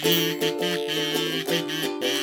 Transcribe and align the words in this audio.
Thank 0.00 0.42
you. 2.02 2.17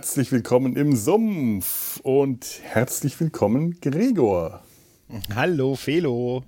Herzlich 0.00 0.32
willkommen 0.32 0.76
im 0.76 0.96
Sumpf 0.96 2.00
und 2.02 2.60
herzlich 2.62 3.20
willkommen 3.20 3.78
Gregor. 3.82 4.62
Hallo 5.34 5.76
Felo. 5.76 6.42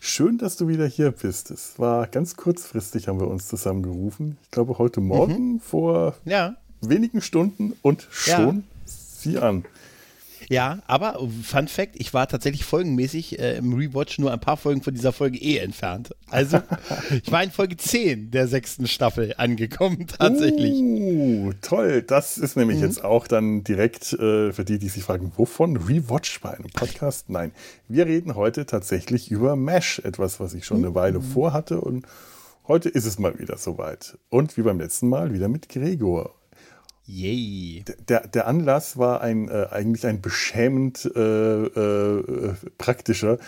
Schön, 0.00 0.38
dass 0.38 0.56
du 0.56 0.66
wieder 0.66 0.88
hier 0.88 1.12
bist. 1.12 1.52
Es 1.52 1.78
war 1.78 2.08
ganz 2.08 2.34
kurzfristig, 2.34 3.06
haben 3.06 3.20
wir 3.20 3.28
uns 3.28 3.46
zusammengerufen. 3.46 4.38
Ich 4.42 4.50
glaube 4.50 4.78
heute 4.78 5.00
Morgen 5.00 5.52
mhm. 5.52 5.60
vor 5.60 6.16
ja. 6.24 6.56
wenigen 6.80 7.20
Stunden 7.20 7.74
und 7.82 8.08
schon 8.10 8.56
ja. 8.56 8.62
sieh 8.86 9.38
an. 9.38 9.64
Ja, 10.50 10.80
aber 10.88 11.16
Fun 11.44 11.68
Fact, 11.68 11.94
ich 11.94 12.12
war 12.12 12.26
tatsächlich 12.26 12.64
folgenmäßig 12.64 13.38
äh, 13.38 13.58
im 13.58 13.72
Rewatch 13.72 14.18
nur 14.18 14.32
ein 14.32 14.40
paar 14.40 14.56
Folgen 14.56 14.82
von 14.82 14.92
dieser 14.92 15.12
Folge 15.12 15.38
eh 15.38 15.58
entfernt. 15.58 16.10
Also 16.28 16.60
ich 17.22 17.30
war 17.30 17.44
in 17.44 17.52
Folge 17.52 17.76
10 17.76 18.32
der 18.32 18.48
sechsten 18.48 18.88
Staffel 18.88 19.32
angekommen 19.36 20.08
tatsächlich. 20.18 20.72
Uh, 20.72 21.52
toll. 21.62 22.02
Das 22.02 22.36
ist 22.36 22.56
nämlich 22.56 22.78
mhm. 22.78 22.82
jetzt 22.82 23.04
auch 23.04 23.28
dann 23.28 23.62
direkt 23.62 24.12
äh, 24.14 24.52
für 24.52 24.64
die, 24.64 24.80
die 24.80 24.88
sich 24.88 25.04
fragen, 25.04 25.30
wovon 25.36 25.76
Rewatch 25.76 26.40
bei 26.40 26.50
einem 26.50 26.70
Podcast? 26.70 27.30
Nein, 27.30 27.52
wir 27.86 28.06
reden 28.06 28.34
heute 28.34 28.66
tatsächlich 28.66 29.30
über 29.30 29.54
MASH, 29.54 30.00
etwas, 30.00 30.40
was 30.40 30.54
ich 30.54 30.64
schon 30.64 30.78
eine 30.78 30.96
Weile 30.96 31.20
mhm. 31.20 31.30
vorhatte 31.30 31.80
und 31.80 32.06
heute 32.66 32.88
ist 32.88 33.06
es 33.06 33.20
mal 33.20 33.38
wieder 33.38 33.56
soweit. 33.56 34.18
Und 34.30 34.56
wie 34.56 34.62
beim 34.62 34.80
letzten 34.80 35.08
Mal 35.08 35.32
wieder 35.32 35.46
mit 35.46 35.68
Gregor. 35.68 36.39
Yay. 37.06 37.84
Der, 38.08 38.26
der 38.28 38.46
Anlass 38.46 38.96
war 38.96 39.20
ein, 39.20 39.48
äh, 39.48 39.66
eigentlich 39.70 40.06
ein 40.06 40.20
beschämend 40.20 41.10
äh, 41.16 41.64
äh, 41.64 42.54
praktischer. 42.78 43.38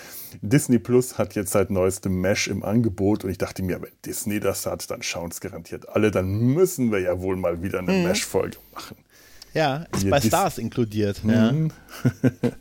Disney 0.40 0.78
Plus 0.78 1.18
hat 1.18 1.34
jetzt 1.34 1.52
seit 1.52 1.70
neuestem 1.70 2.20
Mesh 2.20 2.48
im 2.48 2.64
Angebot 2.64 3.24
und 3.24 3.30
ich 3.30 3.38
dachte 3.38 3.62
mir, 3.62 3.80
wenn 3.80 3.92
Disney 4.04 4.40
das 4.40 4.66
hat, 4.66 4.90
dann 4.90 5.02
schauen 5.02 5.30
es 5.30 5.40
garantiert 5.40 5.88
alle, 5.88 6.10
dann 6.10 6.28
müssen 6.28 6.90
wir 6.90 7.00
ja 7.00 7.20
wohl 7.20 7.36
mal 7.36 7.62
wieder 7.62 7.78
eine 7.78 7.92
mhm. 7.92 8.04
Mesh-Folge 8.04 8.58
machen. 8.72 8.96
Ja, 9.54 9.84
ist 9.92 10.08
bei 10.08 10.20
Stars 10.20 10.58
inkludiert. 10.58 11.22
Mhm. 11.24 11.70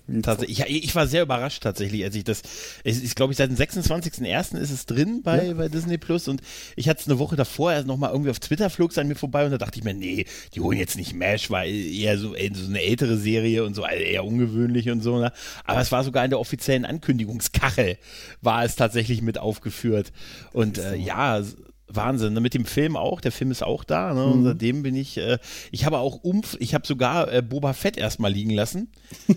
Ja. 0.07 0.21
tatsächlich. 0.21 0.59
Ich, 0.59 0.83
ich, 0.83 0.95
war 0.95 1.07
sehr 1.07 1.21
überrascht 1.21 1.63
tatsächlich, 1.63 2.03
als 2.03 2.15
ich 2.15 2.25
das. 2.25 2.41
Es 2.83 3.01
ist, 3.01 3.15
glaube 3.15 3.31
ich, 3.31 3.37
seit 3.37 3.49
dem 3.49 3.55
26.01. 3.55 4.57
ist 4.57 4.71
es 4.71 4.85
drin 4.85 5.21
bei, 5.23 5.45
ja. 5.45 5.53
bei 5.53 5.69
Disney 5.69 5.97
Plus 5.97 6.27
und 6.27 6.41
ich 6.75 6.89
hatte 6.89 6.99
es 6.99 7.07
eine 7.07 7.17
Woche 7.17 7.37
davor 7.37 7.71
erst 7.71 7.87
nochmal 7.87 8.11
irgendwie 8.11 8.29
auf 8.29 8.39
Twitter 8.39 8.69
flog 8.69 8.91
es 8.91 8.97
an 8.97 9.07
mir 9.07 9.15
vorbei 9.15 9.45
und 9.45 9.51
da 9.51 9.57
dachte 9.57 9.79
ich 9.79 9.85
mir, 9.85 9.93
nee, 9.93 10.25
die 10.53 10.59
holen 10.59 10.77
jetzt 10.77 10.97
nicht 10.97 11.13
Mash, 11.13 11.49
war 11.49 11.63
eher 11.63 12.17
so, 12.17 12.33
so 12.33 12.67
eine 12.67 12.81
ältere 12.81 13.17
Serie 13.17 13.63
und 13.63 13.73
so, 13.73 13.83
also 13.83 14.03
eher 14.03 14.25
ungewöhnlich 14.25 14.89
und 14.89 15.01
so. 15.01 15.17
Ne? 15.17 15.31
Aber 15.63 15.79
es 15.79 15.93
war 15.93 16.03
sogar 16.03 16.25
in 16.25 16.29
der 16.29 16.39
offiziellen 16.39 16.85
Ankündigungskachel, 16.85 17.97
war 18.41 18.65
es 18.65 18.75
tatsächlich 18.75 19.21
mit 19.21 19.37
aufgeführt. 19.37 20.11
Und 20.51 20.77
äh, 20.77 20.97
ja, 20.97 21.41
Wahnsinn. 21.95 22.33
Ne? 22.33 22.41
Mit 22.41 22.53
dem 22.53 22.65
Film 22.65 22.95
auch. 22.95 23.21
Der 23.21 23.31
Film 23.31 23.51
ist 23.51 23.63
auch 23.63 23.83
da. 23.83 24.13
Ne? 24.13 24.25
Und 24.25 24.41
mhm. 24.41 24.45
seitdem 24.45 24.83
bin 24.83 24.95
ich. 24.95 25.17
Äh, 25.17 25.37
ich 25.71 25.85
habe 25.85 25.99
auch 25.99 26.23
Umf. 26.23 26.57
Ich 26.59 26.73
habe 26.73 26.85
sogar 26.85 27.31
äh, 27.31 27.41
Boba 27.41 27.73
Fett 27.73 27.97
erstmal 27.97 28.31
liegen 28.31 28.51
lassen. 28.51 28.91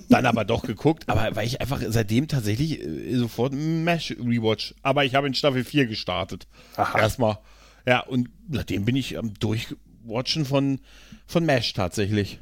Dann 0.09 0.27
aber 0.27 0.45
doch 0.45 0.63
geguckt. 0.63 1.09
Aber 1.09 1.35
weil 1.37 1.47
ich 1.47 1.61
einfach 1.61 1.81
seitdem 1.87 2.29
tatsächlich 2.29 2.81
äh, 2.81 3.17
sofort 3.17 3.53
Mesh 3.53 4.13
Rewatch. 4.13 4.75
Aber 4.83 5.05
ich 5.05 5.15
habe 5.15 5.27
in 5.27 5.35
Staffel 5.35 5.65
4 5.65 5.87
gestartet. 5.87 6.47
Aha. 6.77 6.99
Erstmal. 6.99 7.39
Ja, 7.87 8.01
und 8.01 8.29
seitdem 8.51 8.85
bin 8.85 8.97
ich 8.97 9.19
am 9.19 9.35
Durchwatchen 9.35 10.45
von, 10.45 10.81
von 11.27 11.45
Mesh 11.45 11.73
tatsächlich. 11.75 12.41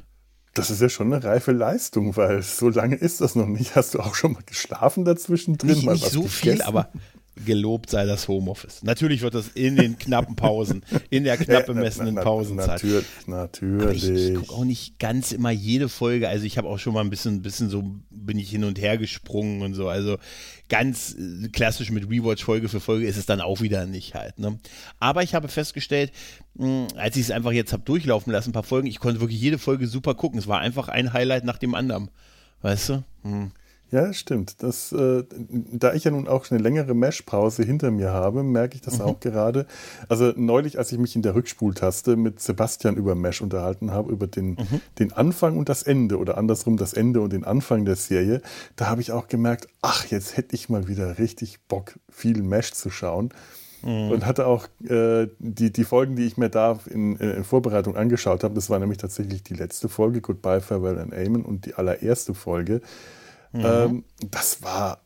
Das 0.53 0.69
ist 0.69 0.81
ja 0.81 0.89
schon 0.89 1.11
eine 1.11 1.23
reife 1.23 1.51
Leistung, 1.51 2.15
weil 2.15 2.43
so 2.43 2.69
lange 2.69 2.95
ist 2.95 3.21
das 3.21 3.33
noch 3.33 3.47
nicht. 3.47 3.75
Hast 3.75 3.95
du 3.95 3.99
auch 3.99 4.13
schon 4.13 4.33
mal 4.33 4.43
geschlafen 4.45 5.03
dazwischen 5.03 5.57
drin? 5.57 5.71
Nicht, 5.71 5.87
nicht 5.87 6.11
so 6.11 6.21
gegessen? 6.21 6.29
viel, 6.29 6.61
aber 6.61 6.91
gelobt 7.35 7.89
sei 7.89 8.05
das 8.05 8.27
Homeoffice. 8.27 8.83
Natürlich 8.83 9.21
wird 9.21 9.33
das 9.33 9.47
in 9.49 9.75
den 9.75 9.97
knappen 9.97 10.35
Pausen, 10.35 10.83
in 11.09 11.23
der 11.23 11.37
knapp 11.37 11.65
bemessenen 11.67 12.15
Pausenzeit. 12.15 12.83
Natürlich, 12.83 13.05
natürlich. 13.25 13.81
Aber 13.81 13.91
ich, 13.91 14.09
ich 14.09 14.35
gucke 14.35 14.53
auch 14.53 14.65
nicht 14.65 14.99
ganz 14.99 15.31
immer 15.31 15.51
jede 15.51 15.89
Folge. 15.89 16.29
Also 16.29 16.45
ich 16.45 16.57
habe 16.57 16.67
auch 16.67 16.77
schon 16.77 16.93
mal 16.93 17.01
ein 17.01 17.09
bisschen, 17.09 17.41
bisschen 17.41 17.69
so, 17.69 17.83
bin 18.09 18.37
ich 18.37 18.49
hin 18.49 18.63
und 18.63 18.79
her 18.79 18.97
gesprungen 18.97 19.61
und 19.63 19.73
so. 19.73 19.87
Also 19.89 20.17
ganz 20.69 21.15
äh, 21.15 21.49
klassisch 21.49 21.91
mit 21.91 22.09
Rewatch 22.09 22.43
Folge 22.43 22.69
für 22.69 22.79
Folge 22.79 23.07
ist 23.07 23.17
es 23.17 23.25
dann 23.25 23.41
auch 23.41 23.61
wieder 23.61 23.85
nicht 23.85 24.13
halt. 24.13 24.37
Ne? 24.39 24.59
Aber 24.99 25.23
ich 25.23 25.33
habe 25.33 25.47
festgestellt, 25.47 26.11
als 26.95 27.15
ich 27.15 27.23
es 27.23 27.31
einfach 27.31 27.51
jetzt 27.51 27.73
habe 27.73 27.83
durchlaufen 27.83 28.31
lassen, 28.31 28.51
ein 28.51 28.53
paar 28.53 28.63
Folgen, 28.63 28.87
ich 28.87 28.99
konnte 28.99 29.21
wirklich 29.21 29.41
jede 29.41 29.57
Folge 29.57 29.87
super 29.87 30.13
gucken. 30.13 30.37
Es 30.37 30.47
war 30.47 30.59
einfach 30.59 30.87
ein 30.87 31.13
Highlight 31.13 31.45
nach 31.45 31.57
dem 31.57 31.73
anderen. 31.73 32.09
Weißt 32.61 32.89
du? 32.89 33.03
Hm. 33.23 33.51
Ja, 33.93 34.11
stimmt. 34.11 34.63
Das, 34.63 34.91
äh, 34.91 35.23
da 35.71 35.93
ich 35.93 36.03
ja 36.03 36.09
nun 36.09 36.27
auch 36.27 36.49
eine 36.49 36.59
längere 36.59 36.95
Mesh-Pause 36.95 37.61
hinter 37.61 37.91
mir 37.91 38.09
habe, 38.09 38.41
merke 38.41 38.73
ich 38.73 38.81
das 38.81 38.97
mhm. 38.97 39.05
auch 39.05 39.19
gerade. 39.19 39.67
Also 40.09 40.33
neulich, 40.35 40.79
als 40.79 40.91
ich 40.91 40.97
mich 40.97 41.15
in 41.15 41.21
der 41.21 41.35
Rückspultaste 41.35 42.15
mit 42.15 42.39
Sebastian 42.39 42.95
über 42.95 43.13
Mesh 43.13 43.41
unterhalten 43.41 43.91
habe, 43.91 44.11
über 44.11 44.25
den, 44.25 44.55
mhm. 44.55 44.81
den 44.97 45.13
Anfang 45.13 45.59
und 45.59 45.69
das 45.69 45.83
Ende 45.83 46.17
oder 46.17 46.39
andersrum 46.39 46.75
das 46.75 46.93
Ende 46.93 47.21
und 47.21 47.33
den 47.33 47.43
Anfang 47.43 47.85
der 47.85 47.95
Serie, 47.95 48.41
da 48.77 48.87
habe 48.87 49.01
ich 49.01 49.11
auch 49.11 49.27
gemerkt, 49.27 49.67
ach, 49.83 50.07
jetzt 50.07 50.37
hätte 50.37 50.55
ich 50.55 50.69
mal 50.69 50.87
wieder 50.87 51.19
richtig 51.19 51.59
Bock, 51.67 51.99
viel 52.09 52.41
Mesh 52.41 52.71
zu 52.71 52.89
schauen. 52.89 53.29
Mhm. 53.83 54.09
Und 54.09 54.25
hatte 54.25 54.47
auch 54.47 54.69
äh, 54.89 55.27
die, 55.37 55.71
die 55.71 55.83
Folgen, 55.83 56.15
die 56.15 56.25
ich 56.25 56.35
mir 56.37 56.49
da 56.49 56.79
in, 56.89 57.17
in 57.17 57.43
Vorbereitung 57.43 57.95
angeschaut 57.95 58.43
habe, 58.43 58.55
das 58.55 58.71
war 58.71 58.79
nämlich 58.79 58.97
tatsächlich 58.97 59.43
die 59.43 59.53
letzte 59.53 59.87
Folge, 59.87 60.19
Goodbye, 60.19 60.61
Farewell 60.61 60.97
and 60.97 61.13
Amen 61.13 61.45
und 61.45 61.67
die 61.67 61.75
allererste 61.75 62.33
Folge. 62.33 62.81
Mhm. 63.53 63.63
Ähm, 63.63 64.03
das 64.29 64.61
war, 64.63 65.03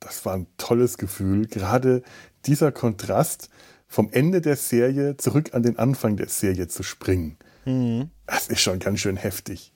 das 0.00 0.24
war 0.24 0.34
ein 0.34 0.46
tolles 0.56 0.98
Gefühl. 0.98 1.46
Gerade 1.46 2.02
dieser 2.46 2.72
Kontrast 2.72 3.50
vom 3.86 4.10
Ende 4.12 4.40
der 4.40 4.56
Serie 4.56 5.16
zurück 5.16 5.54
an 5.54 5.62
den 5.62 5.78
Anfang 5.78 6.16
der 6.16 6.28
Serie 6.28 6.68
zu 6.68 6.82
springen. 6.82 7.36
Mhm. 7.64 8.10
Das 8.26 8.48
ist 8.48 8.60
schon 8.60 8.78
ganz 8.78 9.00
schön 9.00 9.16
heftig. 9.16 9.72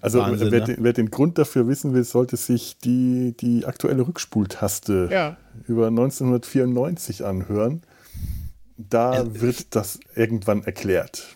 Also 0.00 0.20
Wahnsinn, 0.20 0.52
wer, 0.52 0.60
ne? 0.60 0.66
den, 0.66 0.84
wer, 0.84 0.92
den, 0.92 1.10
Grund 1.10 1.38
dafür 1.38 1.66
wissen 1.68 1.94
will, 1.94 2.04
sollte 2.04 2.36
sich 2.36 2.78
die, 2.78 3.36
die 3.36 3.66
aktuelle 3.66 4.06
Rückspultaste 4.06 5.08
ja. 5.10 5.36
über 5.66 5.88
1994 5.88 7.24
anhören. 7.24 7.82
Da 8.76 9.40
wird 9.40 9.74
das 9.74 9.98
irgendwann 10.14 10.62
erklärt. 10.64 11.35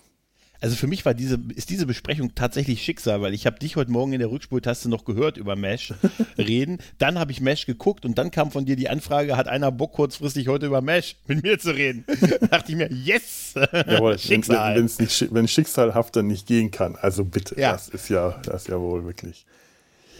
Also 0.62 0.76
für 0.76 0.87
mich 0.87 1.06
war 1.06 1.15
diese, 1.15 1.38
ist 1.54 1.71
diese 1.71 1.87
Besprechung 1.87 2.34
tatsächlich 2.34 2.82
Schicksal, 2.82 3.22
weil 3.22 3.32
ich 3.32 3.47
habe 3.47 3.59
dich 3.59 3.76
heute 3.76 3.91
Morgen 3.91 4.12
in 4.12 4.19
der 4.19 4.31
Rückspultaste 4.31 4.91
noch 4.91 5.06
gehört 5.06 5.38
über 5.38 5.56
Mesh 5.56 5.94
reden. 6.38 6.78
Dann 6.98 7.19
habe 7.19 7.32
ich 7.32 7.41
Mesh 7.41 7.65
geguckt 7.65 8.04
und 8.04 8.19
dann 8.19 8.31
kam 8.31 8.50
von 8.50 8.66
dir 8.66 8.76
die 8.76 8.91
Anfrage, 8.91 9.38
hat 9.38 9.49
einer 9.49 9.72
Bock 9.72 9.93
kurzfristig 9.93 10.49
heute 10.49 10.66
über 10.66 10.82
Mesh 10.82 11.16
mit 11.26 11.43
mir 11.43 11.59
zu 11.59 11.75
reden. 11.75 12.04
da 12.06 12.26
dachte 12.50 12.72
ich 12.72 12.76
mir, 12.76 12.93
yes! 12.93 13.54
Jawohl, 13.54 14.19
Schicksal. 14.19 14.76
Wenn, 14.76 14.84
nicht, 14.84 15.34
wenn 15.34 15.49
schicksalhaft 15.49 16.15
dann 16.16 16.26
nicht 16.26 16.47
gehen 16.47 16.70
kann, 16.70 16.97
also 16.97 17.25
bitte, 17.25 17.59
ja. 17.59 17.72
das 17.72 17.88
ist 17.88 18.10
ja, 18.10 18.41
das 18.44 18.62
ist 18.62 18.69
ja 18.69 18.78
wohl 18.78 19.04
wirklich. 19.06 19.47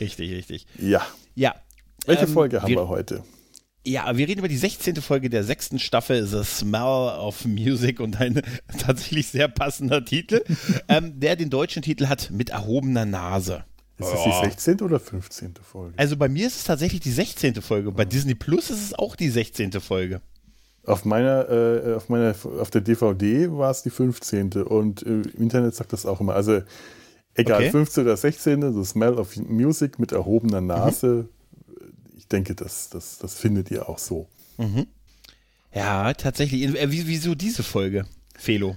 Richtig, 0.01 0.33
richtig. 0.33 0.67
Ja. 0.79 1.07
Ja. 1.35 1.55
Welche 2.07 2.25
ähm, 2.25 2.33
Folge 2.33 2.63
haben 2.63 2.69
wir, 2.71 2.77
wir 2.77 2.89
heute? 2.89 3.23
Ja, 3.87 4.15
wir 4.15 4.29
reden 4.29 4.41
über 4.41 4.49
die 4.49 4.59
16. 4.59 4.97
Folge 4.97 5.31
der 5.31 5.43
sechsten 5.43 5.79
Staffel 5.79 6.27
The 6.27 6.45
Smell 6.45 7.17
of 7.19 7.47
Music 7.47 7.99
und 7.99 8.21
ein 8.21 8.43
tatsächlich 8.79 9.29
sehr 9.29 9.49
passender 9.49 10.05
Titel, 10.05 10.45
ähm, 10.89 11.19
der 11.19 11.37
den 11.37 11.49
deutschen 11.49 11.83
Titel 11.83 12.07
hat 12.07 12.31
mit 12.31 12.51
erhobener 12.51 13.07
Nase. 13.07 13.65
Ist 13.97 14.13
das 14.13 14.25
die 14.25 14.49
16. 14.49 14.81
oder 14.83 15.01
15. 15.01 15.55
Folge? 15.63 15.95
Also 15.99 16.17
bei 16.17 16.29
mir 16.29 16.47
ist 16.47 16.57
es 16.57 16.65
tatsächlich 16.65 17.01
die 17.01 17.11
16. 17.11 17.61
Folge. 17.63 17.93
Bei 17.93 18.05
Disney 18.05 18.35
Plus 18.35 18.71
ist 18.71 18.83
es 18.83 18.95
auch 18.99 19.17
die 19.17 19.29
16. 19.29 19.73
Folge. 19.73 20.21
Auf 20.87 21.05
meiner, 21.05 21.49
äh, 21.51 21.95
auf 21.95 22.09
meiner, 22.09 22.35
auf 22.61 22.71
der 22.71 22.81
DVD 22.81 23.51
war 23.51 23.71
es 23.71 23.83
die 23.83 23.91
15. 23.91 24.53
und 24.63 25.03
äh, 25.03 25.09
im 25.09 25.43
Internet 25.43 25.75
sagt 25.75 25.93
das 25.93 26.07
auch 26.07 26.21
immer. 26.21 26.35
Also 26.35 26.63
egal, 27.35 27.61
okay. 27.61 27.71
15. 27.71 28.05
oder 28.05 28.17
16. 28.17 28.75
The 28.75 28.85
Smell 28.85 29.15
of 29.15 29.37
Music 29.37 29.99
mit 29.99 30.13
erhobener 30.13 30.61
Nase. 30.61 31.07
Mhm 31.07 31.40
denke, 32.31 32.55
das, 32.55 32.89
das, 32.91 33.19
das 33.19 33.35
findet 33.35 33.71
ihr 33.71 33.89
auch 33.89 33.99
so. 33.99 34.29
Mhm. 34.59 34.87
Ja, 35.73 36.13
tatsächlich. 36.15 36.63
Äh, 36.63 36.91
wieso 36.91 37.35
diese 37.35 37.63
Folge, 37.63 38.07
Felo? 38.37 38.77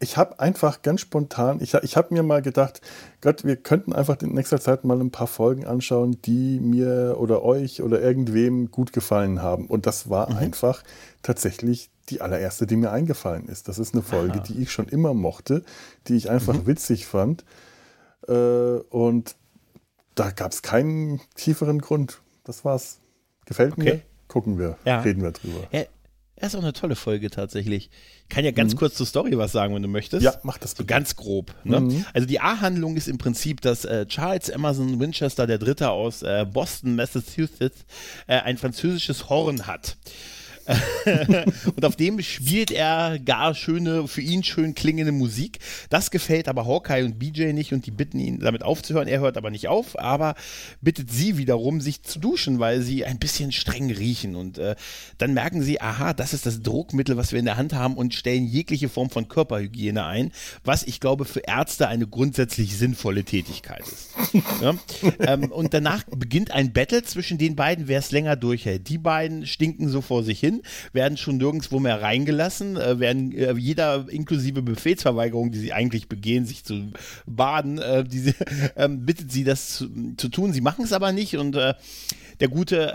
Ich 0.00 0.16
habe 0.16 0.40
einfach 0.40 0.82
ganz 0.82 1.00
spontan, 1.00 1.60
ich, 1.60 1.74
ich 1.74 1.96
habe 1.96 2.12
mir 2.12 2.24
mal 2.24 2.42
gedacht, 2.42 2.80
Gott, 3.20 3.44
wir 3.44 3.54
könnten 3.54 3.92
einfach 3.92 4.20
in 4.20 4.32
nächster 4.34 4.60
Zeit 4.60 4.82
mal 4.82 5.00
ein 5.00 5.12
paar 5.12 5.28
Folgen 5.28 5.64
anschauen, 5.64 6.20
die 6.22 6.58
mir 6.58 7.18
oder 7.20 7.44
euch 7.44 7.82
oder 7.82 8.00
irgendwem 8.00 8.72
gut 8.72 8.92
gefallen 8.92 9.42
haben. 9.42 9.66
Und 9.68 9.86
das 9.86 10.10
war 10.10 10.30
mhm. 10.30 10.38
einfach 10.38 10.82
tatsächlich 11.22 11.88
die 12.08 12.20
allererste, 12.20 12.66
die 12.66 12.74
mir 12.74 12.90
eingefallen 12.90 13.46
ist. 13.46 13.68
Das 13.68 13.78
ist 13.78 13.94
eine 13.94 14.02
Folge, 14.02 14.40
Aha. 14.40 14.42
die 14.42 14.60
ich 14.60 14.72
schon 14.72 14.88
immer 14.88 15.14
mochte, 15.14 15.62
die 16.08 16.16
ich 16.16 16.30
einfach 16.30 16.54
mhm. 16.54 16.66
witzig 16.66 17.06
fand. 17.06 17.44
Äh, 18.26 18.32
und 18.32 19.36
da 20.14 20.30
gab 20.30 20.52
es 20.52 20.62
keinen 20.62 21.20
tieferen 21.34 21.80
Grund. 21.80 22.20
Das 22.44 22.64
war's. 22.64 23.00
Gefällt 23.46 23.72
okay. 23.72 23.82
mir? 23.82 24.02
Gucken 24.28 24.58
wir, 24.58 24.78
ja. 24.84 25.00
reden 25.00 25.22
wir 25.22 25.32
drüber. 25.32 25.66
Ja, 25.72 25.84
das 26.36 26.54
ist 26.54 26.58
auch 26.58 26.62
eine 26.62 26.72
tolle 26.72 26.96
Folge 26.96 27.30
tatsächlich. 27.30 27.90
Ich 28.22 28.28
kann 28.28 28.44
ja 28.44 28.50
ganz 28.50 28.74
mhm. 28.74 28.78
kurz 28.78 28.94
zur 28.96 29.06
Story 29.06 29.36
was 29.38 29.52
sagen, 29.52 29.74
wenn 29.74 29.82
du 29.82 29.88
möchtest. 29.88 30.24
Ja, 30.24 30.34
mach 30.42 30.58
das 30.58 30.74
bitte. 30.74 30.82
So 30.82 30.86
ganz 30.86 31.14
grob. 31.14 31.54
Ne? 31.64 31.80
Mhm. 31.80 32.04
Also 32.14 32.26
die 32.26 32.40
A-Handlung 32.40 32.96
ist 32.96 33.06
im 33.06 33.18
Prinzip, 33.18 33.60
dass 33.60 33.84
äh, 33.84 34.06
Charles 34.06 34.48
Emerson 34.48 34.98
Winchester, 34.98 35.46
der 35.46 35.58
Dritte 35.58 35.90
aus 35.90 36.22
äh, 36.22 36.44
Boston, 36.50 36.96
Massachusetts, 36.96 37.84
äh, 38.26 38.40
ein 38.40 38.58
französisches 38.58 39.28
Horn 39.28 39.66
hat. 39.66 39.96
und 41.76 41.84
auf 41.84 41.96
dem 41.96 42.20
spielt 42.22 42.70
er 42.70 43.18
gar 43.18 43.54
schöne, 43.54 44.06
für 44.06 44.20
ihn 44.20 44.44
schön 44.44 44.74
klingende 44.74 45.12
Musik. 45.12 45.58
Das 45.90 46.10
gefällt 46.10 46.48
aber 46.48 46.66
Hawkeye 46.66 47.04
und 47.04 47.18
BJ 47.18 47.52
nicht 47.52 47.72
und 47.72 47.86
die 47.86 47.90
bitten 47.90 48.18
ihn 48.18 48.40
damit 48.40 48.62
aufzuhören. 48.62 49.08
Er 49.08 49.20
hört 49.20 49.36
aber 49.36 49.50
nicht 49.50 49.68
auf, 49.68 49.98
aber 49.98 50.34
bittet 50.80 51.10
sie 51.10 51.38
wiederum, 51.38 51.80
sich 51.80 52.02
zu 52.02 52.18
duschen, 52.18 52.58
weil 52.58 52.82
sie 52.82 53.04
ein 53.04 53.18
bisschen 53.18 53.52
streng 53.52 53.90
riechen. 53.90 54.36
Und 54.36 54.58
äh, 54.58 54.76
dann 55.18 55.34
merken 55.34 55.62
sie, 55.62 55.80
aha, 55.80 56.12
das 56.12 56.32
ist 56.32 56.46
das 56.46 56.62
Druckmittel, 56.62 57.16
was 57.16 57.32
wir 57.32 57.38
in 57.38 57.44
der 57.44 57.56
Hand 57.56 57.74
haben 57.74 57.96
und 57.96 58.14
stellen 58.14 58.46
jegliche 58.46 58.88
Form 58.88 59.10
von 59.10 59.28
Körperhygiene 59.28 60.04
ein, 60.04 60.32
was 60.64 60.84
ich 60.84 61.00
glaube 61.00 61.24
für 61.24 61.40
Ärzte 61.40 61.88
eine 61.88 62.06
grundsätzlich 62.06 62.76
sinnvolle 62.76 63.24
Tätigkeit 63.24 63.82
ist. 63.82 64.10
ja? 64.60 64.74
ähm, 65.20 65.50
und 65.50 65.74
danach 65.74 66.04
beginnt 66.04 66.50
ein 66.50 66.72
Battle 66.72 67.02
zwischen 67.02 67.38
den 67.38 67.56
beiden, 67.56 67.88
wer 67.88 67.98
es 67.98 68.10
länger 68.10 68.36
durchhält. 68.36 68.88
Die 68.88 68.98
beiden 68.98 69.46
stinken 69.46 69.88
so 69.88 70.00
vor 70.00 70.22
sich 70.22 70.38
hin 70.40 70.51
hin, 70.52 70.62
werden 70.92 71.16
schon 71.16 71.36
nirgendwo 71.36 71.80
mehr 71.80 72.02
reingelassen, 72.02 72.76
äh, 72.76 72.98
werden 72.98 73.32
äh, 73.32 73.54
jeder 73.54 74.06
inklusive 74.08 74.62
Befehlsverweigerung, 74.62 75.50
die 75.50 75.58
sie 75.58 75.72
eigentlich 75.72 76.08
begehen, 76.08 76.44
sich 76.44 76.64
zu 76.64 76.92
baden, 77.26 77.78
äh, 77.78 78.04
diese, 78.04 78.34
ähm, 78.76 79.04
bittet 79.04 79.32
sie 79.32 79.44
das 79.44 79.74
zu, 79.74 79.88
zu, 80.16 80.28
tun. 80.28 80.52
Sie 80.52 80.60
machen 80.60 80.84
es 80.84 80.92
aber 80.92 81.12
nicht 81.12 81.36
und 81.36 81.56
äh, 81.56 81.74
der 82.40 82.48
gute 82.48 82.92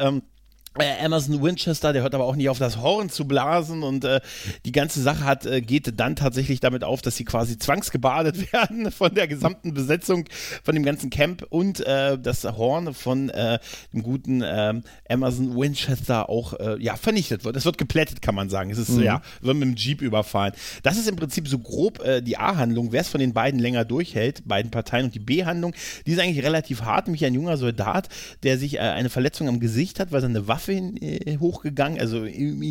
ähm, 0.79 1.13
äh, 1.13 1.41
Winchester, 1.41 1.93
der 1.93 2.01
hört 2.01 2.15
aber 2.15 2.25
auch 2.25 2.35
nicht 2.35 2.49
auf, 2.49 2.59
das 2.59 2.77
Horn 2.77 3.09
zu 3.09 3.27
blasen 3.27 3.83
und 3.83 4.03
äh, 4.03 4.21
die 4.65 4.71
ganze 4.71 5.01
Sache 5.01 5.23
hat, 5.23 5.45
äh, 5.45 5.61
geht 5.61 5.99
dann 5.99 6.15
tatsächlich 6.15 6.59
damit 6.59 6.83
auf, 6.83 7.01
dass 7.01 7.15
sie 7.15 7.25
quasi 7.25 7.57
zwangsgebadet 7.57 8.51
werden 8.53 8.91
von 8.91 9.13
der 9.13 9.27
gesamten 9.27 9.73
Besetzung, 9.73 10.25
von 10.63 10.75
dem 10.75 10.83
ganzen 10.83 11.09
Camp 11.09 11.45
und 11.49 11.79
äh, 11.85 12.17
das 12.17 12.43
Horn 12.43 12.93
von 12.93 13.29
äh, 13.29 13.59
dem 13.93 14.03
guten 14.03 14.41
äh, 14.41 14.73
Emerson 15.05 15.55
Winchester 15.55 16.29
auch 16.29 16.53
äh, 16.53 16.81
ja, 16.81 16.95
vernichtet 16.95 17.43
wird. 17.43 17.55
Es 17.55 17.65
wird 17.65 17.77
geplättet, 17.77 18.21
kann 18.21 18.35
man 18.35 18.49
sagen. 18.49 18.69
Es 18.69 18.77
ist 18.77 18.89
mhm. 18.89 19.03
ja, 19.03 19.21
wird 19.41 19.57
mit 19.57 19.67
dem 19.67 19.75
Jeep 19.75 20.01
überfahren. 20.01 20.53
Das 20.83 20.97
ist 20.97 21.07
im 21.07 21.15
Prinzip 21.15 21.47
so 21.47 21.59
grob 21.59 22.03
äh, 22.03 22.21
die 22.21 22.37
A-Handlung, 22.37 22.91
wer 22.91 23.01
es 23.01 23.09
von 23.09 23.19
den 23.19 23.33
beiden 23.33 23.59
länger 23.59 23.85
durchhält, 23.85 24.47
beiden 24.47 24.71
Parteien 24.71 25.05
und 25.05 25.15
die 25.15 25.19
B-Handlung, 25.19 25.73
die 26.05 26.11
ist 26.11 26.19
eigentlich 26.19 26.43
relativ 26.43 26.81
hart, 26.83 27.07
nämlich 27.07 27.25
ein 27.25 27.33
junger 27.33 27.57
Soldat, 27.57 28.09
der 28.43 28.57
sich 28.57 28.75
äh, 28.75 28.79
eine 28.79 29.09
Verletzung 29.09 29.47
am 29.47 29.59
Gesicht 29.59 29.99
hat, 29.99 30.11
weil 30.11 30.21
seine 30.21 30.47
Waffe 30.47 30.66
Hin, 30.73 30.97
äh, 31.01 31.37
hochgegangen, 31.37 31.99
also 31.99 32.25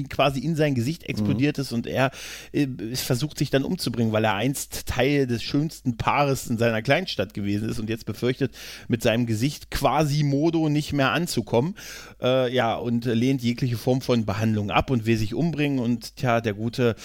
quasi 0.09 0.41
in 0.41 0.57
sein 0.57 0.75
Gesicht 0.75 1.05
explodiert 1.05 1.59
mhm. 1.59 1.63
ist 1.63 1.73
und 1.73 1.87
er 1.87 2.11
äh, 2.53 2.67
versucht 2.95 3.39
sich 3.39 3.51
dann 3.51 3.65
umzubringen, 3.65 4.13
weil 4.13 4.25
er 4.25 4.35
einst 4.35 4.87
Teil 4.87 5.27
des 5.27 5.43
schönsten 5.43 5.97
Paares 5.97 6.47
in 6.47 6.59
seiner 6.59 6.83
Kleinstadt 6.83 7.35
gewesen 7.35 7.69
ist 7.69 7.79
und 7.79 7.89
jetzt 7.89 8.07
befürchtet, 8.07 8.53
mit 8.89 9.03
seinem 9.03 9.27
Gesicht 9.27 9.71
quasi 9.71 10.23
Modo 10.23 10.69
nicht 10.69 10.93
mehr 10.93 11.13
anzukommen. 11.13 11.75
Äh, 12.21 12.55
ja, 12.55 12.75
und 12.75 13.05
lehnt 13.05 13.43
jegliche 13.43 13.77
Form 13.77 14.01
von 14.01 14.25
Behandlung 14.25 14.71
ab 14.71 14.91
und 14.91 15.07
will 15.07 15.17
sich 15.17 15.35
umbringen 15.35 15.79
und 15.79 16.17
tja, 16.17 16.41
der 16.41 16.55
gute 16.55 16.97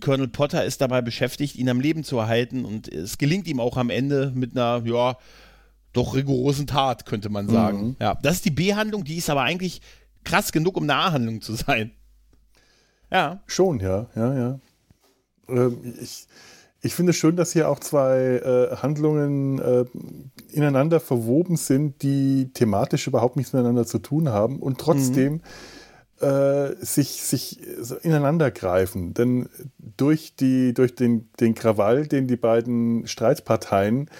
Colonel 0.00 0.28
Potter 0.28 0.64
ist 0.64 0.80
dabei 0.80 1.02
beschäftigt, 1.02 1.56
ihn 1.56 1.68
am 1.68 1.80
Leben 1.80 2.04
zu 2.04 2.18
erhalten 2.18 2.64
und 2.64 2.88
es 2.88 3.18
gelingt 3.18 3.46
ihm 3.46 3.60
auch 3.60 3.76
am 3.76 3.90
Ende 3.90 4.32
mit 4.34 4.56
einer, 4.56 4.82
ja, 4.86 5.16
doch 5.92 6.14
rigorosen 6.14 6.66
Tat, 6.66 7.04
könnte 7.04 7.28
man 7.28 7.48
sagen. 7.48 7.88
Mhm. 7.88 7.96
Ja, 8.00 8.18
das 8.22 8.36
ist 8.36 8.44
die 8.44 8.50
B-Handlung, 8.50 9.04
die 9.04 9.16
ist 9.16 9.28
aber 9.28 9.42
eigentlich 9.42 9.82
krass 10.24 10.52
genug, 10.52 10.76
um 10.76 10.84
eine 10.84 10.94
A-Handlung 10.94 11.40
zu 11.40 11.54
sein. 11.54 11.92
Ja. 13.10 13.40
Schon, 13.46 13.80
ja, 13.80 14.06
ja, 14.14 14.34
ja. 14.34 14.60
Ähm, 15.48 15.94
ich, 16.00 16.26
ich 16.80 16.94
finde 16.94 17.10
es 17.10 17.16
schön, 17.16 17.36
dass 17.36 17.52
hier 17.52 17.68
auch 17.68 17.78
zwei 17.78 18.18
äh, 18.18 18.76
Handlungen 18.76 19.58
äh, 19.58 19.84
ineinander 20.50 20.98
verwoben 20.98 21.56
sind, 21.56 22.02
die 22.02 22.50
thematisch 22.54 23.06
überhaupt 23.06 23.36
nichts 23.36 23.52
miteinander 23.52 23.86
zu 23.86 23.98
tun 23.98 24.30
haben 24.30 24.58
und 24.58 24.78
trotzdem 24.78 25.42
mhm. 26.20 26.26
äh, 26.26 26.74
sich, 26.84 27.22
sich 27.22 27.60
so 27.80 27.96
ineinander 27.96 28.50
greifen. 28.50 29.14
Denn 29.14 29.48
durch, 29.78 30.34
die, 30.36 30.72
durch 30.72 30.94
den, 30.94 31.30
den 31.38 31.54
Krawall, 31.54 32.06
den 32.06 32.26
die 32.26 32.36
beiden 32.36 33.06
Streitparteien 33.06 34.08
äh, 34.08 34.10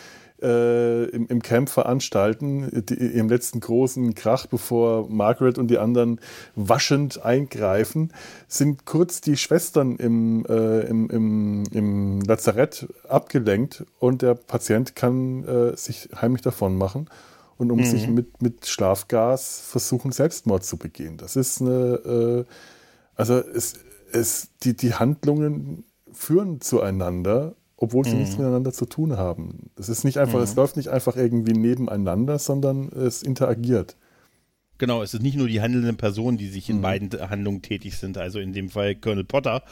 im, 0.43 1.27
im, 1.29 1.43
Camp 1.43 1.69
veranstalten, 1.69 2.85
die, 2.89 2.94
im 2.94 3.29
letzten 3.29 3.61
großen 3.61 4.15
Krach, 4.15 4.47
bevor 4.47 5.09
Margaret 5.09 5.59
und 5.59 5.69
die 5.69 5.79
anderen 5.79 6.21
waschend 6.56 7.25
eingreifen, 7.25 8.12
sind 8.49 8.85
kurz 8.85 9.21
die 9.21 9.37
Schwestern 9.37 9.97
im, 9.97 10.44
äh, 10.47 10.81
im, 10.81 11.11
im, 11.11 11.65
im, 11.71 12.21
Lazarett 12.23 12.89
abgelenkt 13.09 13.85
und 13.99 14.23
der 14.23 14.35
Patient 14.35 14.97
kann 14.97 15.44
äh, 15.44 15.77
sich 15.77 16.09
heimlich 16.21 16.43
davon 16.43 16.77
machen 16.77 17.09
und 17.59 17.71
um 17.71 17.79
mhm. 17.79 17.85
sich 17.85 18.09
mit, 18.09 18.43
mit 18.43 18.67
Schlafgas 18.67 19.61
versuchen, 19.61 20.12
Selbstmord 20.12 20.65
zu 20.65 20.77
begehen. 20.77 21.17
Das 21.17 21.37
ist 21.37 21.61
eine, 21.61 22.45
äh, 22.45 22.45
also 23.15 23.35
es, 23.38 23.75
es, 24.12 24.49
die, 24.62 24.77
die 24.77 24.95
Handlungen 24.95 25.85
führen 26.12 26.61
zueinander 26.61 27.55
obwohl 27.82 28.05
sie 28.05 28.12
mhm. 28.12 28.20
nichts 28.20 28.38
miteinander 28.38 28.73
zu 28.73 28.87
tun 28.87 29.17
haben. 29.17 29.70
Es 29.76 29.88
ist 29.88 30.05
nicht 30.05 30.17
einfach, 30.17 30.38
mhm. 30.38 30.44
es 30.44 30.55
läuft 30.55 30.76
nicht 30.76 30.88
einfach 30.88 31.17
irgendwie 31.17 31.52
nebeneinander, 31.52 32.38
sondern 32.38 32.88
es 32.90 33.25
interagiert. 33.25 33.96
Genau, 34.79 35.02
es 35.02 35.14
ist 35.14 35.23
nicht 35.23 35.37
nur 35.37 35.49
die 35.49 35.61
handelnden 35.61 35.96
Personen, 35.96 36.38
die 36.38 36.46
sich 36.46 36.70
in 36.70 36.76
mhm. 36.76 36.82
beiden 36.82 37.11
Handlungen 37.29 37.61
tätig 37.61 37.96
sind, 37.96 38.19
also 38.19 38.38
in 38.38 38.52
dem 38.52 38.70
Fall 38.70 38.94
Colonel 38.94 39.25
Potter, 39.25 39.64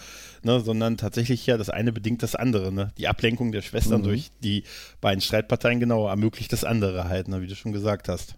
ne, 0.42 0.60
sondern 0.60 0.96
tatsächlich 0.96 1.46
ja 1.46 1.56
das 1.56 1.70
eine 1.70 1.92
bedingt 1.92 2.24
das 2.24 2.34
andere. 2.34 2.72
Ne? 2.72 2.90
Die 2.98 3.06
Ablenkung 3.06 3.52
der 3.52 3.62
Schwestern 3.62 4.00
mhm. 4.00 4.06
durch 4.06 4.32
die 4.42 4.64
beiden 5.00 5.20
Streitparteien 5.20 5.78
genau 5.78 6.08
ermöglicht 6.08 6.52
das 6.52 6.64
andere 6.64 7.08
halt, 7.08 7.28
ne, 7.28 7.40
wie 7.42 7.46
du 7.46 7.54
schon 7.54 7.72
gesagt 7.72 8.08
hast. 8.08 8.34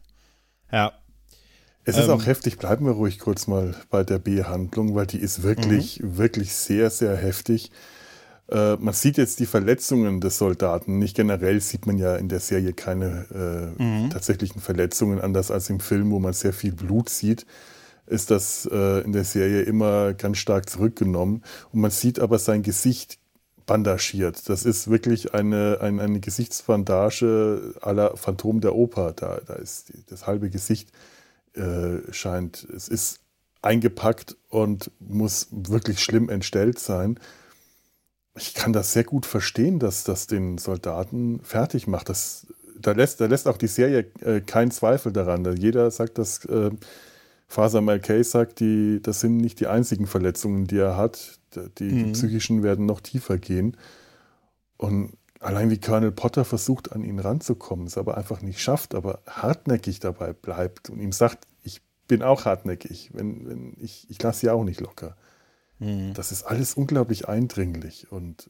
Ja. 0.70 0.92
Es 1.84 1.96
ist 1.96 2.04
ähm, 2.04 2.10
auch 2.10 2.26
heftig, 2.26 2.58
bleiben 2.58 2.84
wir 2.84 2.92
ruhig 2.92 3.18
kurz 3.18 3.46
mal 3.46 3.74
bei 3.88 4.04
der 4.04 4.18
B-Handlung, 4.18 4.94
weil 4.94 5.06
die 5.06 5.18
ist 5.18 5.42
wirklich, 5.42 6.00
mhm. 6.00 6.18
wirklich 6.18 6.52
sehr, 6.52 6.90
sehr 6.90 7.16
heftig. 7.16 7.70
Äh, 8.52 8.76
man 8.76 8.92
sieht 8.92 9.16
jetzt 9.16 9.40
die 9.40 9.46
Verletzungen 9.46 10.20
des 10.20 10.36
Soldaten. 10.36 10.98
Nicht 10.98 11.16
generell 11.16 11.60
sieht 11.60 11.86
man 11.86 11.96
ja 11.96 12.16
in 12.16 12.28
der 12.28 12.40
Serie 12.40 12.74
keine 12.74 13.74
äh, 13.78 13.82
mhm. 13.82 14.10
tatsächlichen 14.10 14.60
Verletzungen, 14.60 15.20
anders 15.20 15.50
als 15.50 15.70
im 15.70 15.80
Film, 15.80 16.10
wo 16.10 16.18
man 16.18 16.34
sehr 16.34 16.52
viel 16.52 16.72
Blut 16.72 17.08
sieht 17.08 17.46
ist 18.04 18.30
das 18.30 18.68
äh, 18.70 19.00
in 19.04 19.12
der 19.12 19.24
Serie 19.24 19.62
immer 19.62 20.12
ganz 20.12 20.36
stark 20.38 20.68
zurückgenommen. 20.68 21.42
Und 21.72 21.80
man 21.80 21.90
sieht 21.90 22.18
aber 22.18 22.38
sein 22.38 22.62
Gesicht 22.62 23.18
bandagiert. 23.64 24.48
Das 24.48 24.64
ist 24.64 24.90
wirklich 24.90 25.32
eine, 25.34 25.78
eine, 25.80 26.02
eine 26.02 26.20
Gesichtsbandage 26.20 27.74
aller 27.80 28.16
Phantom 28.16 28.60
der 28.60 28.74
Oper. 28.74 29.12
Da, 29.12 29.40
da 29.46 29.54
ist 29.54 29.88
die, 29.88 30.04
das 30.08 30.26
halbe 30.26 30.50
Gesicht 30.50 30.90
äh, 31.54 32.00
scheint, 32.10 32.66
es 32.74 32.88
ist 32.88 33.20
eingepackt 33.62 34.36
und 34.48 34.90
muss 34.98 35.46
wirklich 35.52 36.00
schlimm 36.00 36.28
entstellt 36.28 36.80
sein 36.80 37.18
ich 38.36 38.54
kann 38.54 38.72
das 38.72 38.92
sehr 38.92 39.04
gut 39.04 39.26
verstehen, 39.26 39.78
dass 39.78 40.04
das 40.04 40.26
den 40.26 40.58
Soldaten 40.58 41.40
fertig 41.42 41.86
macht. 41.86 42.08
Das, 42.08 42.46
da, 42.80 42.92
lässt, 42.92 43.20
da 43.20 43.26
lässt 43.26 43.46
auch 43.46 43.58
die 43.58 43.66
Serie 43.66 44.06
äh, 44.20 44.40
keinen 44.40 44.70
Zweifel 44.70 45.12
daran. 45.12 45.44
Jeder 45.56 45.90
sagt, 45.90 46.18
dass 46.18 46.44
äh, 46.46 46.70
Faser 47.46 47.82
Malkay 47.82 48.24
sagt, 48.24 48.60
die, 48.60 49.00
das 49.02 49.20
sind 49.20 49.36
nicht 49.36 49.60
die 49.60 49.66
einzigen 49.66 50.06
Verletzungen, 50.06 50.66
die 50.66 50.78
er 50.78 50.96
hat. 50.96 51.38
Die, 51.78 51.84
mhm. 51.84 52.04
die 52.04 52.12
psychischen 52.12 52.62
werden 52.62 52.86
noch 52.86 53.02
tiefer 53.02 53.36
gehen. 53.36 53.76
Und 54.78 55.12
allein 55.38 55.70
wie 55.70 55.78
Colonel 55.78 56.12
Potter 56.12 56.46
versucht, 56.46 56.92
an 56.92 57.04
ihn 57.04 57.18
ranzukommen, 57.18 57.86
es 57.86 57.98
aber 57.98 58.16
einfach 58.16 58.40
nicht 58.40 58.60
schafft, 58.60 58.94
aber 58.94 59.20
hartnäckig 59.26 60.00
dabei 60.00 60.32
bleibt 60.32 60.88
und 60.88 61.00
ihm 61.00 61.12
sagt, 61.12 61.46
ich 61.62 61.82
bin 62.08 62.22
auch 62.22 62.46
hartnäckig, 62.46 63.10
wenn, 63.12 63.46
wenn 63.46 63.76
ich, 63.78 64.08
ich 64.08 64.22
lasse 64.22 64.40
sie 64.40 64.50
auch 64.50 64.64
nicht 64.64 64.80
locker. 64.80 65.16
Mhm. 65.82 66.14
Das 66.14 66.30
ist 66.30 66.44
alles 66.44 66.74
unglaublich 66.74 67.28
eindringlich. 67.28 68.10
Und 68.12 68.48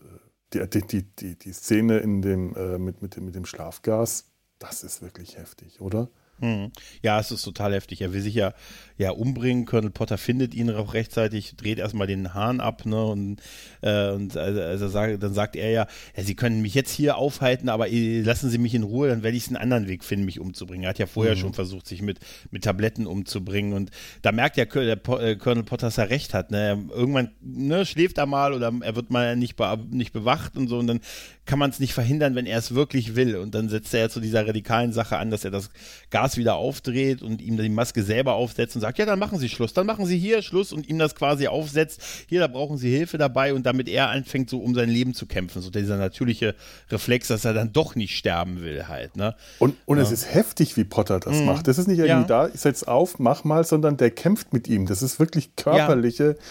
äh, 0.52 0.68
die, 0.68 0.86
die, 0.86 1.02
die, 1.02 1.38
die 1.38 1.52
Szene 1.52 1.98
in 1.98 2.20
dem, 2.20 2.54
äh, 2.54 2.78
mit, 2.78 3.00
mit, 3.00 3.16
mit 3.16 3.34
dem 3.34 3.46
Schlafgas, 3.46 4.26
das 4.58 4.84
ist 4.84 5.00
wirklich 5.00 5.38
heftig, 5.38 5.80
oder? 5.80 6.10
Hm. 6.42 6.72
Ja, 7.02 7.20
es 7.20 7.30
ist 7.30 7.42
total 7.42 7.72
heftig. 7.72 8.00
Er 8.00 8.12
will 8.12 8.20
sich 8.20 8.34
ja, 8.34 8.52
ja 8.98 9.12
umbringen. 9.12 9.64
Colonel 9.64 9.92
Potter 9.92 10.18
findet 10.18 10.54
ihn 10.54 10.70
auch 10.72 10.92
rechtzeitig, 10.92 11.54
dreht 11.56 11.78
erstmal 11.78 12.08
den 12.08 12.34
Hahn 12.34 12.60
ab, 12.60 12.84
ne? 12.84 13.04
Und, 13.04 13.40
äh, 13.80 14.10
und 14.10 14.36
also, 14.36 14.60
also 14.60 14.88
sagt, 14.88 15.22
dann 15.22 15.34
sagt 15.34 15.54
er 15.54 15.70
ja, 15.70 15.86
ja, 16.16 16.22
Sie 16.24 16.34
können 16.34 16.60
mich 16.60 16.74
jetzt 16.74 16.90
hier 16.90 17.16
aufhalten, 17.16 17.68
aber 17.68 17.86
lassen 17.88 18.50
Sie 18.50 18.58
mich 18.58 18.74
in 18.74 18.82
Ruhe, 18.82 19.08
dann 19.08 19.22
werde 19.22 19.36
ich 19.36 19.46
einen 19.46 19.56
anderen 19.56 19.86
Weg 19.86 20.02
finden, 20.02 20.24
mich 20.24 20.40
umzubringen. 20.40 20.82
Er 20.82 20.90
hat 20.90 20.98
ja 20.98 21.06
vorher 21.06 21.36
mhm. 21.36 21.40
schon 21.40 21.54
versucht, 21.54 21.86
sich 21.86 22.02
mit, 22.02 22.18
mit 22.50 22.64
Tabletten 22.64 23.06
umzubringen. 23.06 23.72
Und 23.72 23.92
da 24.22 24.32
merkt 24.32 24.56
ja 24.56 24.64
der, 24.64 24.96
der 24.96 25.20
äh, 25.20 25.36
Colonel 25.36 25.62
Potter, 25.62 25.86
dass 25.86 25.98
er 25.98 26.10
recht 26.10 26.34
hat. 26.34 26.50
Ne? 26.50 26.86
Irgendwann 26.90 27.30
ne, 27.40 27.86
schläft 27.86 28.18
er 28.18 28.26
mal 28.26 28.52
oder 28.52 28.72
er 28.80 28.96
wird 28.96 29.10
mal 29.10 29.36
nicht, 29.36 29.54
be 29.54 29.78
nicht 29.90 30.12
bewacht 30.12 30.56
und 30.56 30.66
so. 30.66 30.80
Und 30.80 30.88
dann 30.88 31.00
kann 31.44 31.58
man 31.58 31.70
es 31.70 31.80
nicht 31.80 31.92
verhindern, 31.92 32.34
wenn 32.36 32.46
er 32.46 32.58
es 32.58 32.74
wirklich 32.74 33.16
will. 33.16 33.36
Und 33.36 33.54
dann 33.54 33.68
setzt 33.68 33.92
er 33.94 34.00
ja 34.00 34.08
zu 34.08 34.20
dieser 34.20 34.46
radikalen 34.46 34.92
Sache 34.92 35.18
an, 35.18 35.30
dass 35.30 35.44
er 35.44 35.50
das 35.50 35.70
Gas 36.10 36.36
wieder 36.36 36.54
aufdreht 36.54 37.20
und 37.20 37.42
ihm 37.42 37.56
die 37.56 37.68
Maske 37.68 38.04
selber 38.04 38.34
aufsetzt 38.34 38.76
und 38.76 38.80
sagt, 38.80 38.98
ja, 38.98 39.06
dann 39.06 39.18
machen 39.18 39.38
Sie 39.38 39.48
Schluss, 39.48 39.72
dann 39.72 39.86
machen 39.86 40.06
Sie 40.06 40.18
hier 40.18 40.42
Schluss 40.42 40.72
und 40.72 40.88
ihm 40.88 40.98
das 40.98 41.16
quasi 41.16 41.48
aufsetzt. 41.48 42.00
Hier, 42.28 42.40
da 42.40 42.46
brauchen 42.46 42.78
Sie 42.78 42.96
Hilfe 42.96 43.18
dabei 43.18 43.54
und 43.54 43.66
damit 43.66 43.88
er 43.88 44.10
anfängt, 44.10 44.50
so 44.50 44.58
um 44.58 44.74
sein 44.74 44.88
Leben 44.88 45.14
zu 45.14 45.26
kämpfen. 45.26 45.62
So 45.62 45.70
dieser 45.70 45.96
natürliche 45.96 46.54
Reflex, 46.90 47.28
dass 47.28 47.44
er 47.44 47.54
dann 47.54 47.72
doch 47.72 47.96
nicht 47.96 48.16
sterben 48.16 48.62
will 48.62 48.86
halt. 48.86 49.16
Ne? 49.16 49.34
Und, 49.58 49.76
und 49.84 49.96
ja. 49.96 50.04
es 50.04 50.12
ist 50.12 50.32
heftig, 50.32 50.76
wie 50.76 50.84
Potter 50.84 51.18
das 51.18 51.38
mhm. 51.38 51.46
macht. 51.46 51.66
Das 51.66 51.78
ist 51.78 51.88
nicht 51.88 51.98
irgendwie 51.98 52.32
ja. 52.32 52.46
da, 52.46 52.48
ich 52.48 52.60
setz 52.60 52.84
auf, 52.84 53.18
mach 53.18 53.42
mal, 53.42 53.64
sondern 53.64 53.96
der 53.96 54.12
kämpft 54.12 54.52
mit 54.52 54.68
ihm. 54.68 54.86
Das 54.86 55.02
ist 55.02 55.18
wirklich 55.18 55.56
körperliche. 55.56 56.36
Ja 56.38 56.44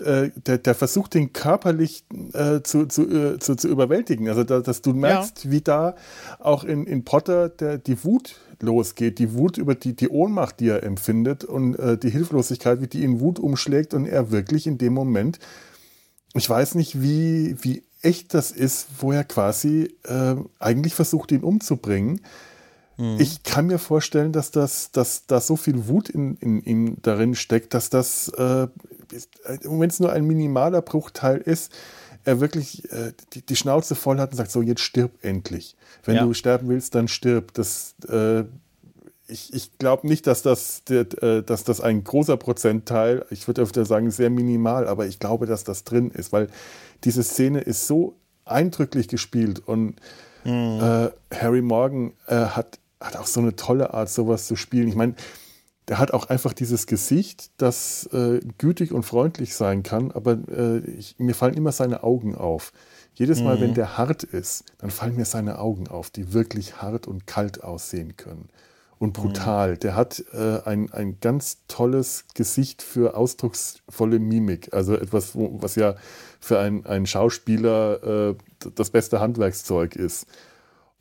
äh, 0.00 0.30
der, 0.46 0.58
der, 0.58 0.74
versucht 0.74 1.14
den 1.14 1.32
körperlich 1.32 2.04
äh, 2.32 2.62
zu, 2.62 2.86
zu, 2.86 3.08
äh, 3.08 3.38
zu, 3.38 3.56
zu, 3.56 3.68
überwältigen. 3.68 4.28
Also 4.28 4.44
da, 4.44 4.60
dass 4.60 4.82
du 4.82 4.94
merkst, 4.94 5.44
ja. 5.44 5.50
wie 5.50 5.60
da 5.60 5.96
auch 6.38 6.64
in, 6.64 6.86
in 6.86 7.04
Potter 7.04 7.48
der, 7.48 7.78
die 7.78 8.02
Wut 8.04 8.40
losgeht, 8.60 9.18
die 9.18 9.34
Wut 9.34 9.58
über 9.58 9.74
die, 9.74 9.94
die 9.94 10.08
Ohnmacht, 10.08 10.60
die 10.60 10.68
er 10.68 10.82
empfindet 10.82 11.44
und 11.44 11.74
äh, 11.74 11.98
die 11.98 12.10
Hilflosigkeit, 12.10 12.80
wie 12.80 12.86
die 12.86 13.02
ihn 13.02 13.20
Wut 13.20 13.38
umschlägt 13.38 13.92
und 13.92 14.06
er 14.06 14.30
wirklich 14.30 14.66
in 14.66 14.78
dem 14.78 14.94
Moment, 14.94 15.38
ich 16.34 16.48
weiß 16.48 16.76
nicht, 16.76 17.02
wie, 17.02 17.56
wie 17.60 17.82
echt 18.00 18.34
das 18.34 18.50
ist, 18.50 18.86
wo 19.00 19.12
er 19.12 19.24
quasi 19.24 19.94
äh, 20.04 20.36
eigentlich 20.58 20.94
versucht, 20.94 21.32
ihn 21.32 21.42
umzubringen. 21.42 22.20
Mhm. 22.96 23.16
Ich 23.18 23.42
kann 23.42 23.66
mir 23.66 23.78
vorstellen, 23.78 24.32
dass 24.32 24.50
das, 24.50 24.90
dass 24.92 25.26
da 25.26 25.40
so 25.40 25.56
viel 25.56 25.88
Wut 25.88 26.08
in, 26.08 26.36
in 26.36 26.62
ihm 26.62 26.96
darin 27.02 27.34
steckt, 27.34 27.74
dass 27.74 27.90
das, 27.90 28.28
äh, 28.28 28.68
wenn 29.62 29.90
es 29.90 30.00
nur 30.00 30.12
ein 30.12 30.24
minimaler 30.24 30.82
Bruchteil 30.82 31.38
ist, 31.38 31.72
er 32.24 32.40
wirklich 32.40 32.90
äh, 32.92 33.12
die, 33.32 33.44
die, 33.44 33.56
Schnauze 33.56 33.94
voll 33.94 34.18
hat 34.18 34.30
und 34.30 34.36
sagt, 34.36 34.50
so 34.50 34.62
jetzt 34.62 34.80
stirb 34.80 35.12
endlich. 35.22 35.76
Wenn 36.04 36.16
ja. 36.16 36.24
du 36.24 36.34
sterben 36.34 36.68
willst, 36.68 36.94
dann 36.94 37.08
stirb. 37.08 37.52
Das, 37.54 37.94
äh, 38.08 38.44
ich, 39.26 39.52
ich 39.52 39.78
glaube 39.78 40.06
nicht, 40.06 40.26
dass 40.26 40.42
das, 40.42 40.82
äh, 40.90 41.42
dass 41.42 41.64
das 41.64 41.80
ein 41.80 42.04
großer 42.04 42.36
Prozentteil, 42.36 43.24
ich 43.30 43.46
würde 43.48 43.62
öfter 43.62 43.84
sagen 43.84 44.10
sehr 44.10 44.30
minimal, 44.30 44.86
aber 44.86 45.06
ich 45.06 45.18
glaube, 45.18 45.46
dass 45.46 45.64
das 45.64 45.84
drin 45.84 46.10
ist, 46.10 46.32
weil 46.32 46.48
diese 47.04 47.22
Szene 47.22 47.60
ist 47.60 47.86
so 47.86 48.16
eindrücklich 48.44 49.08
gespielt 49.08 49.60
und 49.66 49.96
mhm. 50.44 50.80
äh, 50.80 51.10
Harry 51.34 51.62
Morgan 51.62 52.12
äh, 52.26 52.36
hat, 52.36 52.78
hat 53.00 53.16
auch 53.16 53.26
so 53.26 53.40
eine 53.40 53.56
tolle 53.56 53.94
Art, 53.94 54.10
sowas 54.10 54.46
zu 54.46 54.54
spielen. 54.54 54.88
Ich 54.88 54.94
meine, 54.94 55.14
der 55.92 55.98
hat 55.98 56.14
auch 56.14 56.30
einfach 56.30 56.54
dieses 56.54 56.86
Gesicht, 56.86 57.50
das 57.58 58.08
äh, 58.14 58.40
gütig 58.56 58.92
und 58.92 59.02
freundlich 59.02 59.54
sein 59.54 59.82
kann, 59.82 60.10
aber 60.10 60.38
äh, 60.48 60.78
ich, 60.78 61.16
mir 61.18 61.34
fallen 61.34 61.52
immer 61.52 61.70
seine 61.70 62.02
Augen 62.02 62.34
auf. 62.34 62.72
Jedes 63.12 63.42
Mal, 63.42 63.58
mhm. 63.58 63.60
wenn 63.60 63.74
der 63.74 63.98
hart 63.98 64.22
ist, 64.22 64.64
dann 64.78 64.88
fallen 64.88 65.16
mir 65.16 65.26
seine 65.26 65.58
Augen 65.58 65.88
auf, 65.88 66.08
die 66.08 66.32
wirklich 66.32 66.80
hart 66.80 67.06
und 67.06 67.26
kalt 67.26 67.62
aussehen 67.62 68.16
können. 68.16 68.48
Und 68.98 69.12
brutal. 69.12 69.72
Mhm. 69.72 69.80
Der 69.80 69.94
hat 69.94 70.24
äh, 70.32 70.62
ein, 70.64 70.90
ein 70.94 71.18
ganz 71.20 71.58
tolles 71.68 72.24
Gesicht 72.32 72.80
für 72.80 73.14
ausdrucksvolle 73.14 74.18
Mimik. 74.18 74.72
Also 74.72 74.94
etwas, 74.94 75.34
wo, 75.34 75.58
was 75.60 75.74
ja 75.74 75.96
für 76.40 76.58
einen 76.58 77.04
Schauspieler 77.04 78.30
äh, 78.30 78.34
das 78.74 78.88
beste 78.88 79.20
Handwerkszeug 79.20 79.94
ist. 79.94 80.26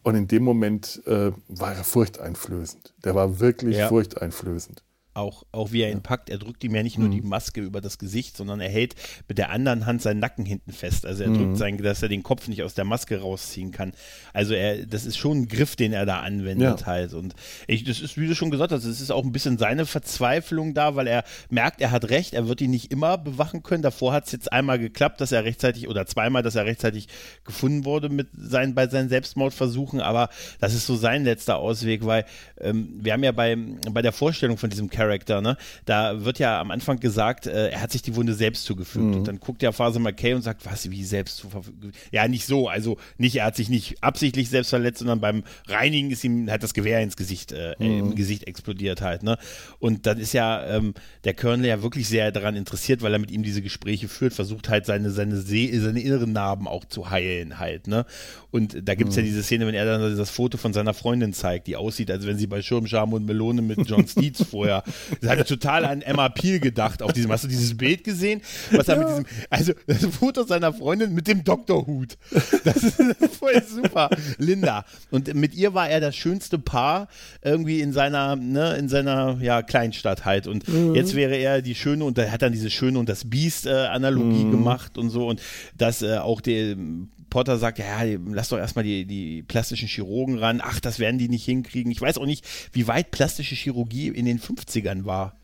Und 0.03 0.15
in 0.15 0.27
dem 0.27 0.43
Moment 0.43 1.01
äh, 1.05 1.31
war 1.47 1.75
er 1.75 1.83
furchteinflößend. 1.83 2.93
Der 3.03 3.15
war 3.15 3.39
wirklich 3.39 3.77
ja. 3.77 3.87
furchteinflößend. 3.87 4.83
Auch, 5.13 5.43
auch 5.51 5.71
wie 5.71 5.81
er 5.81 5.91
ihn 5.91 6.01
packt, 6.01 6.29
er 6.29 6.37
drückt 6.37 6.63
ihm 6.63 6.73
ja 6.73 6.83
nicht 6.83 6.97
nur 6.97 7.09
mhm. 7.09 7.11
die 7.11 7.21
Maske 7.21 7.61
über 7.61 7.81
das 7.81 7.97
Gesicht, 7.97 8.37
sondern 8.37 8.61
er 8.61 8.69
hält 8.69 8.95
mit 9.27 9.37
der 9.37 9.49
anderen 9.49 9.85
Hand 9.85 10.01
seinen 10.01 10.19
Nacken 10.19 10.45
hinten 10.45 10.71
fest. 10.71 11.05
Also 11.05 11.23
er 11.23 11.29
mhm. 11.29 11.37
drückt 11.37 11.57
sein, 11.57 11.77
dass 11.77 12.01
er 12.01 12.09
den 12.09 12.23
Kopf 12.23 12.47
nicht 12.47 12.63
aus 12.63 12.75
der 12.75 12.85
Maske 12.85 13.19
rausziehen 13.19 13.71
kann. 13.71 13.91
Also 14.33 14.53
er, 14.53 14.85
das 14.85 15.05
ist 15.05 15.17
schon 15.17 15.39
ein 15.39 15.47
Griff, 15.47 15.75
den 15.75 15.91
er 15.91 16.05
da 16.05 16.21
anwendet 16.21 16.81
ja. 16.81 16.85
halt. 16.85 17.13
Und 17.13 17.35
ich, 17.67 17.83
das 17.83 17.99
ist, 17.99 18.17
wie 18.17 18.27
du 18.27 18.35
schon 18.35 18.51
gesagt 18.51 18.71
hast, 18.71 18.85
es 18.85 19.01
ist 19.01 19.11
auch 19.11 19.23
ein 19.23 19.31
bisschen 19.31 19.57
seine 19.57 19.85
Verzweiflung 19.85 20.73
da, 20.73 20.95
weil 20.95 21.07
er 21.07 21.23
merkt, 21.49 21.81
er 21.81 21.91
hat 21.91 22.09
recht, 22.09 22.33
er 22.33 22.47
wird 22.47 22.61
ihn 22.61 22.71
nicht 22.71 22.91
immer 22.91 23.17
bewachen 23.17 23.63
können. 23.63 23.83
Davor 23.83 24.13
hat 24.13 24.27
es 24.27 24.31
jetzt 24.31 24.51
einmal 24.53 24.79
geklappt, 24.79 25.19
dass 25.19 25.31
er 25.31 25.43
rechtzeitig, 25.43 25.87
oder 25.87 26.05
zweimal, 26.05 26.43
dass 26.43 26.55
er 26.55 26.65
rechtzeitig 26.65 27.07
gefunden 27.43 27.85
wurde 27.85 28.09
mit 28.09 28.27
seinen, 28.37 28.75
bei 28.75 28.87
seinen 28.87 29.09
Selbstmordversuchen, 29.09 29.99
aber 29.99 30.29
das 30.59 30.73
ist 30.73 30.85
so 30.85 30.95
sein 30.95 31.23
letzter 31.23 31.57
Ausweg, 31.57 32.05
weil 32.05 32.25
ähm, 32.59 32.93
wir 33.01 33.13
haben 33.13 33.23
ja 33.23 33.31
bei, 33.31 33.57
bei 33.91 34.01
der 34.01 34.11
Vorstellung 34.11 34.57
von 34.57 34.69
diesem 34.69 34.89
Character, 35.01 35.41
ne, 35.41 35.57
da 35.85 36.23
wird 36.23 36.39
ja 36.39 36.59
am 36.61 36.71
Anfang 36.71 36.99
gesagt, 36.99 37.47
äh, 37.47 37.69
er 37.69 37.81
hat 37.81 37.91
sich 37.91 38.01
die 38.01 38.15
Wunde 38.15 38.33
selbst 38.33 38.65
zugefügt. 38.65 39.05
Mhm. 39.05 39.13
Und 39.15 39.27
dann 39.27 39.39
guckt 39.39 39.63
ja 39.63 39.71
Phase 39.71 39.99
McKay 39.99 40.33
und 40.33 40.43
sagt, 40.43 40.65
was, 40.65 40.91
wie 40.91 41.03
selbst 41.03 41.37
zugefügt? 41.37 41.95
Ja, 42.11 42.27
nicht 42.27 42.45
so. 42.45 42.67
Also 42.67 42.97
nicht, 43.17 43.37
er 43.37 43.45
hat 43.45 43.55
sich 43.55 43.69
nicht 43.69 44.03
absichtlich 44.03 44.49
selbst 44.49 44.69
verletzt, 44.69 44.99
sondern 44.99 45.19
beim 45.19 45.43
Reinigen 45.67 46.11
ist 46.11 46.23
ihm 46.23 46.49
halt 46.49 46.61
das 46.61 46.73
Gewehr 46.73 47.01
ins 47.01 47.17
Gesicht, 47.17 47.51
äh, 47.51 47.75
mhm. 47.79 47.85
im 47.99 48.15
Gesicht 48.15 48.47
explodiert 48.47 49.01
halt. 49.01 49.23
Ne? 49.23 49.37
Und 49.79 50.05
dann 50.05 50.19
ist 50.19 50.33
ja 50.33 50.65
ähm, 50.67 50.93
der 51.23 51.33
Colonel 51.33 51.65
ja 51.65 51.81
wirklich 51.81 52.07
sehr 52.07 52.31
daran 52.31 52.55
interessiert, 52.55 53.01
weil 53.01 53.13
er 53.13 53.19
mit 53.19 53.31
ihm 53.31 53.43
diese 53.43 53.61
Gespräche 53.61 54.07
führt, 54.07 54.33
versucht 54.33 54.69
halt 54.69 54.85
seine, 54.85 55.09
seine, 55.09 55.37
See 55.37 55.71
seine 55.79 56.01
inneren 56.01 56.31
Narben 56.31 56.67
auch 56.67 56.85
zu 56.85 57.09
heilen 57.09 57.57
halt. 57.57 57.87
Ne? 57.87 58.05
Und 58.51 58.87
da 58.87 58.95
gibt 58.95 59.09
es 59.09 59.15
mhm. 59.15 59.23
ja 59.23 59.25
diese 59.29 59.43
Szene, 59.43 59.65
wenn 59.65 59.75
er 59.75 59.85
dann 59.85 60.17
das 60.17 60.29
Foto 60.29 60.57
von 60.57 60.73
seiner 60.73 60.93
Freundin 60.93 61.33
zeigt, 61.33 61.67
die 61.67 61.75
aussieht, 61.75 62.11
als 62.11 62.27
wenn 62.27 62.37
sie 62.37 62.47
bei 62.47 62.61
Schirmscham 62.61 63.13
und 63.13 63.25
Melone 63.25 63.61
mit 63.61 63.89
John 63.89 64.07
Steeds 64.11 64.43
vorher. 64.43 64.83
Das 65.21 65.31
hat 65.31 65.47
total 65.47 65.85
an 65.85 66.01
Emma 66.01 66.29
Peel 66.29 66.59
gedacht 66.59 67.01
auf 67.01 67.13
diesem. 67.13 67.31
Hast 67.31 67.43
du 67.43 67.47
dieses 67.47 67.77
Bild 67.77 68.03
gesehen? 68.03 68.41
Was 68.71 68.87
er 68.87 68.97
mit 68.97 69.09
diesem, 69.09 69.25
also 69.49 69.73
das 69.87 70.05
Foto 70.05 70.43
seiner 70.43 70.73
Freundin 70.73 71.13
mit 71.13 71.27
dem 71.27 71.43
Doktorhut. 71.43 72.17
Das 72.63 72.77
ist 72.77 73.01
voll 73.39 73.61
super. 73.63 74.09
Linda. 74.37 74.85
Und 75.09 75.33
mit 75.33 75.55
ihr 75.55 75.73
war 75.73 75.89
er 75.89 75.99
das 75.99 76.15
schönste 76.15 76.59
Paar 76.59 77.07
irgendwie 77.41 77.81
in 77.81 77.93
seiner, 77.93 78.35
ne, 78.35 78.75
in 78.75 78.89
seiner 78.89 79.37
ja, 79.41 79.61
Kleinstadt 79.61 80.25
halt. 80.25 80.47
Und 80.47 80.67
mhm. 80.67 80.95
jetzt 80.95 81.15
wäre 81.15 81.35
er 81.35 81.61
die 81.61 81.75
Schöne 81.75 82.05
und 82.05 82.17
er 82.17 82.31
hat 82.31 82.41
dann 82.41 82.51
diese 82.51 82.69
Schöne 82.69 82.99
und 82.99 83.09
das 83.09 83.29
Biest-Analogie 83.29 84.41
äh, 84.41 84.45
mhm. 84.45 84.51
gemacht 84.51 84.97
und 84.97 85.09
so. 85.09 85.27
Und 85.27 85.41
dass 85.77 86.01
äh, 86.01 86.17
auch 86.17 86.41
die 86.41 86.75
Potter 87.31 87.57
sagt, 87.57 87.79
ja, 87.79 88.03
lass 88.27 88.49
doch 88.49 88.59
erstmal 88.59 88.83
die, 88.83 89.05
die 89.05 89.41
plastischen 89.41 89.87
Chirurgen 89.87 90.37
ran. 90.37 90.61
Ach, 90.63 90.79
das 90.79 90.99
werden 90.99 91.17
die 91.17 91.29
nicht 91.29 91.45
hinkriegen. 91.45 91.91
Ich 91.91 92.01
weiß 92.01 92.19
auch 92.19 92.27
nicht, 92.27 92.45
wie 92.73 92.87
weit 92.87 93.09
plastische 93.09 93.55
Chirurgie 93.55 94.09
in 94.09 94.25
den 94.25 94.39
50ern 94.39 95.05
war. 95.05 95.40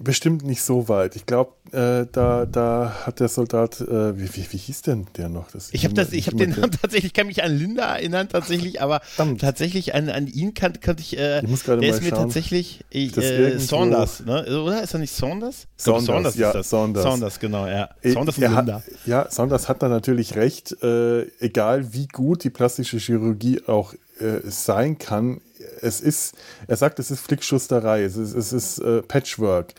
Bestimmt 0.00 0.44
nicht 0.44 0.62
so 0.62 0.88
weit. 0.88 1.16
Ich 1.16 1.26
glaube, 1.26 1.54
äh, 1.72 2.06
da, 2.12 2.46
da 2.46 3.02
hat 3.04 3.18
der 3.18 3.26
Soldat, 3.26 3.80
äh, 3.80 4.16
wie, 4.16 4.28
wie, 4.32 4.46
wie 4.52 4.56
hieß 4.56 4.82
denn 4.82 5.08
der 5.16 5.28
noch? 5.28 5.50
Das 5.50 5.70
ich 5.72 5.84
habe 5.84 5.92
das, 5.92 6.12
ich 6.12 6.28
habe 6.28 6.36
den 6.36 6.50
Namen 6.50 6.70
tatsächlich, 6.70 7.06
ich 7.06 7.12
kann 7.14 7.26
mich 7.26 7.42
an 7.42 7.58
Linda 7.58 7.96
erinnern 7.96 8.28
tatsächlich, 8.28 8.80
aber 8.80 9.00
Verdammt. 9.02 9.40
tatsächlich 9.40 9.96
an, 9.96 10.08
an 10.08 10.28
ihn 10.28 10.54
kannte 10.54 10.78
kann 10.78 10.96
ich, 11.00 11.18
äh, 11.18 11.40
ich 11.40 11.48
muss 11.48 11.64
der 11.64 11.82
ist 11.82 12.02
mir 12.02 12.10
tatsächlich 12.10 12.84
äh, 12.92 13.58
Saunders, 13.58 14.24
ne? 14.24 14.62
oder? 14.62 14.84
Ist 14.84 14.94
er 14.94 15.00
nicht 15.00 15.12
Saunders? 15.12 15.66
Saunders, 15.76 16.06
Saunders 16.06 16.36
ja, 16.36 16.52
das. 16.52 16.70
Saunders. 16.70 17.02
Saunders, 17.02 17.40
genau, 17.40 17.66
ja. 17.66 17.90
Äh, 18.00 18.12
Saunders 18.12 18.38
und 18.38 18.44
Linda. 18.44 18.74
Hat, 18.74 18.82
ja, 19.04 19.28
Saunders 19.28 19.68
hat 19.68 19.82
da 19.82 19.88
natürlich 19.88 20.36
recht, 20.36 20.80
äh, 20.80 21.22
egal 21.40 21.92
wie 21.92 22.06
gut 22.06 22.44
die 22.44 22.50
plastische 22.50 22.98
Chirurgie 22.98 23.62
auch 23.66 23.94
äh, 24.20 24.40
sein 24.44 24.98
kann, 24.98 25.40
es 25.80 26.00
ist, 26.00 26.34
er 26.66 26.76
sagt, 26.76 26.98
es 26.98 27.10
ist 27.10 27.20
Flickschusterei, 27.20 28.02
es 28.02 28.16
ist, 28.16 28.34
es 28.34 28.52
ist 28.52 28.78
äh, 28.78 29.02
Patchwork. 29.02 29.74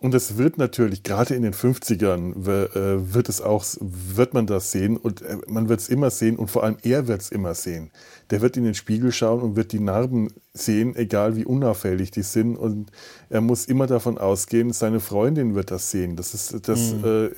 Und 0.00 0.14
es 0.14 0.38
wird 0.38 0.58
natürlich, 0.58 1.02
gerade 1.02 1.34
in 1.34 1.42
den 1.42 1.52
50ern, 1.52 2.46
äh, 2.46 3.12
wird 3.14 3.28
es 3.28 3.40
auch, 3.40 3.64
wird 3.80 4.32
man 4.32 4.46
das 4.46 4.70
sehen 4.70 4.96
und 4.96 5.22
äh, 5.22 5.38
man 5.48 5.68
wird 5.68 5.80
es 5.80 5.88
immer 5.88 6.10
sehen 6.10 6.36
und 6.36 6.52
vor 6.52 6.62
allem 6.62 6.76
er 6.84 7.08
wird 7.08 7.20
es 7.20 7.32
immer 7.32 7.54
sehen. 7.54 7.90
Der 8.30 8.40
wird 8.40 8.56
in 8.56 8.62
den 8.62 8.74
Spiegel 8.74 9.10
schauen 9.10 9.42
und 9.42 9.56
wird 9.56 9.72
die 9.72 9.80
Narben 9.80 10.28
sehen, 10.54 10.94
egal 10.94 11.34
wie 11.34 11.44
unauffällig 11.44 12.12
die 12.12 12.22
sind. 12.22 12.56
Und 12.56 12.92
er 13.28 13.40
muss 13.40 13.64
immer 13.64 13.88
davon 13.88 14.18
ausgehen, 14.18 14.72
seine 14.72 15.00
Freundin 15.00 15.56
wird 15.56 15.72
das 15.72 15.90
sehen. 15.90 16.14
Das 16.14 16.32
ist, 16.32 16.68
das, 16.68 16.92
mhm. 16.92 17.04
äh, 17.04 17.30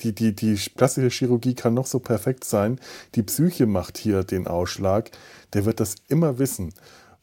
die, 0.00 0.14
die, 0.14 0.32
die 0.32 0.60
plastische 0.76 1.10
Chirurgie 1.10 1.54
kann 1.54 1.74
noch 1.74 1.86
so 1.86 1.98
perfekt 1.98 2.44
sein. 2.44 2.78
Die 3.16 3.24
Psyche 3.24 3.66
macht 3.66 3.98
hier 3.98 4.22
den 4.22 4.46
Ausschlag. 4.46 5.10
Der 5.54 5.64
wird 5.64 5.80
das 5.80 5.96
immer 6.06 6.38
wissen. 6.38 6.72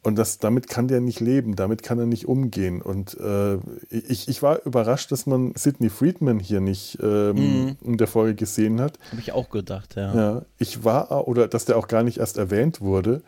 Und 0.04 0.18
das, 0.18 0.38
damit 0.38 0.68
kann 0.68 0.90
der 0.90 1.00
nicht 1.00 1.22
leben, 1.22 1.56
damit 1.56 1.82
kann 1.82 1.98
er 1.98 2.06
nicht 2.06 2.28
umgehen. 2.28 2.82
Und 2.82 3.18
äh, 3.20 3.56
ich, 3.90 4.28
ich 4.28 4.44
war 4.44 4.66
überrascht, 4.66 5.14
dass 5.14 5.26
man 5.26 5.54
Sidney 5.56 5.90
Friedman 5.90 6.40
hier 6.40 6.60
nicht 6.60 6.98
ähm, 7.02 7.36
mm. 7.36 7.78
in 7.86 7.98
der 7.98 8.08
Folge 8.08 8.36
gesehen 8.36 8.82
hat. 8.82 9.00
Habe 9.12 9.22
ich 9.22 9.32
auch 9.32 9.50
gedacht, 9.50 9.96
ja. 9.96 10.14
ja. 10.14 10.42
Ich 10.58 10.84
war, 10.84 11.26
oder 11.28 11.48
dass 11.48 11.64
der 11.64 11.78
auch 11.78 11.88
gar 11.88 12.04
nicht 12.04 12.18
erst 12.18 12.38
erwähnt 12.38 12.82
wurde. 12.82 13.22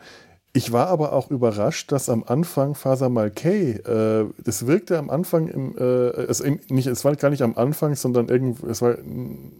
Ich 0.56 0.72
war 0.72 0.86
aber 0.86 1.12
auch 1.12 1.30
überrascht, 1.30 1.92
dass 1.92 2.08
am 2.08 2.24
Anfang 2.24 2.74
Faser 2.74 3.10
Malkay, 3.10 3.72
äh, 3.72 4.24
das 4.42 4.66
wirkte 4.66 4.96
am 4.98 5.10
Anfang 5.10 5.48
im, 5.48 5.76
äh, 5.76 5.82
es, 5.82 6.42
nicht, 6.68 6.86
es 6.86 7.04
war 7.04 7.14
gar 7.16 7.28
nicht 7.28 7.42
am 7.42 7.56
Anfang, 7.56 7.94
sondern 7.94 8.28
irgend, 8.28 8.62
es 8.62 8.80
war, 8.80 8.96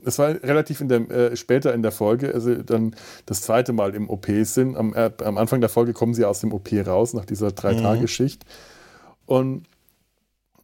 es 0.07 0.19
war 0.19 0.29
relativ 0.43 0.81
in 0.81 0.89
der, 0.89 1.11
äh, 1.11 1.37
später 1.37 1.75
in 1.75 1.83
der 1.83 1.93
Folge, 1.93 2.33
also 2.33 2.55
dann 2.55 2.97
das 3.27 3.43
zweite 3.43 3.75
Mal 3.75 3.95
im 3.95 4.09
OP 4.09 4.27
sind. 4.45 4.75
Am, 4.75 4.95
äh, 4.95 5.11
am 5.23 5.37
Anfang 5.37 5.61
der 5.61 5.69
Folge 5.69 5.93
kommen 5.93 6.15
sie 6.15 6.25
aus 6.25 6.41
dem 6.41 6.53
OP 6.55 6.73
raus, 6.87 7.13
nach 7.13 7.27
dieser 7.27 7.53
Drei-Tage-Schicht. 7.53 8.47
Mhm. 8.47 9.35
Und 9.35 9.63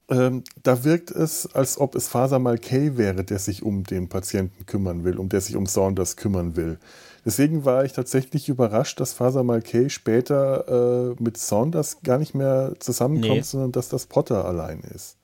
ähm, 0.09 0.45
da 0.63 0.83
wirkt 0.85 1.11
es, 1.11 1.55
als 1.55 1.79
ob 1.79 1.95
es 1.95 2.09
Faser 2.09 2.39
Malkay 2.39 2.97
wäre, 2.97 3.23
der 3.23 3.39
sich 3.39 3.63
um 3.63 3.85
den 3.85 4.09
Patienten 4.09 4.65
kümmern 4.65 5.05
will, 5.05 5.19
um 5.19 5.29
der 5.29 5.43
sich 5.43 5.57
um 5.57 5.67
Saunders 5.67 6.17
kümmern 6.17 6.57
will. 6.57 6.79
Deswegen 7.25 7.65
war 7.65 7.85
ich 7.85 7.93
tatsächlich 7.93 8.49
überrascht, 8.49 8.99
dass 8.99 9.13
Faser 9.13 9.45
Malkay 9.45 9.91
später 9.91 11.13
äh, 11.17 11.23
mit 11.23 11.37
Saunders 11.37 12.03
gar 12.03 12.19
nicht 12.19 12.35
mehr 12.35 12.75
zusammenkommt, 12.81 13.35
nee. 13.35 13.43
sondern 13.43 13.73
dass 13.73 13.89
das 13.89 14.07
Potter 14.07 14.45
allein 14.45 14.81
ist. 14.81 15.17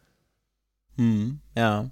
Hm, 0.97 1.41
ja. 1.57 1.91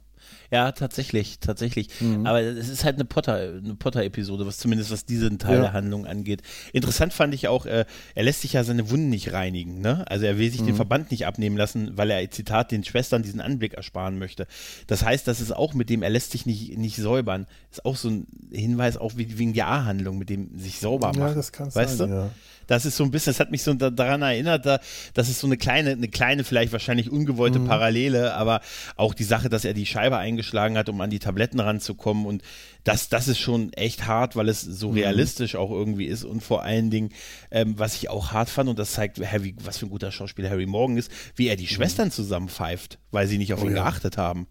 Ja, 0.50 0.72
tatsächlich, 0.72 1.38
tatsächlich. 1.40 1.88
Mhm. 2.00 2.26
Aber 2.26 2.40
es 2.40 2.68
ist 2.68 2.84
halt 2.84 2.96
eine 2.96 3.04
Potter, 3.04 3.34
eine 3.34 3.74
Potter-Episode, 3.74 4.46
was 4.46 4.58
zumindest 4.58 4.90
was 4.90 5.04
diesen 5.04 5.38
Teil 5.38 5.56
ja. 5.56 5.60
der 5.62 5.72
Handlung 5.72 6.06
angeht. 6.06 6.42
Interessant 6.72 7.12
fand 7.12 7.34
ich 7.34 7.48
auch, 7.48 7.66
äh, 7.66 7.84
er 8.14 8.22
lässt 8.22 8.42
sich 8.42 8.54
ja 8.54 8.64
seine 8.64 8.90
Wunden 8.90 9.08
nicht 9.08 9.32
reinigen, 9.32 9.80
ne? 9.80 10.04
Also 10.08 10.26
er 10.26 10.38
will 10.38 10.50
sich 10.50 10.62
mhm. 10.62 10.66
den 10.66 10.76
Verband 10.76 11.10
nicht 11.10 11.26
abnehmen 11.26 11.56
lassen, 11.56 11.96
weil 11.96 12.10
er, 12.10 12.30
Zitat, 12.30 12.70
den 12.72 12.84
Schwestern 12.84 13.22
diesen 13.22 13.40
Anblick 13.40 13.74
ersparen 13.74 14.18
möchte. 14.18 14.46
Das 14.86 15.04
heißt, 15.04 15.26
das 15.26 15.40
ist 15.40 15.54
auch 15.54 15.74
mit 15.74 15.90
dem, 15.90 16.02
er 16.02 16.10
lässt 16.10 16.32
sich 16.32 16.46
nicht, 16.46 16.76
nicht 16.76 16.96
säubern, 16.96 17.46
ist 17.70 17.84
auch 17.84 17.96
so 17.96 18.08
ein 18.08 18.26
Hinweis, 18.52 18.96
auch 18.96 19.12
wegen 19.16 19.52
der 19.52 19.68
A-Handlung, 19.68 20.18
mit 20.18 20.30
dem 20.30 20.58
sich 20.58 20.78
sauber 20.78 21.08
macht. 21.08 21.18
Ja, 21.18 21.34
das 21.34 21.52
kann 21.52 21.74
weißt 21.74 21.98
sein, 21.98 22.10
du? 22.10 22.16
ja. 22.16 22.30
Das 22.66 22.84
ist 22.84 22.96
so 22.96 23.04
ein 23.04 23.10
bisschen, 23.10 23.32
das 23.32 23.40
hat 23.40 23.50
mich 23.50 23.62
so 23.62 23.74
daran 23.74 24.22
erinnert, 24.22 24.66
da, 24.66 24.80
das 25.14 25.28
ist 25.28 25.40
so 25.40 25.46
eine 25.46 25.56
kleine, 25.56 25.92
eine 25.92 26.08
kleine, 26.08 26.44
vielleicht 26.44 26.72
wahrscheinlich 26.72 27.10
ungewollte 27.10 27.58
mhm. 27.58 27.66
Parallele, 27.66 28.34
aber 28.34 28.60
auch 28.96 29.14
die 29.14 29.24
Sache, 29.24 29.48
dass 29.48 29.64
er 29.64 29.74
die 29.74 29.86
Scheibe 29.86 30.16
eingeschlagen 30.16 30.76
hat, 30.76 30.88
um 30.88 31.00
an 31.00 31.10
die 31.10 31.18
Tabletten 31.18 31.60
ranzukommen 31.60 32.26
und 32.26 32.42
das, 32.84 33.08
das 33.08 33.28
ist 33.28 33.38
schon 33.38 33.72
echt 33.72 34.06
hart, 34.06 34.36
weil 34.36 34.48
es 34.48 34.60
so 34.60 34.90
mhm. 34.90 34.98
realistisch 34.98 35.56
auch 35.56 35.70
irgendwie 35.70 36.06
ist 36.06 36.24
und 36.24 36.42
vor 36.42 36.62
allen 36.62 36.90
Dingen, 36.90 37.10
ähm, 37.50 37.78
was 37.78 37.96
ich 37.96 38.08
auch 38.08 38.32
hart 38.32 38.48
fand 38.48 38.68
und 38.68 38.78
das 38.78 38.92
zeigt, 38.92 39.18
Harry, 39.20 39.54
was 39.62 39.78
für 39.78 39.86
ein 39.86 39.90
guter 39.90 40.12
Schauspieler 40.12 40.50
Harry 40.50 40.66
Morgan 40.66 40.96
ist, 40.96 41.10
wie 41.34 41.48
er 41.48 41.56
die 41.56 41.64
mhm. 41.64 41.68
Schwestern 41.68 42.10
zusammenpfeift, 42.10 42.98
weil 43.10 43.26
sie 43.26 43.38
nicht 43.38 43.52
auf 43.52 43.62
oh, 43.62 43.66
ihn 43.66 43.76
ja. 43.76 43.82
geachtet 43.82 44.16
haben. 44.16 44.46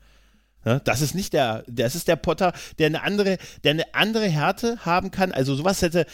Ja, 0.65 0.79
das 0.79 1.01
ist 1.01 1.13
nicht 1.13 1.33
der, 1.33 1.63
das 1.67 1.93
ist 1.93 2.07
der 2.07 2.15
Potter, 2.15 2.51
der 2.79 2.87
eine 2.87 3.03
andere, 3.03 3.37
der 3.63 3.71
eine 3.71 3.93
andere 3.93 4.25
Härte 4.25 4.77
haben 4.83 5.11
kann. 5.11 5.31
Also 5.31 5.53
sowas 5.53 5.81
hätte, 5.83 6.07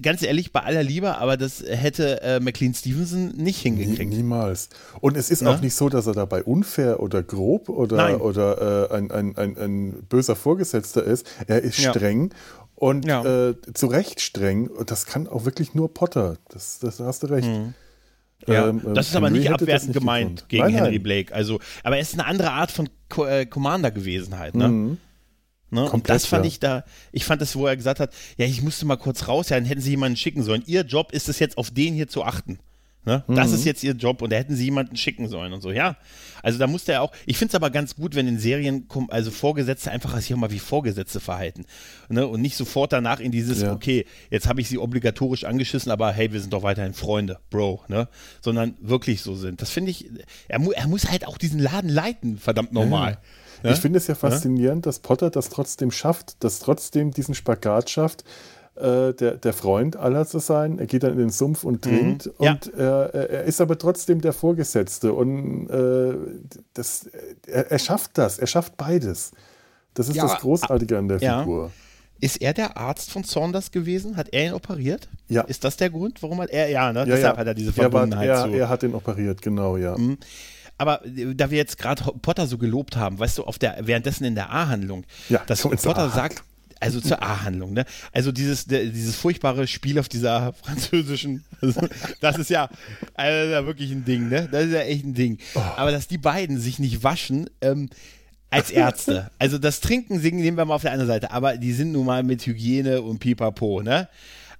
ganz 0.00 0.22
ehrlich, 0.22 0.52
bei 0.52 0.60
aller 0.60 0.82
Liebe, 0.82 1.18
aber 1.18 1.36
das 1.36 1.62
hätte 1.62 2.22
äh, 2.22 2.40
McLean 2.40 2.72
Stevenson 2.72 3.28
nicht 3.36 3.60
hingekriegt. 3.60 4.10
Nie, 4.10 4.16
niemals. 4.16 4.70
Und 5.00 5.16
es 5.16 5.30
ist 5.30 5.42
ja? 5.42 5.50
auch 5.50 5.60
nicht 5.60 5.74
so, 5.74 5.90
dass 5.90 6.06
er 6.06 6.14
dabei 6.14 6.42
unfair 6.42 7.00
oder 7.00 7.22
grob 7.22 7.68
oder, 7.68 8.22
oder 8.22 8.90
äh, 8.90 8.94
ein, 8.94 9.10
ein, 9.10 9.36
ein, 9.36 9.58
ein, 9.58 9.92
böser 10.08 10.34
Vorgesetzter 10.34 11.04
ist. 11.04 11.26
Er 11.46 11.62
ist 11.62 11.78
streng. 11.78 12.32
Und 12.74 13.06
äh, 13.06 13.54
zu 13.74 13.88
Recht 13.88 14.22
streng. 14.22 14.68
Und 14.68 14.90
das 14.90 15.04
kann 15.04 15.28
auch 15.28 15.44
wirklich 15.44 15.74
nur 15.74 15.92
Potter. 15.92 16.38
Das, 16.48 16.78
das 16.78 16.98
hast 17.00 17.22
du 17.22 17.26
recht. 17.26 17.46
Mhm. 17.46 17.74
Ja, 18.52 18.68
ähm, 18.68 18.82
das 18.94 19.08
ist 19.08 19.16
aber 19.16 19.30
nicht 19.30 19.50
abwertend 19.50 19.88
nicht 19.90 19.98
gemeint 19.98 20.28
gekonnt. 20.28 20.48
gegen 20.48 20.62
nein, 20.64 20.74
Henry 20.74 20.92
nein. 20.92 21.02
Blake. 21.02 21.34
Also, 21.34 21.60
aber 21.82 21.96
er 21.96 22.02
ist 22.02 22.14
eine 22.14 22.26
andere 22.26 22.50
Art 22.52 22.70
von 22.70 22.88
Co 23.08 23.26
äh, 23.26 23.46
Commander 23.46 23.90
gewesen 23.90 24.38
halt, 24.38 24.54
ne? 24.54 24.68
Mhm. 24.68 24.98
Ne? 25.72 25.82
Komplett, 25.82 25.94
und 25.94 26.08
das 26.08 26.26
fand 26.26 26.44
ja. 26.44 26.48
ich 26.48 26.58
da, 26.58 26.84
ich 27.12 27.24
fand 27.24 27.40
das, 27.40 27.54
wo 27.54 27.66
er 27.66 27.76
gesagt 27.76 28.00
hat, 28.00 28.12
ja, 28.36 28.46
ich 28.46 28.60
musste 28.60 28.86
mal 28.86 28.96
kurz 28.96 29.28
raus, 29.28 29.50
ja, 29.50 29.56
dann 29.56 29.66
hätten 29.66 29.80
sie 29.80 29.90
jemanden 29.90 30.16
schicken 30.16 30.42
sollen. 30.42 30.64
Ihr 30.66 30.82
Job 30.82 31.12
ist 31.12 31.28
es 31.28 31.38
jetzt, 31.38 31.58
auf 31.58 31.70
den 31.70 31.94
hier 31.94 32.08
zu 32.08 32.24
achten. 32.24 32.58
Ne? 33.04 33.24
Mhm. 33.26 33.34
Das 33.34 33.52
ist 33.52 33.64
jetzt 33.64 33.82
ihr 33.82 33.92
Job 33.92 34.20
und 34.20 34.30
da 34.30 34.36
hätten 34.36 34.54
sie 34.54 34.64
jemanden 34.64 34.94
schicken 34.96 35.28
sollen 35.28 35.52
und 35.54 35.62
so, 35.62 35.70
ja. 35.70 35.96
Also 36.42 36.58
da 36.58 36.66
musste 36.66 36.92
er 36.92 37.02
auch, 37.02 37.12
ich 37.24 37.38
finde 37.38 37.50
es 37.52 37.54
aber 37.54 37.70
ganz 37.70 37.96
gut, 37.96 38.14
wenn 38.14 38.28
in 38.28 38.38
Serien, 38.38 38.86
also 39.08 39.30
Vorgesetzte 39.30 39.90
einfach 39.90 40.18
sich 40.18 40.34
auch 40.34 40.38
mal 40.38 40.50
wie 40.50 40.58
Vorgesetzte 40.58 41.18
verhalten. 41.18 41.64
Ne? 42.08 42.26
Und 42.26 42.42
nicht 42.42 42.56
sofort 42.56 42.92
danach 42.92 43.20
in 43.20 43.32
dieses, 43.32 43.62
ja. 43.62 43.72
okay, 43.72 44.04
jetzt 44.30 44.46
habe 44.48 44.60
ich 44.60 44.68
sie 44.68 44.78
obligatorisch 44.78 45.44
angeschissen, 45.44 45.90
aber 45.90 46.12
hey, 46.12 46.32
wir 46.32 46.40
sind 46.40 46.52
doch 46.52 46.62
weiterhin 46.62 46.92
Freunde, 46.92 47.38
Bro, 47.50 47.84
ne? 47.88 48.08
Sondern 48.42 48.74
wirklich 48.80 49.22
so 49.22 49.34
sind. 49.34 49.62
Das 49.62 49.70
finde 49.70 49.90
ich, 49.90 50.10
er, 50.48 50.58
mu 50.58 50.72
er 50.72 50.86
muss 50.86 51.10
halt 51.10 51.26
auch 51.26 51.38
diesen 51.38 51.58
Laden 51.58 51.88
leiten, 51.90 52.38
verdammt 52.38 52.72
normal. 52.72 53.18
Ja. 53.62 53.72
Ich 53.72 53.78
finde 53.78 53.98
es 53.98 54.06
ja 54.06 54.14
faszinierend, 54.14 54.86
dass 54.86 55.00
Potter 55.00 55.30
das 55.30 55.50
trotzdem 55.50 55.90
schafft, 55.90 56.42
dass 56.42 56.60
trotzdem 56.60 57.10
diesen 57.10 57.34
Spagat 57.34 57.90
schafft, 57.90 58.24
äh, 58.80 59.14
der, 59.14 59.36
der 59.36 59.52
Freund 59.52 59.96
aller 59.96 60.26
zu 60.26 60.38
sein. 60.38 60.78
Er 60.78 60.86
geht 60.86 61.02
dann 61.02 61.12
in 61.12 61.18
den 61.18 61.30
Sumpf 61.30 61.64
und 61.64 61.84
mhm. 61.84 61.90
trinkt 61.90 62.26
mhm. 62.26 62.44
ja. 62.44 62.52
und 62.52 62.74
er, 62.74 63.14
er 63.14 63.44
ist 63.44 63.60
aber 63.60 63.78
trotzdem 63.78 64.20
der 64.20 64.32
Vorgesetzte 64.32 65.12
und 65.12 65.68
äh, 65.68 66.14
das, 66.74 67.10
er, 67.46 67.70
er, 67.70 67.78
schafft 67.78 68.18
das, 68.18 68.38
er 68.38 68.46
schafft 68.46 68.76
beides. 68.76 69.32
Das 69.94 70.08
ist 70.08 70.16
ja, 70.16 70.22
das 70.22 70.40
Großartige 70.40 70.98
an 70.98 71.08
der 71.08 71.18
ja. 71.18 71.40
Figur. 71.40 71.70
Ist 72.20 72.42
er 72.42 72.52
der 72.52 72.76
Arzt 72.76 73.10
von 73.10 73.24
Saunders 73.24 73.70
gewesen? 73.70 74.16
Hat 74.16 74.28
er 74.32 74.48
ihn 74.48 74.52
operiert? 74.52 75.08
Ja. 75.28 75.42
Ist 75.42 75.64
das 75.64 75.76
der 75.78 75.88
Grund, 75.88 76.22
warum 76.22 76.40
hat 76.40 76.50
er, 76.50 76.68
ja, 76.68 76.92
ne? 76.92 77.00
Ja, 77.00 77.04
deshalb 77.06 77.38
hat 77.38 77.46
er 77.46 77.54
diese 77.54 77.72
Verbundenheit 77.72 78.28
er, 78.28 78.36
war, 78.36 78.48
er, 78.48 78.58
er 78.58 78.68
hat 78.68 78.82
ihn 78.82 78.94
operiert, 78.94 79.40
genau, 79.40 79.78
ja. 79.78 79.96
Mhm. 79.96 80.18
Aber 80.76 81.04
äh, 81.04 81.34
da 81.34 81.50
wir 81.50 81.58
jetzt 81.58 81.78
gerade 81.78 82.02
Potter 82.22 82.46
so 82.46 82.58
gelobt 82.58 82.96
haben, 82.96 83.18
weißt 83.18 83.38
du, 83.38 83.44
auf 83.44 83.58
der, 83.58 83.78
währenddessen 83.82 84.24
in 84.24 84.34
der 84.34 84.50
A-Handlung, 84.50 85.04
ja, 85.28 85.42
dass 85.46 85.62
Potter 85.82 86.10
sagt, 86.10 86.42
also 86.80 87.00
zur 87.00 87.22
A-Handlung, 87.22 87.74
ne? 87.74 87.84
Also 88.12 88.32
dieses, 88.32 88.64
dieses 88.64 89.14
furchtbare 89.14 89.66
Spiel 89.66 89.98
auf 89.98 90.08
dieser 90.08 90.54
französischen, 90.54 91.44
das 92.20 92.38
ist 92.38 92.50
ja 92.50 92.68
also 93.14 93.66
wirklich 93.66 93.92
ein 93.92 94.04
Ding, 94.04 94.28
ne? 94.28 94.48
Das 94.50 94.64
ist 94.64 94.72
ja 94.72 94.80
echt 94.80 95.04
ein 95.04 95.14
Ding. 95.14 95.38
Oh. 95.54 95.60
Aber 95.76 95.92
dass 95.92 96.08
die 96.08 96.18
beiden 96.18 96.58
sich 96.58 96.78
nicht 96.78 97.04
waschen, 97.04 97.48
ähm, 97.60 97.90
als 98.48 98.70
Ärzte. 98.70 99.30
Also 99.38 99.58
das 99.58 99.80
Trinken, 99.80 100.18
Singen 100.18 100.40
nehmen 100.40 100.56
wir 100.56 100.64
mal 100.64 100.74
auf 100.74 100.82
der 100.82 100.92
anderen 100.92 101.08
Seite, 101.08 101.30
aber 101.30 101.56
die 101.56 101.72
sind 101.72 101.92
nun 101.92 102.04
mal 102.04 102.24
mit 102.24 102.44
Hygiene 102.44 103.00
und 103.02 103.20
Pipapo, 103.20 103.82
ne? 103.82 104.08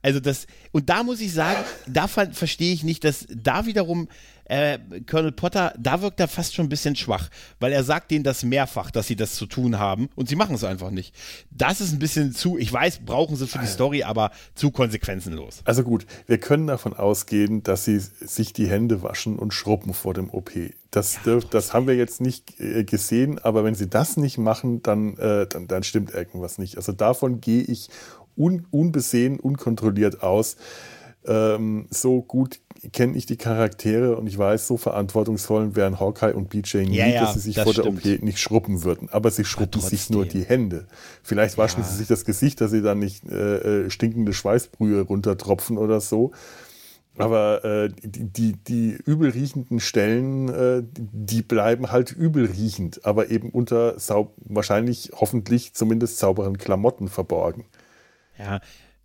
Also 0.02 0.20
das, 0.20 0.46
und 0.72 0.88
da 0.88 1.02
muss 1.02 1.20
ich 1.20 1.32
sagen, 1.32 1.58
da 1.86 2.06
verstehe 2.06 2.72
ich 2.72 2.84
nicht, 2.84 3.04
dass 3.04 3.26
da 3.28 3.66
wiederum 3.66 4.08
äh, 4.50 4.78
Colonel 5.08 5.30
Potter, 5.30 5.72
da 5.78 6.02
wirkt 6.02 6.18
er 6.18 6.26
fast 6.26 6.54
schon 6.54 6.66
ein 6.66 6.68
bisschen 6.68 6.96
schwach, 6.96 7.30
weil 7.60 7.72
er 7.72 7.84
sagt 7.84 8.10
denen 8.10 8.24
das 8.24 8.42
mehrfach, 8.42 8.90
dass 8.90 9.06
sie 9.06 9.14
das 9.14 9.36
zu 9.36 9.46
tun 9.46 9.78
haben 9.78 10.08
und 10.16 10.28
sie 10.28 10.34
machen 10.34 10.56
es 10.56 10.64
einfach 10.64 10.90
nicht. 10.90 11.14
Das 11.50 11.80
ist 11.80 11.92
ein 11.92 12.00
bisschen 12.00 12.32
zu, 12.32 12.58
ich 12.58 12.72
weiß, 12.72 13.00
brauchen 13.06 13.36
sie 13.36 13.46
für 13.46 13.58
die 13.58 13.66
Story, 13.66 14.02
aber 14.02 14.32
zu 14.56 14.72
konsequenzenlos. 14.72 15.60
Also 15.64 15.84
gut, 15.84 16.04
wir 16.26 16.38
können 16.38 16.66
davon 16.66 16.94
ausgehen, 16.94 17.62
dass 17.62 17.84
sie 17.84 17.98
sich 17.98 18.52
die 18.52 18.66
Hände 18.66 19.04
waschen 19.04 19.38
und 19.38 19.54
schrubben 19.54 19.94
vor 19.94 20.14
dem 20.14 20.28
OP. 20.30 20.50
Das, 20.90 21.14
ja, 21.14 21.20
dürf, 21.22 21.44
das 21.44 21.72
haben 21.72 21.86
wir 21.86 21.94
jetzt 21.94 22.20
nicht 22.20 22.58
äh, 22.58 22.82
gesehen, 22.82 23.38
aber 23.38 23.62
wenn 23.62 23.76
sie 23.76 23.88
das 23.88 24.16
nicht 24.16 24.36
machen, 24.36 24.82
dann, 24.82 25.16
äh, 25.18 25.46
dann, 25.46 25.68
dann 25.68 25.84
stimmt 25.84 26.12
irgendwas 26.12 26.58
nicht. 26.58 26.76
Also 26.76 26.90
davon 26.90 27.40
gehe 27.40 27.62
ich 27.62 27.88
un, 28.36 28.66
unbesehen, 28.72 29.38
unkontrolliert 29.38 30.24
aus. 30.24 30.56
Ähm, 31.24 31.86
so 31.90 32.22
gut 32.22 32.60
kenne 32.92 33.16
ich 33.16 33.26
die 33.26 33.36
Charaktere 33.36 34.16
und 34.16 34.26
ich 34.26 34.38
weiß, 34.38 34.66
so 34.66 34.76
verantwortungsvoll 34.76 35.76
wären 35.76 36.00
Hawkeye 36.00 36.32
und 36.32 36.48
BJ 36.48 36.78
nie, 36.78 36.96
ja, 36.96 37.06
ja, 37.06 37.20
dass 37.20 37.34
sie 37.34 37.40
sich 37.40 37.60
vor 37.60 37.72
stimmt. 37.72 38.04
der 38.04 38.14
OP 38.14 38.22
nicht 38.22 38.38
schrubben 38.38 38.84
würden. 38.84 39.08
Aber 39.10 39.30
sie 39.30 39.44
schrubben 39.44 39.80
sich 39.80 40.10
nur 40.10 40.24
die 40.24 40.42
Hände. 40.42 40.86
Vielleicht 41.22 41.58
waschen 41.58 41.82
ja. 41.82 41.86
sie 41.86 41.96
sich 41.96 42.08
das 42.08 42.24
Gesicht, 42.24 42.60
dass 42.60 42.70
sie 42.70 42.82
dann 42.82 42.98
nicht 42.98 43.24
äh, 43.28 43.84
äh, 43.84 43.90
stinkende 43.90 44.32
Schweißbrühe 44.32 45.02
runtertropfen 45.02 45.76
oder 45.78 46.00
so. 46.00 46.32
Aber 47.18 47.64
äh, 47.64 47.90
die, 48.02 48.32
die, 48.32 48.52
die 48.52 48.92
übel 49.04 49.30
riechenden 49.30 49.80
Stellen, 49.80 50.48
äh, 50.48 50.82
die 50.96 51.42
bleiben 51.42 51.92
halt 51.92 52.12
übel 52.12 52.46
riechend, 52.46 53.04
aber 53.04 53.30
eben 53.30 53.50
unter 53.50 53.96
wahrscheinlich, 54.36 55.10
hoffentlich 55.14 55.74
zumindest 55.74 56.18
sauberen 56.18 56.56
Klamotten 56.56 57.08
verborgen. 57.08 57.66
Ja, 58.38 58.60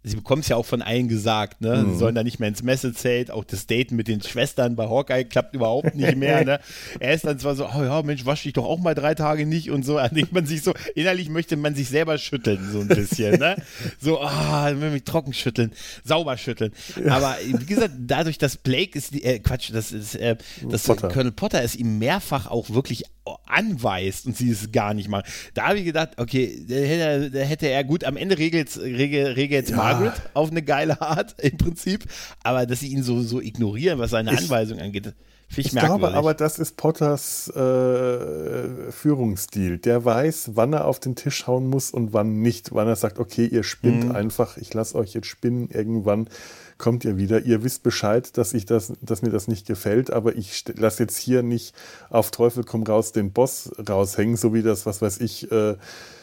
sie 0.05 0.15
bekommen 0.15 0.41
es 0.41 0.47
ja 0.47 0.55
auch 0.55 0.65
von 0.65 0.81
allen 0.81 1.07
gesagt, 1.07 1.61
ne? 1.61 1.83
Mhm. 1.83 1.93
Sie 1.93 1.97
sollen 1.97 2.15
da 2.15 2.23
nicht 2.23 2.39
mehr 2.39 2.49
ins 2.49 2.63
Messezelt, 2.63 3.31
auch 3.31 3.43
das 3.43 3.65
Date 3.65 3.91
mit 3.91 4.07
den 4.07 4.21
Schwestern 4.21 4.75
bei 4.75 4.87
Hawkeye 4.87 5.25
klappt 5.25 5.55
überhaupt 5.55 5.95
nicht 5.95 6.15
mehr, 6.15 6.45
ne? 6.45 6.59
Er 6.99 7.13
ist 7.13 7.25
dann 7.25 7.39
zwar 7.39 7.55
so, 7.55 7.65
oh 7.65 7.83
ja, 7.83 8.01
Mensch, 8.03 8.25
wasch 8.25 8.43
dich 8.43 8.53
doch 8.53 8.65
auch 8.65 8.79
mal 8.79 8.93
drei 8.93 9.15
Tage 9.15 9.45
nicht 9.45 9.71
und 9.71 9.83
so, 9.83 9.95
da 9.95 10.07
denkt 10.09 10.31
man 10.31 10.45
sich 10.45 10.61
so, 10.61 10.73
innerlich 10.93 11.29
möchte 11.29 11.57
man 11.57 11.75
sich 11.75 11.89
selber 11.89 12.17
schütteln, 12.17 12.69
so 12.71 12.79
ein 12.79 12.87
bisschen, 12.87 13.39
ne? 13.39 13.55
So, 13.99 14.21
ah, 14.21 14.71
oh, 14.71 14.75
mich 14.75 15.03
trocken 15.03 15.33
schütteln, 15.33 15.71
sauber 16.03 16.37
schütteln. 16.37 16.71
Aber 17.09 17.35
wie 17.43 17.65
gesagt, 17.65 17.93
dadurch, 17.99 18.37
dass 18.37 18.57
Blake 18.57 18.97
ist, 18.97 19.13
äh, 19.13 19.39
Quatsch, 19.39 19.71
das 19.73 19.91
ist, 19.91 20.15
äh, 20.15 20.37
dass 20.69 20.83
Potter. 20.83 21.09
Colonel 21.09 21.31
Potter 21.31 21.63
es 21.63 21.75
ihm 21.75 21.97
mehrfach 21.97 22.47
auch 22.47 22.69
wirklich 22.69 23.05
anweist 23.45 24.25
und 24.25 24.37
sie 24.37 24.51
es 24.51 24.71
gar 24.71 24.93
nicht 24.93 25.09
machen. 25.09 25.25
Da 25.53 25.67
habe 25.67 25.79
ich 25.79 25.85
gedacht, 25.85 26.11
okay, 26.17 26.63
da 26.67 26.75
hätte, 26.75 27.31
da 27.31 27.39
hätte 27.39 27.67
er 27.67 27.83
gut, 27.83 28.03
am 28.03 28.17
Ende 28.17 28.37
regelt, 28.37 28.77
regelt, 28.77 29.35
regelt 29.37 29.69
ja. 29.69 29.75
Margaret 29.75 30.13
auf 30.33 30.51
eine 30.51 30.61
geile 30.61 31.01
Art 31.01 31.35
im 31.41 31.57
Prinzip, 31.57 32.05
aber 32.43 32.65
dass 32.65 32.81
sie 32.81 32.89
ihn 32.89 33.03
so, 33.03 33.21
so 33.21 33.41
ignorieren, 33.41 33.99
was 33.99 34.11
seine 34.11 34.33
ich, 34.33 34.39
Anweisung 34.39 34.79
angeht. 34.79 35.13
ich, 35.49 35.57
ich 35.57 35.71
glaube 35.71 36.13
aber, 36.13 36.33
das 36.33 36.59
ist 36.59 36.77
Potters 36.77 37.49
äh, 37.49 38.91
Führungsstil. 38.91 39.77
Der 39.79 40.05
weiß, 40.05 40.51
wann 40.53 40.73
er 40.73 40.85
auf 40.85 40.99
den 40.99 41.15
Tisch 41.15 41.47
hauen 41.47 41.67
muss 41.67 41.91
und 41.91 42.13
wann 42.13 42.41
nicht. 42.41 42.73
Wann 42.73 42.87
er 42.87 42.95
sagt, 42.95 43.19
okay, 43.19 43.45
ihr 43.45 43.63
spinnt 43.63 44.05
mhm. 44.05 44.15
einfach, 44.15 44.57
ich 44.57 44.73
lasse 44.73 44.95
euch 44.95 45.13
jetzt 45.13 45.27
spinnen, 45.27 45.69
irgendwann 45.69 46.29
kommt 46.77 47.05
ihr 47.05 47.17
wieder. 47.17 47.41
Ihr 47.41 47.63
wisst 47.63 47.83
Bescheid, 47.83 48.37
dass, 48.37 48.53
ich 48.53 48.65
das, 48.65 48.93
dass 49.01 49.21
mir 49.21 49.29
das 49.29 49.47
nicht 49.47 49.65
gefällt, 49.65 50.11
aber 50.11 50.35
ich 50.35 50.63
lasse 50.75 51.03
jetzt 51.03 51.17
hier 51.17 51.43
nicht 51.43 51.75
auf 52.09 52.31
Teufel 52.31 52.63
komm 52.63 52.83
raus 52.83 53.11
den 53.11 53.31
Boss 53.31 53.71
raushängen, 53.87 54.37
so 54.37 54.53
wie 54.53 54.61
das, 54.61 54.85
was 54.85 55.01
weiß 55.01 55.19
ich, 55.21 55.51
äh, 55.51 55.75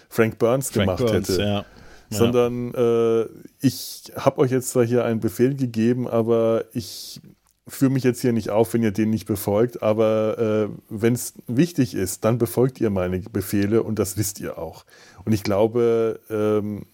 Frank 0.08 0.38
Burns 0.38 0.70
Frank 0.70 0.86
gemacht 0.86 1.06
Burns, 1.06 1.28
hätte. 1.28 1.42
Ja. 1.42 1.64
Sondern 2.10 2.74
äh, 2.74 3.26
ich 3.60 4.12
habe 4.16 4.42
euch 4.42 4.50
jetzt 4.50 4.70
zwar 4.70 4.84
hier 4.84 5.04
einen 5.04 5.20
Befehl 5.20 5.54
gegeben, 5.54 6.06
aber 6.06 6.64
ich 6.74 7.22
führe 7.68 7.92
mich 7.92 8.02
jetzt 8.02 8.20
hier 8.20 8.32
nicht 8.32 8.50
auf, 8.50 8.74
wenn 8.74 8.82
ihr 8.82 8.90
den 8.90 9.10
nicht 9.10 9.26
befolgt, 9.26 9.82
aber 9.82 10.68
äh, 10.68 10.68
wenn 10.88 11.14
es 11.14 11.34
wichtig 11.46 11.94
ist, 11.94 12.24
dann 12.24 12.36
befolgt 12.38 12.80
ihr 12.80 12.90
meine 12.90 13.20
Befehle 13.20 13.82
und 13.82 13.98
das 13.98 14.16
wisst 14.16 14.40
ihr 14.40 14.58
auch. 14.58 14.84
Und 15.24 15.32
ich 15.32 15.42
glaube, 15.42 16.20
ähm, 16.30 16.86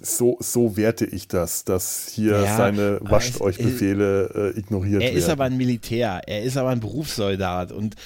so, 0.00 0.36
so 0.40 0.76
werte 0.76 1.04
ich 1.04 1.28
das, 1.28 1.64
dass 1.64 2.08
hier 2.08 2.42
ja, 2.42 2.56
seine 2.56 2.98
Wascht 3.02 3.40
euch 3.40 3.58
Befehle 3.58 4.52
äh, 4.54 4.58
ignoriert 4.58 5.02
er 5.02 5.06
werden. 5.08 5.16
Er 5.16 5.18
ist 5.18 5.28
aber 5.28 5.44
ein 5.44 5.56
Militär, 5.56 6.22
er 6.26 6.42
ist 6.42 6.56
aber 6.56 6.70
ein 6.70 6.80
Berufssoldat 6.80 7.72
und 7.72 7.96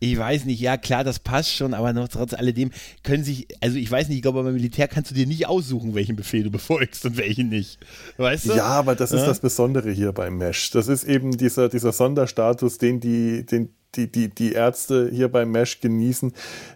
ich 0.00 0.18
weiß 0.18 0.44
nicht, 0.44 0.60
ja 0.60 0.76
klar, 0.76 1.04
das 1.04 1.18
passt 1.18 1.54
schon, 1.54 1.72
aber 1.72 1.92
noch 1.92 2.08
trotz 2.08 2.34
alledem 2.34 2.70
können 3.02 3.24
sich, 3.24 3.46
also 3.60 3.78
ich 3.78 3.90
weiß 3.90 4.08
nicht, 4.08 4.16
ich 4.16 4.22
glaube, 4.22 4.42
beim 4.42 4.52
Militär 4.52 4.88
kannst 4.88 5.10
du 5.10 5.14
dir 5.14 5.26
nicht 5.26 5.46
aussuchen, 5.46 5.94
welchen 5.94 6.16
Befehl 6.16 6.42
du 6.42 6.50
befolgst 6.50 7.06
und 7.06 7.16
welchen 7.16 7.48
nicht. 7.48 7.78
Weißt 8.16 8.46
du? 8.46 8.54
Ja, 8.54 8.66
aber 8.66 8.96
das 8.96 9.12
ist 9.12 9.20
ja? 9.20 9.26
das 9.26 9.40
Besondere 9.40 9.90
hier 9.90 10.12
beim 10.12 10.36
Mesh. 10.36 10.70
Das 10.70 10.88
ist 10.88 11.04
eben 11.04 11.36
dieser, 11.36 11.68
dieser 11.68 11.92
Sonderstatus, 11.92 12.78
den 12.78 13.00
die, 13.00 13.46
den 13.46 13.70
die, 13.96 14.10
die, 14.10 14.28
die 14.28 14.52
Ärzte 14.52 15.10
hier 15.12 15.28
beim 15.28 15.50
Mesh 15.50 15.80
genießen, 15.80 16.32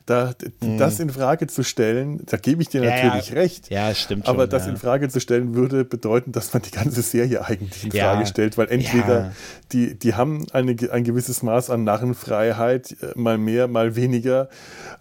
da, 0.06 0.34
mhm. 0.62 0.78
das 0.78 1.00
in 1.00 1.10
Frage 1.10 1.46
zu 1.46 1.62
stellen, 1.62 2.22
da 2.26 2.36
gebe 2.36 2.62
ich 2.62 2.68
dir 2.68 2.82
ja, 2.82 2.90
natürlich 2.90 3.30
ja. 3.30 3.34
recht. 3.34 3.70
Ja, 3.70 3.94
stimmt 3.94 4.26
Aber 4.26 4.44
schon, 4.44 4.50
das 4.50 4.66
ja. 4.66 4.72
in 4.72 4.76
Frage 4.76 5.08
zu 5.08 5.20
stellen, 5.20 5.54
würde 5.54 5.84
bedeuten, 5.84 6.32
dass 6.32 6.52
man 6.52 6.62
die 6.62 6.70
ganze 6.70 7.02
Serie 7.02 7.44
eigentlich 7.44 7.84
in 7.84 7.92
Frage 7.92 8.26
stellt, 8.26 8.56
weil 8.56 8.68
entweder 8.70 9.32
die, 9.72 9.98
die 9.98 10.14
haben 10.14 10.46
eine, 10.52 10.76
ein 10.90 11.04
gewisses 11.04 11.42
Maß 11.42 11.70
an 11.70 11.84
Narrenfreiheit, 11.84 12.96
äh, 13.02 13.18
mal 13.18 13.38
mehr, 13.38 13.68
mal 13.68 13.96
weniger, 13.96 14.48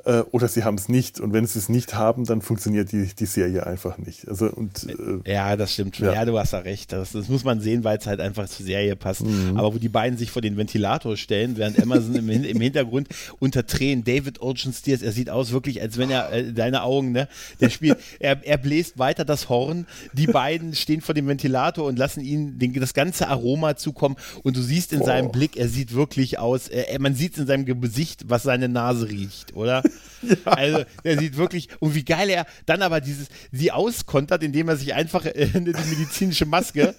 äh, 0.06 0.20
oder 0.32 0.48
sie 0.48 0.64
haben 0.64 0.76
es 0.76 0.90
nicht. 0.90 1.20
Und 1.20 1.34
wenn 1.34 1.46
sie 1.46 1.60
es 1.60 1.70
nicht 1.70 1.96
haben, 1.96 2.26
dann 2.26 2.42
funktioniert 2.42 2.92
die, 2.92 3.08
die 3.08 3.26
Serie 3.26 3.66
einfach 3.66 3.98
nicht. 3.98 4.28
Also, 4.28 4.48
und, 4.48 4.88
äh, 4.90 5.32
ja, 5.32 5.56
das 5.56 5.74
stimmt 5.74 5.96
schon. 5.96 6.08
Ja. 6.08 6.26
du 6.26 6.38
hast 6.38 6.54
da 6.54 6.60
recht. 6.60 6.92
Das, 6.92 7.12
das 7.12 7.30
muss 7.30 7.44
man 7.44 7.62
sehen, 7.62 7.84
weil 7.84 7.98
es 7.98 8.08
halt 8.08 8.20
einfach 8.20 8.48
zur 8.48 8.66
Serie 8.66 8.96
passt. 8.96 9.26
Mhm. 9.26 9.58
Aber 9.58 9.74
wo 9.74 9.78
die 9.78 9.90
beiden 9.90 10.18
sich 10.18 10.32
vor 10.32 10.42
den 10.42 10.58
Ventilator 10.58 11.18
stellen, 11.18 11.58
während 11.58 11.78
Amazon 12.08 12.30
im, 12.30 12.44
im 12.44 12.62
Hintergrund 12.62 13.08
unter 13.40 13.66
Tränen 13.66 14.04
David 14.04 14.42
Ocean 14.42 14.74
Steers, 14.74 15.02
er 15.02 15.12
sieht 15.12 15.30
aus 15.30 15.52
wirklich, 15.52 15.82
als 15.82 15.98
wenn 15.98 16.10
er, 16.10 16.32
äh, 16.32 16.54
deine 16.54 16.84
Augen, 16.84 17.12
ne, 17.12 17.28
der 17.60 17.70
spielt, 17.70 17.98
er, 18.20 18.46
er 18.46 18.58
bläst 18.58 18.98
weiter 18.98 19.26
das 19.26 19.50
Horn, 19.50 19.86
die 20.14 20.28
beiden 20.28 20.76
stehen 20.76 21.02
vor 21.02 21.16
dem 21.16 21.28
Ventilator 21.28 21.86
und 21.86 21.98
lassen 21.98 22.22
ihn 22.22 22.60
den, 22.60 22.74
das 22.74 22.94
ganze 22.94 23.28
Aroma 23.28 23.76
zukommen 23.76 24.16
und 24.44 24.56
du 24.56 24.62
siehst 24.62 24.94
in 24.94 25.02
oh. 25.02 25.06
seinem 25.06 25.32
Blick, 25.32 25.58
er 25.58 25.68
sieht 25.68 25.94
wirklich 25.94 26.40
aus, 26.40 26.68
er, 26.68 27.00
man 27.00 27.16
sieht 27.16 27.38
in 27.38 27.48
seinem 27.48 27.66
Gesicht, 27.66 28.26
was 28.28 28.44
seine 28.44 28.70
Nase 28.70 29.10
riecht, 29.10 29.56
oder? 29.56 29.84
Ja. 30.24 30.52
Also, 30.52 30.84
er 31.04 31.20
sieht 31.20 31.38
wirklich, 31.38 31.70
und 31.80 31.94
wie 31.94 32.04
geil 32.04 32.28
er 32.32 32.48
dann 32.66 32.82
aber 32.82 33.02
dieses, 33.02 33.28
sie 33.52 33.72
auskontert, 33.72 34.42
indem 34.42 34.68
er 34.68 34.76
sich 34.76 34.96
einfach 34.96 35.24
äh, 35.28 35.48
die 35.54 35.60
medizinische 35.60 36.48
Maske 36.48 36.96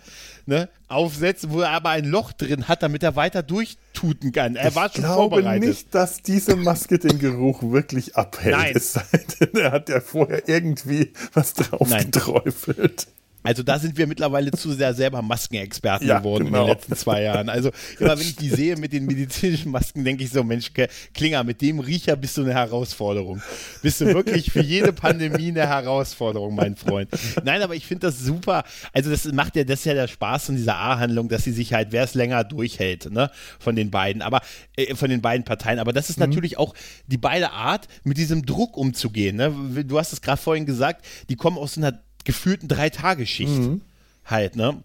ne, 0.48 0.68
aufsetzt, 0.88 1.50
wo 1.50 1.60
er 1.60 1.70
aber 1.70 1.90
ein 1.90 2.06
Loch 2.06 2.32
drin 2.32 2.66
hat, 2.66 2.82
damit 2.82 3.02
er 3.02 3.14
weiter 3.14 3.42
durchtuten 3.42 4.32
kann. 4.32 4.56
Er 4.56 4.70
ich 4.70 4.74
war 4.74 4.90
schon 4.90 5.04
vorbereitet. 5.04 5.44
Ich 5.44 5.60
glaube 5.60 5.66
nicht, 5.66 5.94
dass 5.94 6.22
diese 6.22 6.56
Maske 6.56 6.98
den 6.98 7.18
Geruch 7.18 7.62
wirklich 7.62 8.16
abhält. 8.16 8.56
Nein. 8.56 8.72
Es 8.74 8.94
sei 8.94 9.04
denn, 9.40 9.60
er 9.60 9.72
hat 9.72 9.88
ja 9.90 10.00
vorher 10.00 10.48
irgendwie 10.48 11.12
was 11.34 11.52
drauf 11.52 11.88
Nein. 11.88 12.10
geträufelt. 12.10 13.08
Also 13.48 13.62
da 13.62 13.78
sind 13.78 13.96
wir 13.96 14.06
mittlerweile 14.06 14.50
zu 14.50 14.74
sehr 14.74 14.92
selber 14.92 15.22
Maskenexperten 15.22 16.06
ja, 16.06 16.18
geworden 16.18 16.44
genau. 16.44 16.48
in 16.48 16.52
den 16.52 16.66
genau. 16.66 16.74
letzten 16.74 16.96
zwei 16.96 17.22
Jahren. 17.22 17.48
Also 17.48 17.70
immer 17.98 18.10
wenn 18.10 18.26
ich 18.26 18.36
die 18.36 18.50
sehe 18.50 18.76
mit 18.76 18.92
den 18.92 19.06
medizinischen 19.06 19.72
Masken, 19.72 20.04
denke 20.04 20.22
ich 20.22 20.28
so, 20.28 20.44
Mensch, 20.44 20.70
Klinger, 21.14 21.44
mit 21.44 21.62
dem 21.62 21.78
Riecher 21.80 22.14
bist 22.16 22.36
du 22.36 22.42
eine 22.42 22.52
Herausforderung. 22.52 23.40
Bist 23.80 24.02
du 24.02 24.04
wirklich 24.12 24.52
für 24.52 24.60
jede 24.60 24.92
Pandemie 24.92 25.48
eine 25.48 25.66
Herausforderung, 25.66 26.56
mein 26.56 26.76
Freund. 26.76 27.08
Nein, 27.42 27.62
aber 27.62 27.74
ich 27.74 27.86
finde 27.86 28.08
das 28.08 28.20
super. 28.20 28.64
Also 28.92 29.08
das 29.08 29.24
macht 29.32 29.56
ja, 29.56 29.64
das 29.64 29.78
ist 29.78 29.86
ja 29.86 29.94
der 29.94 30.08
Spaß 30.08 30.44
von 30.44 30.56
dieser 30.56 30.76
A-Handlung, 30.76 31.30
dass 31.30 31.44
sie 31.44 31.52
sich 31.52 31.72
halt, 31.72 31.90
wer 31.90 32.04
es 32.04 32.12
länger 32.12 32.44
durchhält, 32.44 33.10
ne, 33.10 33.30
von 33.58 33.76
den 33.76 33.90
beiden, 33.90 34.20
aber 34.20 34.42
äh, 34.76 34.94
von 34.94 35.08
den 35.08 35.22
beiden 35.22 35.46
Parteien. 35.46 35.78
Aber 35.78 35.94
das 35.94 36.10
ist 36.10 36.18
mhm. 36.18 36.26
natürlich 36.26 36.58
auch 36.58 36.74
die 37.06 37.16
beide 37.16 37.52
Art, 37.52 37.88
mit 38.04 38.18
diesem 38.18 38.44
Druck 38.44 38.76
umzugehen. 38.76 39.36
Ne? 39.36 39.84
Du 39.84 39.98
hast 39.98 40.12
es 40.12 40.20
gerade 40.20 40.42
vorhin 40.42 40.66
gesagt, 40.66 41.06
die 41.30 41.36
kommen 41.36 41.56
aus 41.56 41.78
einer 41.78 41.98
gefühlten 42.28 42.68
Drei-Tage-Schicht 42.68 43.58
mhm. 43.58 43.80
halt, 44.26 44.54
ne? 44.54 44.82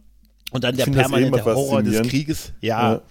Und 0.51 0.63
dann 0.63 0.77
der 0.77 0.85
permanente 0.85 1.43
Horror 1.43 1.83
des 1.83 2.07
Krieges. 2.07 2.53
Ja. 2.61 2.93
ja. 2.93 3.01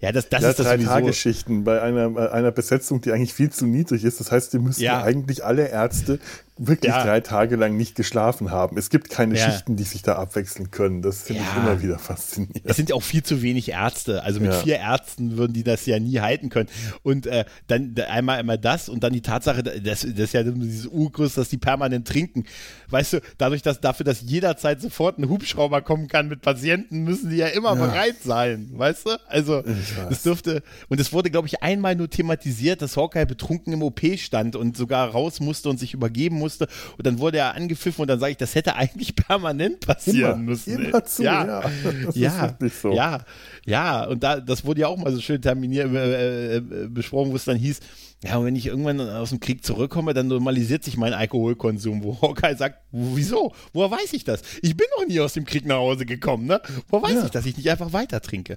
Ja, 0.00 0.12
das, 0.12 0.28
das 0.28 0.42
ja, 0.42 0.50
ist 0.50 0.58
das 0.58 0.66
drei 0.66 0.76
Tageschichten 0.76 1.64
bei 1.64 1.80
einer, 1.80 2.30
einer 2.32 2.50
Besetzung, 2.50 3.00
die 3.00 3.12
eigentlich 3.12 3.32
viel 3.32 3.50
zu 3.50 3.64
niedrig 3.64 4.04
ist. 4.04 4.20
Das 4.20 4.30
heißt, 4.32 4.52
die 4.52 4.58
müssen 4.58 4.82
ja. 4.82 5.02
eigentlich 5.02 5.44
alle 5.44 5.68
Ärzte 5.68 6.18
wirklich 6.56 6.92
ja. 6.92 7.04
drei 7.04 7.20
Tage 7.20 7.56
lang 7.56 7.76
nicht 7.76 7.96
geschlafen 7.96 8.52
haben. 8.52 8.78
Es 8.78 8.88
gibt 8.88 9.10
keine 9.10 9.36
ja. 9.36 9.50
Schichten, 9.50 9.74
die 9.74 9.82
sich 9.82 10.02
da 10.02 10.16
abwechseln 10.16 10.70
können. 10.70 11.02
Das 11.02 11.22
finde 11.22 11.42
ja. 11.42 11.48
ich 11.50 11.56
immer 11.56 11.82
wieder 11.82 11.98
faszinierend. 11.98 12.62
Es 12.64 12.76
sind 12.76 12.90
ja 12.90 12.94
auch 12.94 13.02
viel 13.02 13.24
zu 13.24 13.42
wenig 13.42 13.70
Ärzte. 13.70 14.22
Also 14.22 14.40
mit 14.40 14.54
vier 14.54 14.78
Ärzten 14.78 15.36
würden 15.36 15.52
die 15.52 15.64
das 15.64 15.84
ja 15.86 15.98
nie 15.98 16.20
halten 16.20 16.50
können. 16.50 16.68
Und 17.02 17.26
äh, 17.26 17.44
dann 17.66 17.94
einmal 18.08 18.38
einmal 18.38 18.58
das 18.58 18.88
und 18.88 19.02
dann 19.02 19.12
die 19.12 19.20
Tatsache, 19.20 19.64
das, 19.64 20.02
das 20.02 20.08
ist 20.08 20.34
ja 20.34 20.44
dieses 20.44 20.86
Urgrüß, 20.86 21.34
dass 21.34 21.48
die 21.48 21.58
permanent 21.58 22.06
trinken. 22.06 22.44
Weißt 22.88 23.14
du, 23.14 23.20
dadurch, 23.36 23.62
dass 23.62 23.80
dafür, 23.80 24.04
dass 24.04 24.20
jederzeit 24.20 24.80
sofort 24.80 25.18
ein 25.18 25.28
Hubschrauber 25.28 25.82
kommen 25.82 26.06
kann 26.06 26.28
mit 26.28 26.40
Patienten, 26.40 27.02
müssen 27.02 27.30
die 27.30 27.36
ja 27.36 27.48
immer 27.48 27.74
bereit 27.74 28.16
sein. 28.22 28.70
Weißt 28.74 29.06
du? 29.06 29.10
Also 29.28 29.64
das 30.08 30.22
dürfte, 30.22 30.62
und 30.88 31.00
es 31.00 31.12
wurde, 31.12 31.30
glaube 31.30 31.48
ich, 31.48 31.64
einmal 31.64 31.96
nur 31.96 32.08
thematisiert, 32.08 32.80
dass 32.80 32.96
Hawkeye 32.96 33.26
betrunken 33.26 33.72
im 33.72 33.82
OP 33.82 34.00
stand 34.18 34.54
und 34.54 34.76
sogar 34.76 35.08
raus 35.08 35.40
musste 35.40 35.68
und 35.68 35.80
sich 35.80 35.94
übergeben 35.94 36.36
musste 36.36 36.43
musste. 36.44 36.68
Und 36.96 37.06
dann 37.06 37.18
wurde 37.18 37.38
er 37.38 37.54
angepfiffen 37.54 38.02
und 38.02 38.08
dann 38.08 38.20
sage 38.20 38.32
ich, 38.32 38.36
das 38.36 38.54
hätte 38.54 38.76
eigentlich 38.76 39.16
permanent 39.28 39.80
passieren 39.80 40.32
immer, 40.32 40.36
müssen. 40.36 40.84
Immer 40.84 41.04
zu, 41.04 41.22
ja. 41.22 41.44
Ja, 41.44 41.70
ja, 42.14 42.56
so. 42.80 42.92
ja, 42.92 43.24
ja. 43.64 44.04
Und 44.04 44.22
da, 44.22 44.40
das 44.40 44.64
wurde 44.64 44.82
ja 44.82 44.88
auch 44.88 44.96
mal 44.96 45.12
so 45.12 45.20
schön 45.20 45.40
terminiert, 45.40 45.92
äh, 45.92 46.56
äh, 46.56 46.60
besprochen, 46.88 47.32
wo 47.32 47.36
es 47.36 47.44
dann 47.44 47.56
hieß, 47.56 47.80
ja, 48.22 48.38
und 48.38 48.46
wenn 48.46 48.56
ich 48.56 48.66
irgendwann 48.66 49.00
aus 49.00 49.30
dem 49.30 49.40
Krieg 49.40 49.64
zurückkomme, 49.64 50.14
dann 50.14 50.28
normalisiert 50.28 50.82
sich 50.82 50.96
mein 50.96 51.12
Alkoholkonsum. 51.12 52.02
Wo 52.02 52.22
Hawkeye 52.22 52.56
sagt, 52.56 52.78
wieso? 52.90 53.52
Woher 53.74 53.90
weiß 53.90 54.14
ich 54.14 54.24
das? 54.24 54.40
Ich 54.62 54.74
bin 54.76 54.86
noch 54.98 55.06
nie 55.06 55.20
aus 55.20 55.34
dem 55.34 55.44
Krieg 55.44 55.66
nach 55.66 55.76
Hause 55.76 56.06
gekommen, 56.06 56.46
ne? 56.46 56.60
Woher 56.88 57.02
weiß 57.02 57.14
ja. 57.14 57.24
ich, 57.26 57.30
dass 57.32 57.44
ich 57.44 57.56
nicht 57.56 57.70
einfach 57.70 57.92
weiter 57.92 58.22
trinke? 58.22 58.56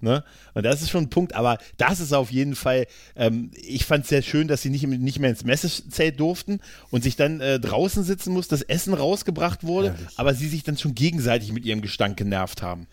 Ne? 0.00 0.24
Und 0.54 0.64
das 0.64 0.82
ist 0.82 0.90
schon 0.90 1.04
ein 1.04 1.10
Punkt, 1.10 1.34
aber 1.34 1.58
das 1.76 2.00
ist 2.00 2.12
auf 2.12 2.30
jeden 2.30 2.54
Fall, 2.54 2.86
ähm, 3.16 3.50
ich 3.54 3.84
fand 3.84 4.04
es 4.04 4.10
sehr 4.10 4.22
schön, 4.22 4.48
dass 4.48 4.62
sie 4.62 4.70
nicht, 4.70 4.86
nicht 4.86 5.18
mehr 5.18 5.30
ins 5.30 5.44
Messezelt 5.44 6.18
durften 6.18 6.60
und 6.90 7.02
sich 7.02 7.16
dann 7.16 7.40
äh, 7.40 7.60
draußen 7.60 8.02
sitzen 8.02 8.32
muss, 8.32 8.48
das 8.48 8.62
Essen 8.62 8.94
rausgebracht 8.94 9.64
wurde, 9.64 9.92
Herrlich. 9.92 10.08
aber 10.16 10.34
sie 10.34 10.48
sich 10.48 10.62
dann 10.62 10.78
schon 10.78 10.94
gegenseitig 10.94 11.52
mit 11.52 11.64
ihrem 11.64 11.82
Gestank 11.82 12.16
genervt 12.16 12.62
haben. 12.62 12.86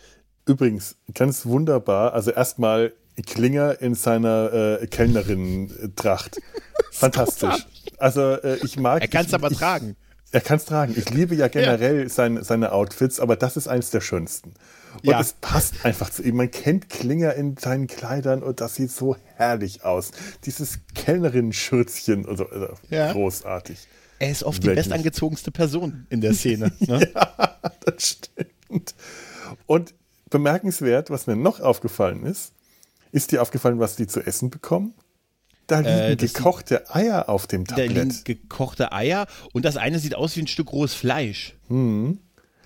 Übrigens, 0.46 0.96
ganz 1.13 1.46
wunderbar, 1.46 2.13
also 2.13 2.32
erstmal 2.32 2.93
Klinger 3.26 3.82
in 3.82 3.96
seiner 3.96 4.80
äh, 4.82 4.88
Kellnerin-Tracht. 4.88 6.39
Fantastisch. 6.91 7.65
Also 7.98 8.22
äh, 8.34 8.58
ich 8.63 8.78
mag. 8.78 9.02
Er 9.02 9.08
kann 9.08 9.26
es 9.26 9.34
aber 9.34 9.52
ich, 9.52 9.58
tragen. 9.58 9.96
Er 10.32 10.42
kann 10.42 10.58
es 10.58 10.66
tragen. 10.66 10.94
Ich 10.98 11.10
liebe 11.10 11.36
ja 11.36 11.48
generell 11.48 12.04
ja. 12.04 12.10
Sein, 12.10 12.44
seine 12.44 12.74
Outfits, 12.74 13.20
aber 13.20 13.36
das 13.36 13.56
ist 13.56 13.68
eines 13.68 13.92
der 13.92 14.02
schönsten. 14.02 14.54
Und 14.96 15.12
ja. 15.12 15.20
es 15.22 15.34
passt 15.34 15.86
einfach 15.86 16.10
zu 16.10 16.24
ihm. 16.24 16.36
Man 16.36 16.52
kennt 16.52 16.90
Klinger 16.90 17.34
in 17.36 17.56
seinen 17.58 17.88
Kleidern 17.88 18.44
und 18.44 18.60
das 18.60 18.76
sieht 18.76 18.92
so 18.92 19.16
herrlich 19.36 19.84
aus. 19.84 20.12
Dieses 20.46 20.80
Kellnerin-Schürzchen, 20.96 22.28
also, 22.28 22.50
also 22.50 22.74
ja. 22.90 23.12
großartig. 23.13 23.88
Er 24.20 24.32
ist 24.32 24.44
oft 24.44 24.63
Wirklich. 24.63 24.84
die 24.84 24.90
bestangezogenste 24.90 25.52
Person 25.52 26.08
in 26.10 26.22
der 26.22 26.34
Szene. 26.34 26.72
Ne? 26.80 27.10
ja, 27.13 27.60
das 27.86 28.08
stimmt. 28.08 28.96
Und 29.66 29.94
bemerkenswert, 30.30 31.10
was 31.10 31.28
mir 31.28 31.36
noch 31.36 31.60
aufgefallen 31.60 32.26
ist, 32.26 32.54
ist 33.12 33.32
dir 33.32 33.42
aufgefallen, 33.42 33.80
was 33.80 33.96
die 33.96 34.08
zu 34.08 34.22
essen 34.22 34.50
bekommen? 34.50 34.94
Da 35.67 35.80
liegen 35.80 35.91
äh, 35.91 36.15
gekochte 36.15 36.93
Eier 36.93 37.30
auf 37.30 37.45
dem 37.45 37.65
Tablett. 37.65 37.95
Da 37.95 38.01
liegen 38.01 38.15
gekochte 38.23 38.93
Eier 38.93 39.27
und 39.53 39.65
das 39.65 39.77
eine 39.77 39.99
sieht 39.99 40.15
aus 40.15 40.36
wie 40.38 40.41
ein 40.41 40.47
Stück 40.47 40.71
rohes 40.71 40.93
Fleisch. 40.93 41.56
Hm. 41.67 42.19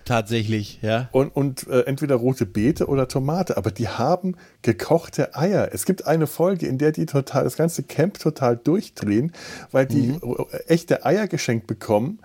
tatsächlich, 0.05 0.79
ja. 0.81 1.09
Und, 1.11 1.35
und 1.35 1.67
äh, 1.67 1.81
entweder 1.81 2.15
rote 2.15 2.45
Beete 2.45 2.87
oder 2.87 3.07
Tomate, 3.07 3.57
aber 3.57 3.71
die 3.71 3.87
haben 3.87 4.35
gekochte 4.61 5.35
Eier. 5.35 5.69
Es 5.73 5.85
gibt 5.85 6.05
eine 6.05 6.27
Folge, 6.27 6.67
in 6.67 6.77
der 6.77 6.91
die 6.91 7.05
total, 7.07 7.43
das 7.43 7.55
ganze 7.55 7.83
Camp 7.83 8.19
total 8.19 8.57
durchdrehen, 8.57 9.31
weil 9.71 9.87
die 9.87 10.13
mhm. 10.13 10.45
echte 10.67 11.05
Eier 11.05 11.27
geschenkt 11.27 11.65
bekommen 11.67 12.19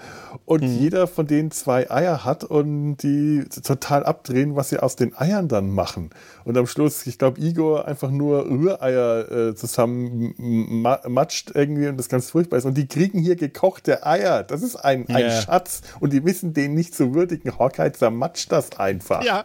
und 0.44 0.62
mhm. 0.62 0.78
jeder 0.78 1.06
von 1.06 1.26
denen 1.26 1.50
zwei 1.50 1.90
Eier 1.90 2.24
hat 2.24 2.44
und 2.44 2.98
die 2.98 3.44
total 3.62 4.04
abdrehen, 4.04 4.56
was 4.56 4.68
sie 4.68 4.78
aus 4.78 4.96
den 4.96 5.16
Eiern 5.16 5.48
dann 5.48 5.70
machen. 5.70 6.10
Und 6.44 6.56
am 6.56 6.66
Schluss, 6.66 7.06
ich 7.06 7.18
glaube, 7.18 7.40
Igor 7.40 7.86
einfach 7.86 8.10
nur 8.10 8.46
Rühreier 8.46 9.30
äh, 9.30 9.54
zusammen 9.54 10.34
matscht 11.06 11.52
irgendwie 11.54 11.88
und 11.88 11.96
das 11.96 12.08
ganz 12.08 12.30
furchtbar 12.30 12.58
ist. 12.58 12.64
Und 12.64 12.76
die 12.76 12.86
kriegen 12.86 13.20
hier 13.20 13.36
gekochte 13.36 14.04
Eier. 14.06 14.42
Das 14.42 14.62
ist 14.62 14.76
ein, 14.76 15.08
ein. 15.08 15.30
Schatz. 15.42 15.82
Und 16.00 16.12
die 16.12 16.24
wissen 16.24 16.54
den 16.54 16.74
nicht 16.74 16.94
zu 16.94 17.14
würdigen. 17.14 17.58
Hawkeye 17.58 17.92
zermatscht 17.92 18.50
das 18.52 18.78
einfach. 18.78 19.24
Ja. 19.24 19.44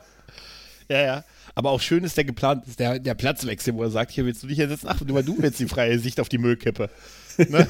Ja, 0.90 1.02
ja. 1.02 1.24
Aber 1.56 1.72
auch 1.72 1.82
schön 1.82 2.04
ist 2.04 2.18
der 2.18 2.24
geplant, 2.24 2.64
der, 2.80 3.00
der 3.00 3.14
Platzwechsel, 3.14 3.74
wo 3.74 3.84
er 3.84 3.90
sagt, 3.90 4.12
hier 4.12 4.26
willst 4.26 4.44
du 4.44 4.48
dich 4.48 4.60
ersetzen? 4.60 4.88
Ach, 4.90 5.00
du, 5.00 5.06
du 5.06 5.36
willst 5.38 5.60
die 5.60 5.68
freie 5.68 6.00
Sicht 6.00 6.20
auf 6.20 6.30
die 6.30 6.38
Müllkippe. 6.38 6.90
Ne? 7.38 7.68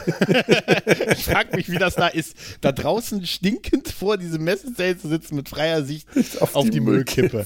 ich 1.11 1.23
frage 1.23 1.55
mich, 1.55 1.69
wie 1.69 1.77
das 1.77 1.95
da 1.95 2.07
ist, 2.07 2.35
da 2.61 2.71
draußen 2.71 3.25
stinkend 3.25 3.89
vor 3.89 4.17
diesem 4.17 4.43
Messezelt 4.43 5.01
zu 5.01 5.07
sitzen 5.07 5.35
mit 5.35 5.49
freier 5.49 5.83
Sicht 5.83 6.07
auf, 6.41 6.55
auf 6.55 6.65
die, 6.65 6.71
die 6.71 6.79
Müllkippe. 6.79 7.45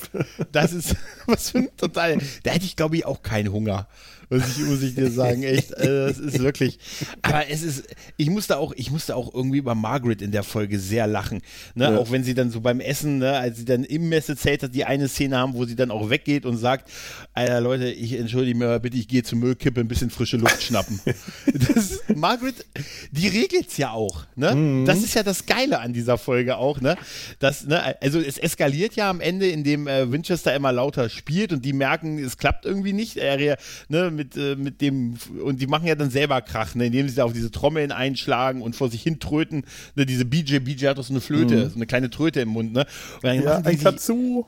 Das 0.51 0.73
ist 0.73 0.95
was 1.25 1.51
für 1.51 1.59
ein 1.59 1.69
total. 1.77 2.17
Da 2.43 2.51
hätte 2.51 2.65
ich, 2.65 2.75
glaube 2.75 2.97
ich, 2.97 3.05
auch 3.05 3.21
keinen 3.21 3.51
Hunger 3.51 3.87
muss 4.29 4.57
ich, 4.57 4.65
muss 4.65 4.81
ich 4.81 4.95
dir 4.95 5.11
sagen, 5.11 5.43
echt, 5.43 5.71
äh, 5.71 6.07
das 6.07 6.19
ist 6.19 6.39
wirklich, 6.39 6.79
aber 7.21 7.49
es 7.49 7.61
ist, 7.61 7.83
ich 8.17 8.29
musste 8.29 8.57
auch, 8.57 8.73
ich 8.75 8.91
musste 8.91 9.15
auch 9.15 9.33
irgendwie 9.33 9.57
über 9.57 9.75
Margaret 9.75 10.21
in 10.21 10.31
der 10.31 10.43
Folge 10.43 10.79
sehr 10.79 11.07
lachen, 11.07 11.41
ne, 11.75 11.85
ja. 11.85 11.97
auch 11.97 12.11
wenn 12.11 12.23
sie 12.23 12.33
dann 12.33 12.51
so 12.51 12.61
beim 12.61 12.79
Essen, 12.79 13.19
ne, 13.19 13.33
als 13.33 13.57
sie 13.57 13.65
dann 13.65 13.83
im 13.83 14.09
Messezelt 14.09 14.73
die 14.73 14.85
eine 14.85 15.07
Szene 15.07 15.37
haben, 15.37 15.53
wo 15.53 15.65
sie 15.65 15.75
dann 15.75 15.91
auch 15.91 16.09
weggeht 16.09 16.45
und 16.45 16.57
sagt, 16.57 16.89
Alter 17.33 17.61
Leute, 17.61 17.89
ich 17.89 18.13
entschuldige 18.13 18.57
mir 18.57 18.79
bitte, 18.79 18.97
ich 18.97 19.07
gehe 19.07 19.23
zur 19.23 19.37
Müllkippe 19.37 19.79
ein 19.79 19.87
bisschen 19.87 20.09
frische 20.09 20.37
Luft 20.37 20.61
schnappen. 20.61 20.99
das, 21.53 21.94
Margaret, 22.13 22.65
die 23.11 23.27
regelt's 23.27 23.77
ja 23.77 23.91
auch, 23.91 24.25
ne, 24.35 24.53
mhm. 24.53 24.85
das 24.85 24.99
ist 24.99 25.15
ja 25.15 25.23
das 25.23 25.45
Geile 25.45 25.79
an 25.79 25.93
dieser 25.93 26.17
Folge 26.17 26.57
auch, 26.57 26.81
ne, 26.81 26.95
das, 27.39 27.65
ne, 27.65 27.95
also 28.01 28.19
es 28.19 28.37
eskaliert 28.37 28.95
ja 28.95 29.09
am 29.09 29.21
Ende, 29.21 29.47
indem 29.47 29.87
äh, 29.87 30.11
Winchester 30.11 30.53
immer 30.55 30.71
lauter 30.71 31.09
spielt 31.09 31.53
und 31.53 31.65
die 31.65 31.73
merken, 31.73 32.19
es 32.19 32.37
klappt 32.37 32.65
irgendwie 32.65 32.93
nicht, 32.93 33.17
er, 33.17 33.57
ne, 33.89 34.11
mit, 34.11 34.35
äh, 34.37 34.55
mit 34.55 34.81
dem, 34.81 35.17
und 35.43 35.61
die 35.61 35.67
machen 35.67 35.87
ja 35.87 35.95
dann 35.95 36.09
selber 36.09 36.41
Krach, 36.41 36.75
ne, 36.75 36.87
indem 36.87 37.09
sie 37.09 37.15
da 37.15 37.23
auf 37.23 37.33
diese 37.33 37.51
Trommeln 37.51 37.91
einschlagen 37.91 38.61
und 38.61 38.75
vor 38.75 38.89
sich 38.89 39.01
hin 39.01 39.19
tröten. 39.19 39.65
Ne, 39.95 40.05
diese 40.05 40.25
BJ, 40.25 40.59
BJ 40.59 40.87
hat 40.87 40.97
doch 40.97 41.03
so 41.03 41.13
eine 41.13 41.21
Flöte, 41.21 41.55
mhm. 41.55 41.69
so 41.69 41.75
eine 41.75 41.85
kleine 41.85 42.09
Tröte 42.09 42.41
im 42.41 42.49
Mund, 42.49 42.73
ne? 42.73 42.85
Und 43.15 43.23
dann 43.23 43.41
ja, 43.41 43.57
ein 43.57 43.79
Katsu. 43.79 44.45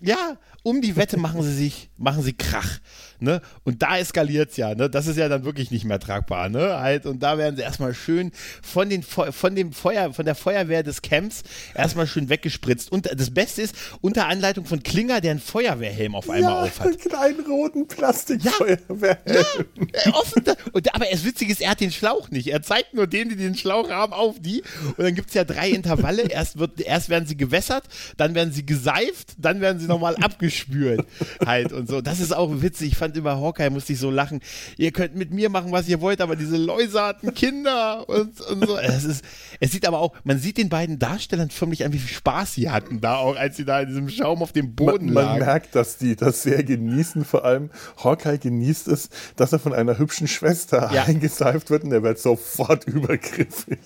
Ja, 0.00 0.38
um 0.64 0.80
die 0.80 0.96
Wette 0.96 1.18
machen 1.18 1.42
sie 1.42 1.54
sich, 1.54 1.90
machen 1.98 2.22
sie 2.22 2.32
Krach. 2.32 2.80
Ne? 3.20 3.40
Und 3.64 3.82
da 3.82 3.98
eskaliert 3.98 4.50
es 4.50 4.56
ja, 4.56 4.74
ne? 4.74 4.90
Das 4.90 5.06
ist 5.06 5.16
ja 5.16 5.28
dann 5.28 5.44
wirklich 5.44 5.70
nicht 5.70 5.84
mehr 5.84 6.00
tragbar, 6.00 6.48
ne? 6.48 6.80
Halt, 6.80 7.06
und 7.06 7.22
da 7.22 7.38
werden 7.38 7.56
sie 7.56 7.62
erstmal 7.62 7.94
schön 7.94 8.32
von, 8.62 8.88
den, 8.90 9.02
von 9.02 9.54
dem 9.54 9.72
Feuer, 9.72 10.12
von 10.12 10.24
der 10.24 10.34
Feuerwehr 10.34 10.82
des 10.82 11.00
Camps 11.00 11.42
erstmal 11.74 12.06
schön 12.06 12.28
weggespritzt. 12.28 12.90
Und 12.90 13.08
das 13.14 13.32
Beste 13.32 13.62
ist, 13.62 13.74
unter 14.00 14.26
Anleitung 14.26 14.64
von 14.64 14.82
Klinger, 14.82 15.20
der 15.20 15.32
einen 15.32 15.40
Feuerwehrhelm 15.40 16.14
auf 16.14 16.28
einmal 16.28 16.52
ja, 16.52 16.62
aufhat. 16.62 16.86
Einen 16.86 16.98
kleinen 16.98 17.46
roten 17.46 17.86
Plastikfeuerwehrhelm. 17.86 19.66
Ja, 19.94 20.00
ja, 20.06 20.14
offen, 20.14 20.44
und, 20.72 20.94
aber 20.94 21.06
das 21.10 21.24
Witzige 21.24 21.52
ist, 21.52 21.60
er 21.60 21.70
hat 21.70 21.80
den 21.80 21.92
Schlauch 21.92 22.30
nicht. 22.30 22.48
Er 22.48 22.62
zeigt 22.62 22.94
nur 22.94 23.06
denen, 23.06 23.30
die 23.30 23.36
den 23.36 23.54
Schlauch 23.54 23.90
haben, 23.90 24.12
auf 24.12 24.36
die. 24.40 24.62
Und 24.96 25.00
dann 25.00 25.14
gibt 25.14 25.28
es 25.28 25.34
ja 25.34 25.44
drei 25.44 25.70
Intervalle. 25.70 26.22
Erst, 26.22 26.58
wird, 26.58 26.80
erst 26.80 27.10
werden 27.10 27.26
sie 27.26 27.36
gewässert, 27.36 27.84
dann 28.16 28.34
werden 28.34 28.52
sie 28.52 28.66
geseift, 28.66 29.34
dann 29.38 29.60
werden 29.60 29.78
sie 29.78 29.86
nochmal 29.86 30.16
abgespürt. 30.54 31.06
halt 31.46 31.72
und 31.72 31.88
so. 31.88 32.00
Das 32.00 32.20
ist 32.20 32.34
auch 32.34 32.62
witzig. 32.62 32.92
Ich 32.92 32.96
fand 32.96 33.16
über 33.16 33.40
Hawkeye, 33.40 33.70
musste 33.70 33.92
ich 33.92 33.98
so 33.98 34.10
lachen. 34.10 34.40
Ihr 34.76 34.92
könnt 34.92 35.14
mit 35.14 35.32
mir 35.32 35.50
machen, 35.50 35.72
was 35.72 35.88
ihr 35.88 36.00
wollt, 36.00 36.20
aber 36.20 36.36
diese 36.36 36.56
Läuserten 36.56 37.34
Kinder 37.34 38.08
und, 38.08 38.40
und 38.40 38.66
so. 38.66 38.78
Es, 38.78 39.04
ist, 39.04 39.24
es 39.60 39.72
sieht 39.72 39.86
aber 39.86 39.98
auch, 39.98 40.14
man 40.24 40.38
sieht 40.38 40.58
den 40.58 40.68
beiden 40.68 40.98
Darstellern 40.98 41.50
förmlich 41.50 41.84
an, 41.84 41.92
wie 41.92 41.98
viel 41.98 42.14
Spaß 42.14 42.54
sie 42.54 42.70
hatten 42.70 43.00
da 43.00 43.16
auch, 43.16 43.36
als 43.36 43.56
sie 43.56 43.64
da 43.64 43.80
in 43.80 43.88
diesem 43.88 44.08
Schaum 44.08 44.42
auf 44.42 44.52
dem 44.52 44.74
Boden 44.74 45.06
man, 45.06 45.24
lagen. 45.24 45.38
Man 45.40 45.48
merkt, 45.48 45.74
dass 45.74 45.98
die 45.98 46.16
das 46.16 46.42
sehr 46.42 46.62
genießen. 46.62 47.24
Vor 47.24 47.44
allem 47.44 47.70
Hawkeye 48.02 48.38
genießt 48.38 48.88
es, 48.88 49.08
dass 49.36 49.52
er 49.52 49.58
von 49.58 49.72
einer 49.72 49.98
hübschen 49.98 50.28
Schwester 50.28 50.90
ja. 50.92 51.04
eingeseift 51.04 51.70
wird 51.70 51.84
und 51.84 51.92
er 51.92 52.02
wird 52.02 52.18
sofort 52.18 52.84
übergriffig. 52.86 53.78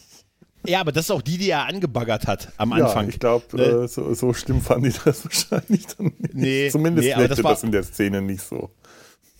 Ja, 0.68 0.81
aber 0.81 0.92
das 0.92 1.07
ist 1.07 1.11
auch 1.11 1.22
die, 1.22 1.38
die 1.38 1.50
er 1.50 1.66
angebaggert 1.66 2.26
hat 2.26 2.52
am 2.59 2.72
Anfang. 2.72 3.04
Ja, 3.04 3.09
ich 3.09 3.18
glaube, 3.18 3.44
ne? 3.57 3.62
äh, 3.62 3.88
so, 3.88 4.12
so 4.14 4.35
schlimm 4.35 4.61
fand 4.61 4.87
ich 4.87 4.98
das 4.98 5.24
wahrscheinlich 5.24 5.87
dann 5.87 6.12
nicht. 6.18 6.35
Nee, 6.35 6.68
Zumindest 6.70 7.09
nee, 7.09 7.16
wirkte 7.16 7.42
das, 7.42 7.52
das 7.52 7.62
in 7.64 7.72
der 7.72 7.83
Szene 7.83 8.20
nicht 8.20 8.42
so. 8.42 8.70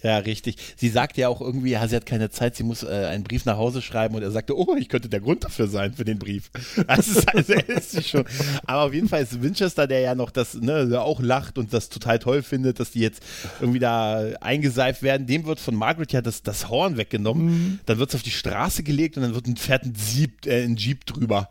Ja, 0.03 0.19
richtig. 0.19 0.57
Sie 0.77 0.89
sagt 0.89 1.17
ja 1.17 1.29
auch 1.29 1.41
irgendwie, 1.41 1.71
ja, 1.71 1.87
sie 1.89 1.97
hat 1.97 2.07
keine 2.07 2.31
Zeit, 2.31 2.55
sie 2.55 2.63
muss 2.63 2.85
äh, 2.85 2.87
einen 2.87 3.25
Brief 3.25 3.45
nach 3.45 3.57
Hause 3.57 3.83
schreiben 3.83 4.15
und 4.15 4.23
er 4.23 4.31
sagte, 4.31 4.57
oh, 4.57 4.77
ich 4.79 4.89
könnte 4.89 5.09
der 5.09 5.21
Grund 5.21 5.45
dafür 5.45 5.67
sein 5.67 5.95
für 5.95 6.05
den 6.05 6.19
Brief. 6.19 6.51
Das 6.87 7.09
ist, 7.09 7.29
also, 7.35 7.53
ist 7.53 7.91
sie 7.93 8.03
schon. 8.03 8.25
Aber 8.65 8.83
auf 8.83 8.95
jeden 8.95 9.09
Fall 9.09 9.23
ist 9.23 9.43
Winchester, 9.43 9.87
der 9.87 10.01
ja 10.01 10.15
noch 10.15 10.31
das, 10.31 10.55
ne, 10.55 10.89
der 10.89 11.03
auch 11.03 11.21
lacht 11.21 11.59
und 11.59 11.73
das 11.73 11.89
total 11.89 12.19
toll 12.19 12.43
findet, 12.43 12.81
dass 12.81 12.93
die 12.93 13.01
jetzt 13.01 13.23
irgendwie 13.61 13.79
da 13.79 14.25
eingeseift 14.41 15.03
werden. 15.03 15.27
Dem 15.27 15.45
wird 15.45 15.61
von 15.61 15.75
Margaret 15.75 16.13
ja 16.13 16.23
das, 16.23 16.43
das 16.43 16.69
Horn 16.69 16.97
weggenommen. 16.97 17.47
Mhm. 17.47 17.79
Dann 17.87 17.99
wird 17.99 18.11
es 18.11 18.15
auf 18.15 18.23
die 18.23 18.31
Straße 18.31 18.83
gelegt 18.83 19.17
und 19.17 19.23
dann 19.23 19.35
wird 19.35 19.47
ein, 19.47 19.57
fährt 19.57 19.85
ein, 19.85 19.95
Jeep, 19.95 20.47
äh, 20.47 20.65
ein 20.65 20.77
Jeep 20.77 21.05
drüber. 21.07 21.49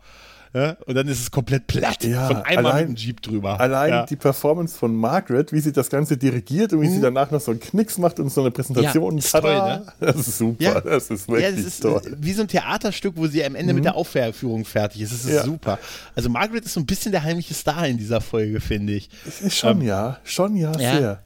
Ja, 0.54 0.76
und 0.86 0.94
dann 0.94 1.06
ist 1.08 1.20
es 1.20 1.30
komplett 1.30 1.66
platt. 1.66 2.02
Ja, 2.04 2.26
von 2.26 2.36
einmal 2.38 2.72
allein, 2.72 2.88
mit 2.88 2.98
dem 2.98 3.00
Jeep 3.02 3.22
drüber. 3.22 3.60
Allein 3.60 3.90
ja. 3.90 4.06
die 4.06 4.16
Performance 4.16 4.78
von 4.78 4.94
Margaret, 4.94 5.52
wie 5.52 5.60
sie 5.60 5.72
das 5.72 5.90
Ganze 5.90 6.16
dirigiert 6.16 6.72
und 6.72 6.80
wie 6.80 6.88
mhm. 6.88 6.94
sie 6.94 7.00
danach 7.00 7.30
noch 7.30 7.40
so 7.40 7.50
einen 7.50 7.60
Knicks 7.60 7.98
macht 7.98 8.18
und 8.18 8.30
so 8.30 8.40
eine 8.40 8.50
Präsentation. 8.50 9.12
Ja, 9.12 9.18
ist 9.18 9.32
toll, 9.32 9.42
ne? 9.42 9.86
Das 10.00 10.16
ist 10.16 10.38
super. 10.38 10.80
Das 10.80 11.10
ist 11.10 11.28
wirklich 11.28 11.44
ja, 11.44 11.50
das 11.50 11.60
ist 11.64 11.80
toll. 11.80 12.00
Wie 12.18 12.32
so 12.32 12.42
ein 12.42 12.48
Theaterstück, 12.48 13.14
wo 13.16 13.26
sie 13.26 13.44
am 13.44 13.54
Ende 13.54 13.72
mhm. 13.72 13.76
mit 13.76 13.84
der 13.84 13.94
Aufführung 13.94 14.64
fertig 14.64 15.02
ist. 15.02 15.12
Das 15.12 15.24
ist 15.24 15.44
super. 15.44 15.78
Also 16.14 16.30
Margaret 16.30 16.64
ist 16.64 16.74
so 16.74 16.80
ein 16.80 16.86
bisschen 16.86 17.12
der 17.12 17.22
heimliche 17.22 17.54
Star 17.54 17.86
in 17.86 17.98
dieser 17.98 18.20
Folge, 18.20 18.60
finde 18.60 18.94
ich. 18.94 19.10
Schon 19.50 19.80
ähm, 19.80 19.86
ja, 19.86 20.18
schon 20.24 20.56
ja, 20.56 20.72
sehr. 20.74 21.22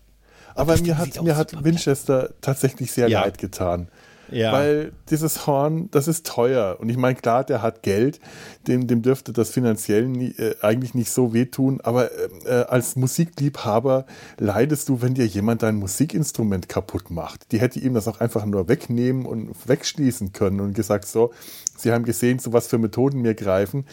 Aber 0.55 0.77
mir 0.79 0.99
hat, 0.99 1.23
mir 1.23 1.37
hat 1.37 1.65
Winchester 1.65 2.31
tatsächlich 2.41 2.93
sehr 2.93 3.09
leid 3.09 3.39
getan. 3.39 3.89
Ja. 4.33 4.53
Weil 4.53 4.93
dieses 5.11 5.47
Horn, 5.47 5.89
das 5.91 6.09
ist 6.09 6.27
teuer. 6.27 6.77
Und 6.81 6.89
ich 6.89 6.97
meine, 6.97 7.15
klar, 7.15 7.45
der 7.45 7.63
hat 7.63 7.83
Geld, 7.83 8.21
dem, 8.67 8.87
dem 8.87 9.03
dürfte 9.03 9.33
das 9.33 9.51
finanziell 9.51 10.09
nie, 10.09 10.31
äh, 10.39 10.55
eigentlich 10.61 10.95
nicht 10.95 11.11
so 11.11 11.33
wehtun. 11.33 11.81
Aber 11.83 12.11
äh, 12.45 12.65
als 12.69 12.97
Musikliebhaber 12.97 14.07
leidest 14.39 14.89
du, 14.89 15.03
wenn 15.03 15.15
dir 15.15 15.27
jemand 15.27 15.63
dein 15.63 15.77
Musikinstrument 15.77 16.69
kaputt 16.69 17.11
macht. 17.11 17.53
Die 17.53 17.61
hätte 17.61 17.79
ihm 17.79 17.95
das 17.95 18.09
auch 18.09 18.21
einfach 18.21 18.45
nur 18.45 18.69
wegnehmen 18.69 19.27
und 19.27 19.51
wegschließen 19.67 20.33
können 20.33 20.61
und 20.61 20.75
gesagt, 20.75 21.07
so, 21.07 21.33
sie 21.77 21.93
haben 21.93 22.05
gesehen, 22.05 22.39
zu 22.39 22.53
was 22.53 22.67
für 22.67 22.79
Methoden 22.79 23.21
mir 23.21 23.35
greifen 23.35 23.85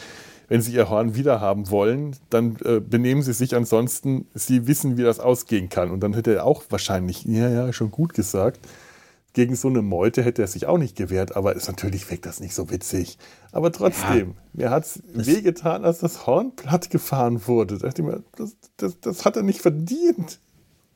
wenn 0.50 0.62
sie 0.62 0.74
ihr 0.74 0.90
Horn 0.90 1.16
wiederhaben 1.16 1.70
wollen, 1.70 2.16
dann 2.30 2.58
äh, 2.66 2.80
benehmen 2.82 3.22
sie 3.22 3.34
sich 3.34 3.56
ansonsten, 3.56 4.26
sie 4.34 4.68
wissen, 4.68 4.98
wie 4.98 5.04
das 5.04 5.20
ausgehen 5.20 5.70
kann. 5.70 5.92
Und 5.92 6.02
dann 6.02 6.14
hätte 6.14 6.34
er 6.34 6.46
auch 6.46 6.64
wahrscheinlich, 6.70 7.24
ja, 7.24 7.48
ja, 7.50 7.72
schon 7.72 7.92
gut 7.92 8.14
gesagt, 8.14 8.60
gegen 9.40 9.56
so 9.56 9.70
eine 9.70 9.82
Meute 9.82 10.22
hätte 10.22 10.42
er 10.42 10.50
sich 10.50 10.66
auch 10.66 10.78
nicht 10.78 10.98
gewehrt, 10.98 11.38
aber 11.38 11.56
ist 11.56 11.70
natürlich 11.70 12.12
wirkt 12.12 12.26
das 12.26 12.42
nicht 12.42 12.54
so 12.54 12.70
witzig. 12.72 13.18
Aber 13.54 13.72
trotzdem, 13.72 14.36
ja, 14.52 14.66
mir 14.66 14.70
hat 14.70 14.84
es 14.84 15.02
wehgetan, 15.14 15.86
als 15.86 16.00
das 16.00 16.28
Horn 16.28 16.58
platt 16.58 16.90
gefahren 16.90 17.48
wurde. 17.48 17.78
Da 17.78 17.88
dachte 17.88 18.02
ich 18.02 18.08
mir, 18.10 18.22
das, 18.36 18.58
das, 18.76 19.00
das 19.00 19.24
hat 19.24 19.38
er 19.38 19.44
nicht 19.44 19.62
verdient. 19.62 20.40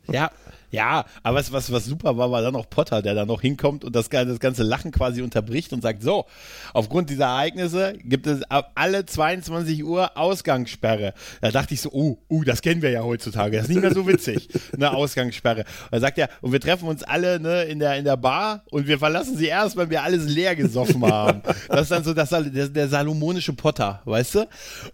Ja, 0.07 0.29
ja, 0.73 1.05
aber 1.21 1.37
was, 1.37 1.51
was, 1.51 1.71
was 1.71 1.85
super 1.85 2.17
war, 2.17 2.31
war 2.31 2.41
dann 2.41 2.53
noch 2.53 2.67
Potter, 2.67 3.03
der 3.03 3.13
da 3.13 3.27
noch 3.27 3.41
hinkommt 3.41 3.85
und 3.85 3.95
das, 3.95 4.09
das 4.09 4.39
ganze 4.39 4.63
Lachen 4.63 4.91
quasi 4.91 5.21
unterbricht 5.21 5.71
und 5.71 5.83
sagt, 5.83 6.01
so, 6.01 6.25
aufgrund 6.73 7.11
dieser 7.11 7.25
Ereignisse 7.25 7.93
gibt 8.03 8.25
es 8.25 8.41
ab 8.49 8.71
alle 8.73 9.05
22 9.05 9.83
Uhr 9.83 10.17
Ausgangssperre. 10.17 11.13
Da 11.41 11.51
dachte 11.51 11.75
ich 11.75 11.81
so, 11.81 11.91
oh, 11.91 12.17
uh, 12.27 12.43
das 12.43 12.63
kennen 12.63 12.81
wir 12.81 12.89
ja 12.89 13.03
heutzutage, 13.03 13.57
das 13.57 13.67
ist 13.67 13.69
nicht 13.69 13.81
mehr 13.81 13.93
so 13.93 14.07
witzig, 14.07 14.49
eine 14.73 14.91
Ausgangssperre. 14.95 15.59
Und 15.59 15.91
da 15.91 15.99
sagt 15.99 16.17
er, 16.17 16.27
und 16.41 16.51
wir 16.51 16.59
treffen 16.59 16.87
uns 16.87 17.03
alle 17.03 17.39
ne, 17.39 17.65
in, 17.65 17.77
der, 17.77 17.95
in 17.97 18.05
der 18.05 18.17
Bar 18.17 18.63
und 18.71 18.87
wir 18.87 18.97
verlassen 18.97 19.37
sie 19.37 19.45
erst, 19.45 19.77
wenn 19.77 19.91
wir 19.91 20.01
alles 20.01 20.25
leer 20.25 20.55
gesoffen 20.55 21.05
haben. 21.11 21.43
Das 21.67 21.81
ist 21.81 21.91
dann 21.91 22.03
so 22.03 22.15
das, 22.15 22.29
der, 22.29 22.69
der 22.69 22.87
salomonische 22.87 23.53
Potter, 23.53 24.01
weißt 24.05 24.35
du? 24.35 24.39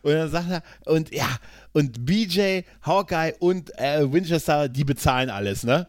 Und 0.01 0.11
dann 0.11 0.29
sagt 0.29 0.51
er, 0.51 0.61
und 0.91 1.15
ja, 1.15 1.29
und 1.73 2.05
BJ, 2.05 2.61
Hawkeye 2.81 3.33
und 3.39 3.77
äh, 3.77 4.11
Winchester, 4.11 4.69
die 4.69 4.83
bezahlen 4.83 5.29
alles, 5.29 5.63
ne? 5.63 5.87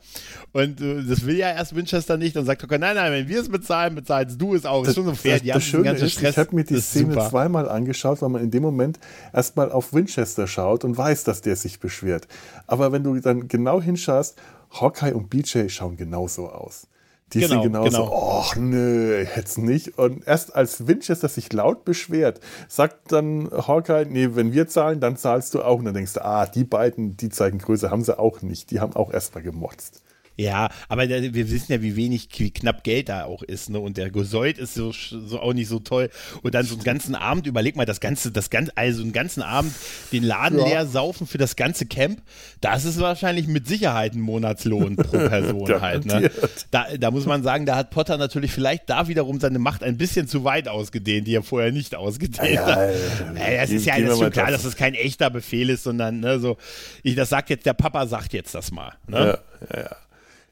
Und 0.52 0.80
äh, 0.80 1.02
das 1.04 1.24
will 1.24 1.36
ja 1.36 1.50
erst 1.50 1.74
Winchester 1.74 2.16
nicht 2.16 2.36
und 2.36 2.44
sagt, 2.44 2.62
okay, 2.62 2.78
nein, 2.78 2.96
nein, 2.96 3.12
wenn 3.12 3.28
wir 3.28 3.40
es 3.40 3.48
bezahlen, 3.48 3.94
bezahlst 3.94 4.40
du 4.40 4.54
es 4.54 4.66
auch. 4.66 4.80
Das 4.82 4.90
ist 4.90 4.94
schon 4.96 5.06
so 5.06 5.14
fair. 5.14 5.34
Das, 5.34 5.42
die 5.42 5.48
das 5.48 5.64
Schöne 5.64 5.92
ist, 5.92 6.12
Stress. 6.12 6.32
ich 6.32 6.38
habe 6.38 6.54
mir 6.54 6.64
die 6.64 6.80
Szene 6.80 7.14
super. 7.14 7.30
zweimal 7.30 7.68
angeschaut, 7.68 8.20
weil 8.22 8.28
man 8.28 8.42
in 8.42 8.50
dem 8.50 8.62
Moment 8.62 8.98
erstmal 9.32 9.72
auf 9.72 9.92
Winchester 9.92 10.46
schaut 10.46 10.84
und 10.84 10.96
weiß, 10.96 11.24
dass 11.24 11.40
der 11.40 11.56
sich 11.56 11.80
beschwert. 11.80 12.28
Aber 12.66 12.92
wenn 12.92 13.02
du 13.02 13.18
dann 13.20 13.48
genau 13.48 13.80
hinschaust, 13.80 14.40
Hawkeye 14.70 15.14
und 15.14 15.30
BJ 15.30 15.68
schauen 15.68 15.96
genauso 15.96 16.48
aus 16.48 16.86
Die 17.32 17.40
genau, 17.40 17.62
sind 17.62 17.72
genauso, 17.72 18.04
genau. 18.04 18.42
ach 18.42 18.56
nö, 18.56 19.24
jetzt 19.36 19.58
nicht. 19.58 19.98
Und 19.98 20.26
erst 20.26 20.54
als 20.54 20.88
Winchester 20.88 21.28
sich 21.28 21.52
laut 21.52 21.84
beschwert, 21.84 22.40
sagt 22.68 23.12
dann 23.12 23.48
Hawkeye, 23.50 24.04
nee, 24.08 24.30
wenn 24.32 24.52
wir 24.52 24.66
zahlen, 24.66 25.00
dann 25.00 25.16
zahlst 25.16 25.54
du 25.54 25.62
auch. 25.62 25.78
Und 25.78 25.84
dann 25.84 25.94
denkst 25.94 26.14
du, 26.14 26.24
ah, 26.24 26.46
die 26.46 26.64
beiden, 26.64 27.16
die 27.16 27.28
zeigen 27.28 27.58
Größe, 27.58 27.90
haben 27.90 28.02
sie 28.02 28.18
auch 28.18 28.42
nicht. 28.42 28.70
Die 28.72 28.80
haben 28.80 28.96
auch 28.96 29.12
erstmal 29.12 29.44
gemotzt. 29.44 30.02
Ja, 30.40 30.70
aber 30.88 31.06
der, 31.06 31.34
wir 31.34 31.50
wissen 31.50 31.72
ja, 31.72 31.82
wie 31.82 31.96
wenig, 31.96 32.28
wie 32.38 32.50
knapp 32.50 32.82
Geld 32.82 33.10
da 33.10 33.24
auch 33.24 33.42
ist, 33.42 33.68
ne? 33.68 33.78
Und 33.78 33.98
der 33.98 34.10
Gesäut 34.10 34.56
ist 34.56 34.74
so, 34.74 34.90
so 34.92 35.38
auch 35.38 35.52
nicht 35.52 35.68
so 35.68 35.80
toll. 35.80 36.08
Und 36.42 36.54
dann 36.54 36.64
so 36.64 36.76
einen 36.76 36.84
ganzen 36.84 37.14
Abend, 37.14 37.46
überleg 37.46 37.76
mal, 37.76 37.84
das 37.84 38.00
ganze, 38.00 38.32
das 38.32 38.48
ganze, 38.48 38.74
also 38.74 39.02
einen 39.02 39.12
ganzen 39.12 39.42
Abend 39.42 39.74
den 40.12 40.22
Laden 40.22 40.58
ja. 40.58 40.64
leer 40.64 40.86
saufen 40.86 41.26
für 41.26 41.36
das 41.36 41.56
ganze 41.56 41.84
Camp, 41.84 42.22
das 42.62 42.86
ist 42.86 42.98
wahrscheinlich 43.00 43.48
mit 43.48 43.68
Sicherheit 43.68 44.14
ein 44.14 44.20
Monatslohn 44.20 44.96
pro 44.96 45.18
Person 45.28 45.80
halt, 45.80 46.06
ne? 46.06 46.30
Da, 46.70 46.86
da 46.98 47.10
muss 47.10 47.26
man 47.26 47.42
sagen, 47.42 47.66
da 47.66 47.76
hat 47.76 47.90
Potter 47.90 48.16
natürlich 48.16 48.50
vielleicht 48.50 48.88
da 48.88 49.08
wiederum 49.08 49.40
seine 49.40 49.58
Macht 49.58 49.84
ein 49.84 49.98
bisschen 49.98 50.26
zu 50.26 50.44
weit 50.44 50.68
ausgedehnt, 50.68 51.26
die 51.26 51.34
er 51.34 51.42
vorher 51.42 51.70
nicht 51.70 51.94
ausgedehnt 51.94 52.54
ja, 52.54 52.66
hat. 52.66 52.90
Ja, 53.36 53.50
ja, 53.52 53.62
es 53.62 53.70
ist 53.70 53.84
ja 53.84 53.94
alles 53.94 54.18
schon 54.18 54.30
klar, 54.30 54.50
dass 54.50 54.64
es 54.64 54.74
kein 54.74 54.94
echter 54.94 55.28
Befehl 55.28 55.68
ist, 55.68 55.84
sondern, 55.84 56.20
ne, 56.20 56.38
so, 56.38 56.56
ich, 57.02 57.14
das 57.14 57.28
sagt 57.28 57.50
jetzt, 57.50 57.66
der 57.66 57.74
Papa 57.74 58.06
sagt 58.06 58.32
jetzt 58.32 58.54
das 58.54 58.70
mal, 58.70 58.94
ne? 59.06 59.38
Ja, 59.70 59.76
ja, 59.76 59.82
ja. 59.82 59.96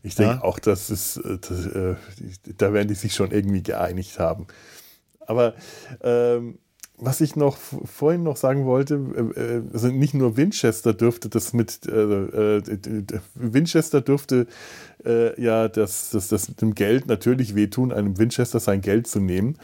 Ich 0.03 0.15
denke 0.15 0.37
ja. 0.37 0.43
auch, 0.43 0.59
dass 0.59 0.91
es, 0.91 1.17
äh, 1.17 1.39
das, 1.39 1.67
äh, 1.67 1.95
da 2.57 2.73
werden 2.73 2.89
die 2.89 2.95
sich 2.95 3.15
schon 3.15 3.31
irgendwie 3.31 3.63
geeinigt 3.63 4.19
haben. 4.19 4.47
Aber 5.21 5.55
ähm, 6.03 6.59
was 6.97 7.21
ich 7.21 7.37
noch 7.37 7.57
vorhin 7.57 8.23
noch 8.23 8.37
sagen 8.37 8.65
wollte, 8.65 8.95
äh, 8.95 9.41
äh 9.41 9.63
also 9.73 9.89
nicht 9.89 10.15
nur 10.15 10.37
Winchester 10.37 10.95
dürfte 10.95 11.29
das 11.29 11.53
mit 11.53 11.87
äh, 11.87 12.59
äh 12.59 13.21
Winchester 13.35 14.01
dürfte 14.01 14.47
ja 15.37 15.69
das, 15.69 16.11
das, 16.11 16.27
das 16.27 16.47
dem 16.57 16.75
Geld 16.75 17.07
natürlich 17.07 17.55
wehtun, 17.55 17.93
einem 17.93 18.19
Winchester 18.19 18.59
sein 18.59 18.81
Geld 18.81 19.07
zu 19.07 19.21
nehmen. 19.21 19.57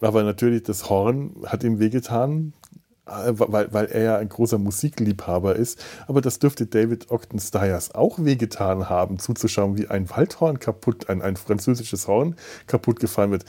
Aber 0.00 0.22
natürlich 0.22 0.62
das 0.62 0.88
Horn 0.88 1.34
hat 1.44 1.62
ihm 1.62 1.78
wehgetan, 1.78 2.54
äh, 2.74 2.77
weil, 3.08 3.72
weil 3.72 3.86
er 3.86 4.02
ja 4.02 4.18
ein 4.18 4.28
großer 4.28 4.58
Musikliebhaber 4.58 5.56
ist. 5.56 5.82
Aber 6.06 6.20
das 6.20 6.38
dürfte 6.38 6.66
David 6.66 7.10
Ogden 7.10 7.38
Stiers 7.38 7.94
auch 7.94 8.18
wehgetan 8.18 8.88
haben, 8.88 9.18
zuzuschauen, 9.18 9.76
wie 9.76 9.88
ein 9.88 10.10
Waldhorn 10.10 10.58
kaputt, 10.58 11.08
ein, 11.08 11.22
ein 11.22 11.36
französisches 11.36 12.06
Horn 12.06 12.36
kaputt 12.66 13.00
gefallen 13.00 13.30
wird. 13.30 13.44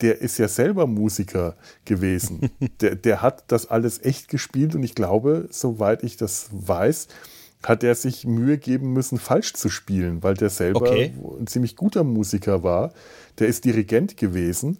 Der 0.00 0.20
ist 0.20 0.38
ja 0.38 0.48
selber 0.48 0.86
Musiker 0.86 1.56
gewesen. 1.84 2.50
der, 2.80 2.94
der 2.96 3.22
hat 3.22 3.44
das 3.48 3.66
alles 3.66 4.02
echt 4.02 4.28
gespielt 4.28 4.74
und 4.74 4.82
ich 4.82 4.94
glaube, 4.94 5.48
soweit 5.50 6.02
ich 6.02 6.16
das 6.16 6.48
weiß, 6.52 7.08
hat 7.62 7.84
er 7.84 7.94
sich 7.94 8.26
Mühe 8.26 8.56
geben 8.56 8.94
müssen, 8.94 9.18
falsch 9.18 9.52
zu 9.52 9.68
spielen, 9.68 10.22
weil 10.22 10.34
der 10.34 10.48
selber 10.48 10.80
okay. 10.80 11.12
ein 11.38 11.46
ziemlich 11.46 11.76
guter 11.76 12.04
Musiker 12.04 12.62
war. 12.62 12.92
Der 13.38 13.48
ist 13.48 13.66
Dirigent 13.66 14.16
gewesen 14.16 14.78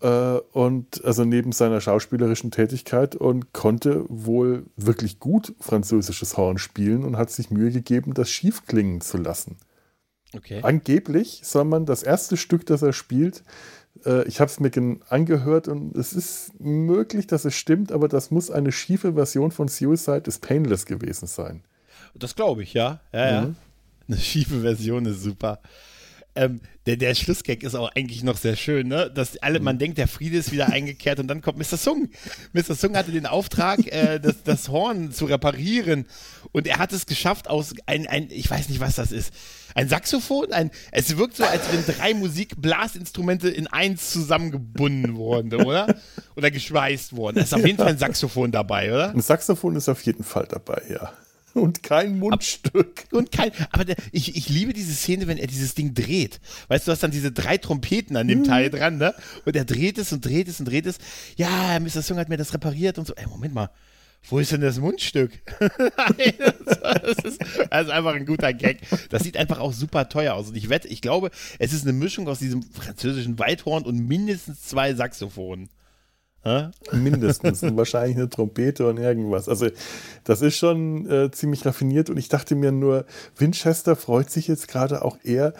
äh, 0.00 0.38
und 0.52 1.04
also 1.04 1.24
neben 1.24 1.52
seiner 1.52 1.80
schauspielerischen 1.80 2.50
Tätigkeit 2.50 3.16
und 3.16 3.52
konnte 3.52 4.04
wohl 4.08 4.64
wirklich 4.76 5.20
gut 5.20 5.54
französisches 5.60 6.36
Horn 6.36 6.58
spielen 6.58 7.04
und 7.04 7.16
hat 7.16 7.30
sich 7.30 7.50
Mühe 7.50 7.70
gegeben, 7.70 8.14
das 8.14 8.30
schief 8.30 8.66
klingen 8.66 9.00
zu 9.00 9.18
lassen. 9.18 9.56
Okay. 10.34 10.60
Angeblich 10.62 11.40
soll 11.44 11.64
man 11.64 11.86
das 11.86 12.02
erste 12.02 12.36
Stück, 12.36 12.66
das 12.66 12.82
er 12.82 12.92
spielt, 12.92 13.42
äh, 14.04 14.26
ich 14.26 14.40
habe 14.40 14.50
es 14.50 14.60
mir 14.60 14.70
angehört 15.08 15.68
und 15.68 15.96
es 15.96 16.12
ist 16.12 16.58
möglich, 16.60 17.26
dass 17.26 17.44
es 17.44 17.54
stimmt, 17.54 17.92
aber 17.92 18.08
das 18.08 18.30
muss 18.30 18.50
eine 18.50 18.72
schiefe 18.72 19.14
Version 19.14 19.50
von 19.50 19.68
Suicide 19.68 20.24
is 20.26 20.38
Painless 20.38 20.86
gewesen 20.86 21.26
sein. 21.26 21.62
Das 22.14 22.34
glaube 22.34 22.62
ich, 22.62 22.74
ja. 22.74 23.00
Ja, 23.12 23.40
mhm. 23.40 23.48
ja. 23.48 23.54
Eine 24.08 24.18
schiefe 24.18 24.60
Version 24.60 25.06
ist 25.06 25.22
super. 25.22 25.60
Ähm, 26.36 26.60
der, 26.86 26.96
der 26.96 27.14
Schlussgag 27.14 27.62
ist 27.62 27.74
auch 27.74 27.90
eigentlich 27.96 28.22
noch 28.22 28.36
sehr 28.36 28.54
schön, 28.54 28.88
ne? 28.88 29.10
Dass 29.12 29.36
alle, 29.38 29.58
man 29.60 29.76
mhm. 29.76 29.80
denkt, 29.80 29.98
der 29.98 30.06
Friede 30.08 30.38
ist 30.38 30.52
wieder 30.52 30.68
eingekehrt 30.68 31.18
und 31.18 31.26
dann 31.26 31.42
kommt 31.42 31.58
Mr. 31.58 31.76
Sung. 31.76 32.08
Mr. 32.52 32.74
Sung 32.74 32.96
hatte 32.96 33.10
den 33.10 33.26
Auftrag, 33.26 33.80
äh, 33.92 34.20
das, 34.20 34.42
das 34.44 34.68
Horn 34.68 35.12
zu 35.12 35.24
reparieren 35.24 36.06
und 36.52 36.66
er 36.66 36.78
hat 36.78 36.92
es 36.92 37.06
geschafft 37.06 37.48
aus 37.50 37.74
ein, 37.86 38.06
ein, 38.06 38.28
ich 38.30 38.50
weiß 38.50 38.68
nicht, 38.68 38.80
was 38.80 38.94
das 38.96 39.12
ist. 39.12 39.32
Ein 39.74 39.88
Saxophon? 39.88 40.52
Ein, 40.52 40.70
es 40.90 41.18
wirkt 41.18 41.36
so, 41.36 41.44
als 41.44 41.70
wenn 41.70 41.84
drei 41.84 42.14
Musikblasinstrumente 42.14 43.48
in 43.50 43.66
eins 43.66 44.10
zusammengebunden 44.10 45.16
wurden, 45.16 45.54
oder? 45.54 45.94
Oder 46.34 46.50
geschweißt 46.50 47.14
wurden. 47.14 47.36
Da 47.36 47.42
ist 47.42 47.54
auf 47.54 47.66
jeden 47.66 47.76
Fall 47.78 47.88
ein 47.88 47.98
Saxophon 47.98 48.52
dabei, 48.52 48.92
oder? 48.92 49.10
Ein 49.10 49.20
Saxophon 49.20 49.76
ist 49.76 49.88
auf 49.88 50.02
jeden 50.02 50.24
Fall 50.24 50.46
dabei, 50.48 50.82
ja. 50.88 51.12
Und 51.56 51.82
kein 51.82 52.18
Mundstück. 52.18 53.04
Und 53.12 53.32
kein, 53.32 53.50
aber 53.70 53.86
der, 53.86 53.96
ich, 54.12 54.36
ich 54.36 54.50
liebe 54.50 54.74
diese 54.74 54.92
Szene, 54.92 55.26
wenn 55.26 55.38
er 55.38 55.46
dieses 55.46 55.74
Ding 55.74 55.94
dreht. 55.94 56.38
Weißt 56.68 56.86
du, 56.86 56.90
du 56.90 56.92
hast 56.92 57.02
dann 57.02 57.10
diese 57.10 57.32
drei 57.32 57.56
Trompeten 57.56 58.14
an 58.16 58.28
dem 58.28 58.40
mhm. 58.40 58.44
Teil 58.44 58.68
dran, 58.68 58.98
ne? 58.98 59.14
Und 59.46 59.56
er 59.56 59.64
dreht 59.64 59.96
es 59.96 60.12
und 60.12 60.22
dreht 60.22 60.48
es 60.48 60.60
und 60.60 60.66
dreht 60.66 60.84
es. 60.84 60.98
Ja, 61.36 61.80
Mr. 61.80 62.02
Sung 62.02 62.18
hat 62.18 62.28
mir 62.28 62.36
das 62.36 62.52
repariert 62.52 62.98
und 62.98 63.06
so. 63.06 63.14
Ey, 63.14 63.26
Moment 63.26 63.54
mal. 63.54 63.70
Wo 64.28 64.38
ist 64.38 64.52
denn 64.52 64.60
das 64.60 64.78
Mundstück? 64.78 65.32
Das, 66.86 67.18
ist, 67.24 67.40
das 67.70 67.86
ist 67.86 67.90
einfach 67.90 68.14
ein 68.14 68.26
guter 68.26 68.52
Gag. 68.52 68.78
Das 69.10 69.22
sieht 69.22 69.36
einfach 69.36 69.58
auch 69.58 69.72
super 69.72 70.08
teuer 70.08 70.34
aus. 70.34 70.48
Und 70.48 70.56
ich 70.56 70.68
wette, 70.68 70.88
ich 70.88 71.00
glaube, 71.00 71.30
es 71.58 71.72
ist 71.72 71.82
eine 71.82 71.92
Mischung 71.92 72.28
aus 72.28 72.38
diesem 72.38 72.62
französischen 72.62 73.38
Weithorn 73.38 73.84
und 73.84 74.06
mindestens 74.06 74.62
zwei 74.62 74.94
Saxophonen. 74.94 75.68
Mindestens. 76.92 77.62
und 77.62 77.76
wahrscheinlich 77.76 78.16
eine 78.16 78.30
Trompete 78.30 78.86
und 78.86 78.98
irgendwas. 78.98 79.48
Also, 79.48 79.68
das 80.24 80.42
ist 80.42 80.56
schon 80.56 81.10
äh, 81.10 81.30
ziemlich 81.30 81.64
raffiniert. 81.66 82.10
Und 82.10 82.16
ich 82.16 82.28
dachte 82.28 82.54
mir 82.54 82.72
nur, 82.72 83.04
Winchester 83.36 83.96
freut 83.96 84.30
sich 84.30 84.48
jetzt 84.48 84.68
gerade 84.68 85.02
auch 85.02 85.18
eher 85.24 85.52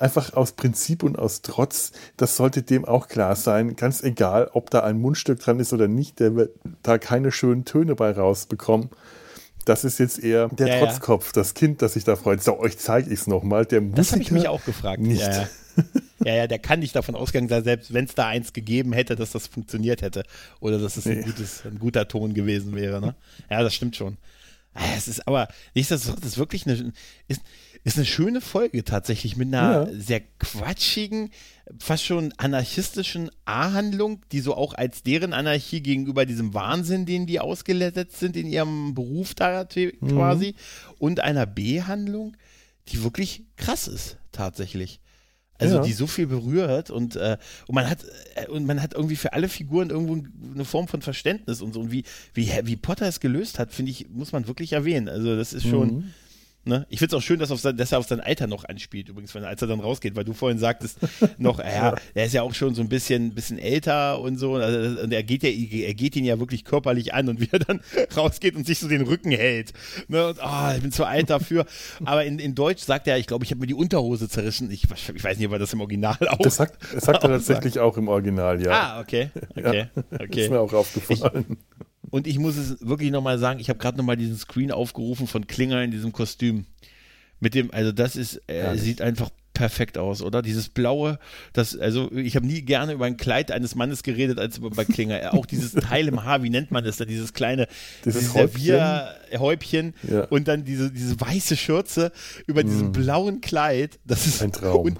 einfach 0.00 0.32
aus 0.32 0.52
Prinzip 0.52 1.02
und 1.02 1.18
aus 1.18 1.42
Trotz. 1.42 1.92
Das 2.16 2.36
sollte 2.36 2.62
dem 2.62 2.84
auch 2.84 3.08
klar 3.08 3.36
sein. 3.36 3.76
Ganz 3.76 4.02
egal, 4.02 4.50
ob 4.52 4.70
da 4.70 4.80
ein 4.80 4.98
Mundstück 4.98 5.40
dran 5.40 5.60
ist 5.60 5.72
oder 5.72 5.88
nicht, 5.88 6.20
der 6.20 6.34
wird 6.34 6.52
da 6.82 6.98
keine 6.98 7.30
schönen 7.30 7.64
Töne 7.64 7.94
bei 7.94 8.10
rausbekommen. 8.10 8.88
Das 9.66 9.84
ist 9.84 9.98
jetzt 9.98 10.24
eher 10.24 10.48
der 10.48 10.68
ja, 10.68 10.78
Trotzkopf, 10.78 11.26
ja. 11.26 11.32
das 11.34 11.54
Kind, 11.54 11.82
das 11.82 11.92
sich 11.92 12.04
da 12.04 12.16
freut. 12.16 12.42
So, 12.42 12.58
euch 12.58 12.78
zeige 12.78 13.12
ich 13.12 13.20
es 13.20 13.26
nochmal. 13.26 13.66
das 13.66 14.12
habe 14.12 14.22
ich 14.22 14.30
mich 14.30 14.48
auch 14.48 14.64
gefragt. 14.64 15.02
Nicht. 15.02 15.20
Ja, 15.20 15.48
ja, 16.24 16.34
ja, 16.34 16.46
der 16.46 16.58
kann 16.58 16.80
nicht 16.80 16.94
davon 16.94 17.14
ausgehen, 17.14 17.48
dass 17.48 17.64
selbst 17.64 17.92
wenn 17.92 18.04
es 18.04 18.14
da 18.14 18.28
eins 18.28 18.52
gegeben 18.52 18.92
hätte, 18.92 19.16
dass 19.16 19.32
das 19.32 19.46
funktioniert 19.46 20.02
hätte. 20.02 20.22
Oder 20.60 20.78
dass 20.78 20.96
es 20.96 21.06
ein, 21.06 21.22
gutes, 21.22 21.64
ein 21.64 21.78
guter 21.78 22.08
Ton 22.08 22.34
gewesen 22.34 22.74
wäre. 22.74 23.00
Ne? 23.00 23.14
Ja, 23.50 23.62
das 23.62 23.74
stimmt 23.74 23.96
schon. 23.96 24.16
Ah, 24.72 24.94
es 24.96 25.08
ist 25.08 25.26
aber, 25.26 25.48
nichtsdestotrotz, 25.74 26.20
das 26.20 26.32
ist 26.32 26.38
wirklich 26.38 26.64
eine, 26.64 26.92
ist, 27.26 27.42
ist 27.82 27.96
eine 27.96 28.06
schöne 28.06 28.40
Folge 28.40 28.84
tatsächlich 28.84 29.36
mit 29.36 29.48
einer 29.48 29.90
ja. 29.90 29.98
sehr 29.98 30.20
quatschigen, 30.38 31.30
fast 31.80 32.04
schon 32.04 32.32
anarchistischen 32.36 33.30
A-Handlung, 33.46 34.20
die 34.30 34.40
so 34.40 34.54
auch 34.54 34.74
als 34.74 35.02
deren 35.02 35.32
Anarchie 35.32 35.82
gegenüber 35.82 36.24
diesem 36.24 36.54
Wahnsinn, 36.54 37.04
den 37.04 37.26
die 37.26 37.40
ausgelettet 37.40 38.12
sind 38.12 38.36
in 38.36 38.46
ihrem 38.46 38.94
Beruf 38.94 39.34
da 39.34 39.64
quasi, 39.64 40.54
mhm. 40.56 40.94
und 40.98 41.20
einer 41.20 41.46
B-Handlung, 41.46 42.36
die 42.88 43.02
wirklich 43.02 43.44
krass 43.56 43.88
ist 43.88 44.18
tatsächlich. 44.30 45.00
Also 45.60 45.76
ja. 45.76 45.82
die 45.82 45.92
so 45.92 46.06
viel 46.06 46.26
berührt 46.26 46.90
und, 46.90 47.16
äh, 47.16 47.36
und 47.66 47.74
man 47.74 47.88
hat 47.88 47.98
äh, 48.34 48.48
und 48.48 48.66
man 48.66 48.82
hat 48.82 48.94
irgendwie 48.94 49.16
für 49.16 49.34
alle 49.34 49.48
Figuren 49.48 49.90
irgendwo 49.90 50.22
eine 50.54 50.64
Form 50.64 50.88
von 50.88 51.02
Verständnis 51.02 51.60
und 51.60 51.74
so 51.74 51.80
und 51.80 51.92
wie, 51.92 52.04
wie, 52.34 52.50
wie 52.64 52.76
Potter 52.76 53.06
es 53.06 53.20
gelöst 53.20 53.58
hat, 53.58 53.72
finde 53.72 53.92
ich, 53.92 54.08
muss 54.08 54.32
man 54.32 54.46
wirklich 54.48 54.72
erwähnen. 54.72 55.08
Also 55.08 55.36
das 55.36 55.52
ist 55.52 55.66
schon, 55.66 55.88
mhm. 55.88 56.14
Ne? 56.64 56.86
Ich 56.90 56.98
finde 56.98 57.16
es 57.16 57.22
auch 57.22 57.24
schön, 57.24 57.38
dass, 57.38 57.48
sein, 57.48 57.78
dass, 57.78 57.90
er 57.92 57.98
auf 57.98 58.06
sein 58.06 58.20
Alter 58.20 58.46
noch 58.46 58.66
anspielt, 58.66 59.08
übrigens, 59.08 59.34
wenn, 59.34 59.44
als 59.44 59.62
er 59.62 59.68
dann 59.68 59.80
rausgeht, 59.80 60.14
weil 60.14 60.24
du 60.24 60.34
vorhin 60.34 60.58
sagtest, 60.58 60.98
noch, 61.38 61.58
ja, 61.58 61.94
er 62.12 62.26
ist 62.26 62.34
ja 62.34 62.42
auch 62.42 62.52
schon 62.52 62.74
so 62.74 62.82
ein 62.82 62.90
bisschen, 62.90 63.34
bisschen 63.34 63.58
älter 63.58 64.20
und 64.20 64.36
so. 64.36 64.56
Also, 64.56 65.00
und 65.00 65.10
er 65.10 65.22
geht, 65.22 65.42
ja, 65.42 65.48
er 65.48 65.94
geht 65.94 66.16
ihn 66.16 66.26
ja 66.26 66.38
wirklich 66.38 66.64
körperlich 66.64 67.14
an 67.14 67.30
und 67.30 67.40
wie 67.40 67.48
er 67.50 67.60
dann 67.60 67.80
rausgeht 68.14 68.56
und 68.56 68.66
sich 68.66 68.78
so 68.78 68.88
den 68.88 69.02
Rücken 69.02 69.30
hält. 69.30 69.72
Ne? 70.08 70.28
Und, 70.28 70.38
oh, 70.44 70.72
ich 70.74 70.82
bin 70.82 70.92
zu 70.92 71.06
alt 71.06 71.30
dafür. 71.30 71.64
Aber 72.04 72.26
in, 72.26 72.38
in 72.38 72.54
Deutsch 72.54 72.82
sagt 72.82 73.08
er, 73.08 73.16
ich 73.16 73.26
glaube, 73.26 73.44
ich 73.44 73.52
habe 73.52 73.60
mir 73.60 73.66
die 73.66 73.74
Unterhose 73.74 74.28
zerrissen. 74.28 74.70
Ich, 74.70 74.84
ich 74.84 75.24
weiß 75.24 75.38
nicht, 75.38 75.46
ob 75.46 75.54
er 75.54 75.58
das 75.58 75.72
im 75.72 75.80
Original 75.80 76.18
auch. 76.28 76.38
Das 76.38 76.56
sagt, 76.56 76.82
das 76.94 77.04
sagt 77.04 77.24
er 77.24 77.30
tatsächlich 77.30 77.78
auch 77.78 77.96
im 77.96 78.08
Original, 78.08 78.62
ja. 78.62 78.70
Ah, 78.70 79.00
okay. 79.00 79.30
okay. 79.56 79.86
Okay. 80.12 80.42
Ist 80.42 80.50
mir 80.50 80.60
auch 80.60 80.72
aufgefallen. 80.74 81.46
Ich, 81.48 81.89
und 82.10 82.26
ich 82.26 82.38
muss 82.38 82.56
es 82.56 82.86
wirklich 82.86 83.10
nochmal 83.10 83.38
sagen, 83.38 83.60
ich 83.60 83.68
habe 83.68 83.78
gerade 83.78 83.98
nochmal 83.98 84.16
diesen 84.16 84.36
Screen 84.36 84.72
aufgerufen 84.72 85.26
von 85.26 85.46
Klinger 85.46 85.82
in 85.82 85.90
diesem 85.90 86.12
Kostüm. 86.12 86.66
Mit 87.38 87.54
dem, 87.54 87.70
also 87.72 87.92
das 87.92 88.16
ist, 88.16 88.42
äh, 88.48 88.76
sieht 88.76 89.00
einfach 89.00 89.30
perfekt 89.54 89.98
aus, 89.98 90.22
oder? 90.22 90.42
Dieses 90.42 90.68
blaue, 90.68 91.18
das, 91.52 91.76
also 91.76 92.10
ich 92.12 92.36
habe 92.36 92.46
nie 92.46 92.62
gerne 92.62 92.94
über 92.94 93.04
ein 93.04 93.16
Kleid 93.16 93.50
eines 93.50 93.74
Mannes 93.74 94.02
geredet 94.02 94.38
als 94.38 94.58
über 94.58 94.70
bei 94.70 94.84
Klinger. 94.84 95.34
Auch 95.34 95.46
dieses 95.46 95.72
Teil 95.72 96.08
im 96.08 96.24
Haar, 96.24 96.42
wie 96.42 96.50
nennt 96.50 96.70
man 96.70 96.84
das 96.84 96.96
da? 96.96 97.04
Dieses 97.04 97.34
kleine 97.34 97.66
dieses 98.04 98.32
Servierhäubchen 98.32 99.94
ja. 100.08 100.24
und 100.24 100.48
dann 100.48 100.64
diese, 100.64 100.90
diese 100.90 101.20
weiße 101.20 101.56
Schürze 101.56 102.12
über 102.46 102.62
diesem 102.62 102.88
mm. 102.88 102.92
blauen 102.92 103.40
Kleid. 103.42 103.98
Das 104.06 104.26
ist 104.26 104.42
ein 104.42 104.52
Traum. 104.52 104.86
Und, 104.86 104.98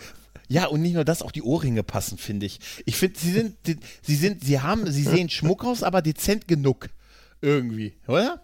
ja, 0.48 0.66
und 0.66 0.82
nicht 0.82 0.94
nur 0.94 1.04
das, 1.04 1.22
auch 1.22 1.32
die 1.32 1.42
Ohrringe 1.42 1.82
passen, 1.82 2.18
finde 2.18 2.44
ich. 2.44 2.58
Ich 2.84 2.96
finde, 2.96 3.18
sie 3.18 3.30
sind, 3.30 3.56
sie 4.02 4.14
sind, 4.14 4.44
sie 4.44 4.60
haben, 4.60 4.90
sie 4.90 5.04
sehen 5.04 5.30
Schmuck 5.30 5.64
aus, 5.64 5.82
aber 5.82 6.02
dezent 6.02 6.48
genug. 6.48 6.90
Irgendwie, 7.40 7.94
oder? 8.06 8.42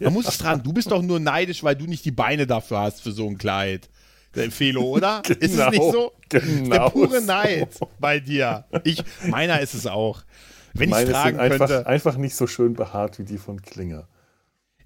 Man 0.00 0.12
muss 0.12 0.26
es 0.26 0.38
tragen. 0.38 0.62
Du 0.62 0.72
bist 0.72 0.90
doch 0.90 1.02
nur 1.02 1.20
neidisch, 1.20 1.62
weil 1.62 1.76
du 1.76 1.86
nicht 1.86 2.04
die 2.04 2.10
Beine 2.10 2.46
dafür 2.46 2.80
hast 2.80 3.02
für 3.02 3.12
so 3.12 3.26
ein 3.28 3.36
Kleid. 3.36 3.88
der 4.34 4.50
Felo, 4.50 4.82
oder? 4.82 5.22
Genau, 5.24 5.38
ist 5.40 5.58
es 5.58 5.70
nicht 5.70 5.82
so? 5.82 6.12
Genau 6.28 6.70
der 6.70 6.90
pure 6.90 7.22
Neid 7.22 7.68
bei 7.98 8.20
dir. 8.20 8.64
Ich, 8.84 9.02
meiner 9.26 9.60
ist 9.60 9.74
es 9.74 9.86
auch. 9.86 10.22
Wenn 10.74 10.90
ich 10.90 10.94
fragen 10.94 11.38
sind 11.38 11.48
könnte. 11.48 11.78
Einfach, 11.78 11.86
einfach 11.86 12.16
nicht 12.16 12.34
so 12.34 12.46
schön 12.46 12.74
behaart 12.74 13.18
wie 13.18 13.24
die 13.24 13.38
von 13.38 13.60
Klinger. 13.62 14.08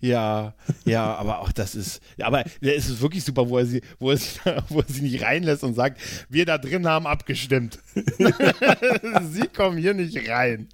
Ja, 0.01 0.55
ja, 0.87 1.14
aber 1.14 1.40
auch 1.40 1.53
das 1.53 1.75
ist, 1.75 2.01
aber 2.18 2.44
es 2.62 2.88
ist 2.88 3.03
wirklich 3.03 3.23
super, 3.23 3.51
wo 3.51 3.59
er 3.59 3.66
sie, 3.66 3.82
wo 3.99 4.11
er, 4.11 4.16
sie, 4.16 4.41
wo 4.70 4.80
er 4.80 4.87
sie 4.89 5.03
nicht 5.03 5.22
reinlässt 5.22 5.62
und 5.62 5.74
sagt, 5.74 6.01
wir 6.30 6.47
da 6.47 6.57
drin 6.57 6.87
haben 6.87 7.07
abgestimmt. 7.07 7.78
sie 9.30 9.47
kommen 9.55 9.76
hier 9.76 9.93
nicht 9.93 10.28
rein. 10.28 10.68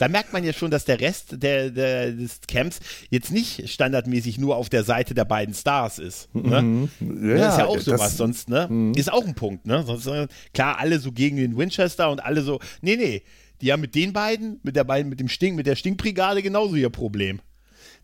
Da 0.00 0.08
merkt 0.08 0.32
man 0.32 0.42
ja 0.44 0.54
schon, 0.54 0.70
dass 0.70 0.86
der 0.86 0.98
Rest 0.98 1.42
der, 1.42 1.68
der, 1.68 2.12
des 2.12 2.40
Camps 2.48 2.80
jetzt 3.10 3.30
nicht 3.30 3.68
standardmäßig 3.68 4.38
nur 4.38 4.56
auf 4.56 4.70
der 4.70 4.82
Seite 4.82 5.12
der 5.12 5.26
beiden 5.26 5.54
Stars 5.54 5.98
ist. 5.98 6.34
Ne? 6.34 6.62
Mhm. 6.62 6.88
Ja, 7.28 7.36
das 7.36 7.52
ist 7.52 7.58
ja 7.58 7.66
auch 7.66 7.78
sowas, 7.78 8.00
das, 8.00 8.16
sonst, 8.16 8.48
ne? 8.48 8.66
Mhm. 8.70 8.94
Ist 8.94 9.12
auch 9.12 9.26
ein 9.26 9.34
Punkt, 9.34 9.66
ne? 9.66 9.82
Sonst, 9.86 10.06
äh, 10.06 10.26
klar, 10.54 10.78
alle 10.78 11.00
so 11.00 11.12
gegen 11.12 11.36
den 11.36 11.54
Winchester 11.58 12.10
und 12.10 12.24
alle 12.24 12.40
so, 12.40 12.60
nee, 12.80 12.96
nee, 12.96 13.22
die 13.60 13.74
haben 13.74 13.82
mit 13.82 13.94
den 13.94 14.14
beiden, 14.14 14.58
mit 14.62 14.74
der 14.74 14.84
beiden, 14.84 15.10
mit 15.10 15.20
dem 15.20 15.28
Stink, 15.28 15.54
mit 15.54 15.66
der 15.66 15.76
Stinkbrigade 15.76 16.40
genauso 16.40 16.76
ihr 16.76 16.88
Problem. 16.88 17.40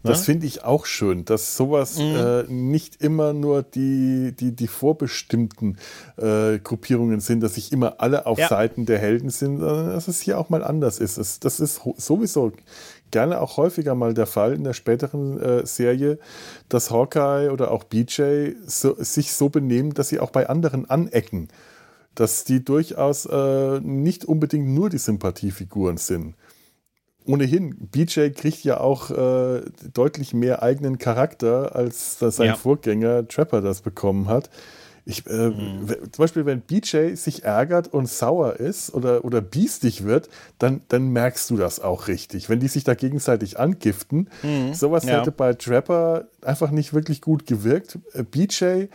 Das 0.03 0.25
finde 0.25 0.47
ich 0.47 0.65
auch 0.65 0.87
schön, 0.87 1.25
dass 1.25 1.57
sowas 1.57 1.99
mhm. 1.99 2.15
äh, 2.17 2.43
nicht 2.45 3.03
immer 3.03 3.33
nur 3.33 3.63
die, 3.63 4.33
die, 4.39 4.53
die 4.53 4.67
vorbestimmten 4.67 5.79
äh, 6.17 6.59
Gruppierungen 6.59 7.21
sind, 7.21 7.41
dass 7.43 7.55
sich 7.55 7.73
immer 7.73 7.97
alle 7.99 8.27
auf 8.27 8.39
ja. 8.39 8.49
Seiten 8.49 8.87
der 8.87 8.99
Helden 8.99 9.31
sind, 9.31 9.59
sondern 9.59 9.89
dass 9.89 10.09
es 10.09 10.21
hier 10.21 10.39
auch 10.39 10.49
mal 10.49 10.63
anders 10.63 10.99
ist. 10.99 11.19
Das, 11.19 11.41
das 11.41 11.61
ist 11.61 11.81
sowieso 11.97 12.53
gerne 13.11 13.41
auch 13.41 13.57
häufiger 13.57 13.95
mal 13.95 14.15
der 14.15 14.27
Fall 14.27 14.53
in 14.53 14.65
der 14.65 14.73
späteren 14.73 15.41
äh, 15.41 15.67
Serie, 15.67 16.19
dass 16.69 16.91
Hawkeye 16.91 17.51
oder 17.51 17.71
auch 17.71 17.85
BJ 17.85 18.51
so, 18.67 18.95
sich 18.99 19.33
so 19.33 19.49
benehmen, 19.49 19.95
dass 19.95 20.09
sie 20.09 20.21
auch 20.21 20.31
bei 20.31 20.49
anderen 20.49 20.89
anecken. 20.89 21.49
Dass 22.15 22.45
die 22.45 22.65
durchaus 22.65 23.27
äh, 23.27 23.81
nicht 23.81 24.25
unbedingt 24.25 24.69
nur 24.69 24.89
die 24.89 24.99
Sympathiefiguren 24.99 25.99
sind 25.99 26.35
ohnehin, 27.27 27.77
BJ 27.91 28.31
kriegt 28.31 28.65
ja 28.65 28.81
auch 28.81 29.11
äh, 29.11 29.63
deutlich 29.93 30.35
mehr 30.35 30.63
eigenen 30.63 30.99
Charakter, 30.99 31.75
als 31.75 32.19
sein 32.19 32.49
ja. 32.49 32.55
Vorgänger 32.55 33.29
Trapper 33.29 33.61
das 33.61 33.83
bekommen 33.83 34.29
hat. 34.29 34.51
Ich, 35.09 35.25
äh, 35.29 35.51
mhm. 35.51 35.87
Zum 35.87 36.23
Beispiel, 36.23 36.47
wenn 36.47 36.63
BJ 36.63 37.15
sich 37.15 37.45
ärgert 37.45 37.87
und 37.95 38.09
sauer 38.09 38.55
ist 38.55 38.93
oder, 38.93 39.25
oder 39.25 39.41
biestig 39.41 40.03
wird, 40.03 40.29
dann, 40.59 40.81
dann 40.89 41.11
merkst 41.11 41.49
du 41.49 41.57
das 41.57 41.79
auch 41.79 42.09
richtig. 42.09 42.49
Wenn 42.49 42.59
die 42.59 42.67
sich 42.67 42.83
da 42.83 42.95
gegenseitig 42.95 43.57
angiften, 43.57 44.29
mhm. 44.43 44.75
sowas 44.75 45.05
ja. 45.05 45.21
hätte 45.21 45.31
bei 45.31 45.55
Trapper 45.55 46.27
einfach 46.43 46.73
nicht 46.73 46.93
wirklich 46.93 47.21
gut 47.21 47.47
gewirkt. 47.47 48.01
Äh, 48.15 48.25
BJ 48.25 48.87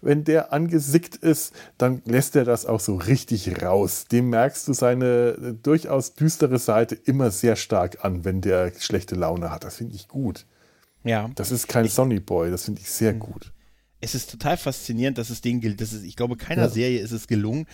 wenn 0.00 0.24
der 0.24 0.52
angesickt 0.52 1.16
ist, 1.16 1.52
dann 1.76 2.02
lässt 2.04 2.36
er 2.36 2.44
das 2.44 2.66
auch 2.66 2.80
so 2.80 2.96
richtig 2.96 3.62
raus. 3.62 4.06
Dem 4.10 4.30
merkst 4.30 4.68
du 4.68 4.72
seine 4.72 5.06
äh, 5.06 5.54
durchaus 5.62 6.14
düstere 6.14 6.58
Seite 6.58 6.94
immer 6.94 7.30
sehr 7.30 7.56
stark 7.56 8.04
an, 8.04 8.24
wenn 8.24 8.40
der 8.40 8.72
schlechte 8.78 9.14
Laune 9.14 9.50
hat. 9.50 9.64
Das 9.64 9.76
finde 9.76 9.94
ich 9.96 10.08
gut. 10.08 10.46
Ja. 11.04 11.30
Das 11.34 11.50
ist 11.50 11.68
kein 11.68 11.86
ich, 11.86 11.94
Sonny 11.94 12.20
Boy, 12.20 12.50
das 12.50 12.64
finde 12.64 12.80
ich 12.80 12.90
sehr 12.90 13.12
hm. 13.12 13.20
gut. 13.20 13.52
Es 14.00 14.14
ist 14.14 14.30
total 14.30 14.56
faszinierend, 14.56 15.18
dass 15.18 15.28
es 15.28 15.40
den 15.40 15.60
gilt. 15.60 15.80
Das 15.80 15.92
ist, 15.92 16.04
ich 16.04 16.14
glaube, 16.14 16.36
keiner 16.36 16.62
ja. 16.62 16.68
Serie 16.68 17.00
ist 17.00 17.10
es 17.10 17.26
gelungen, 17.26 17.66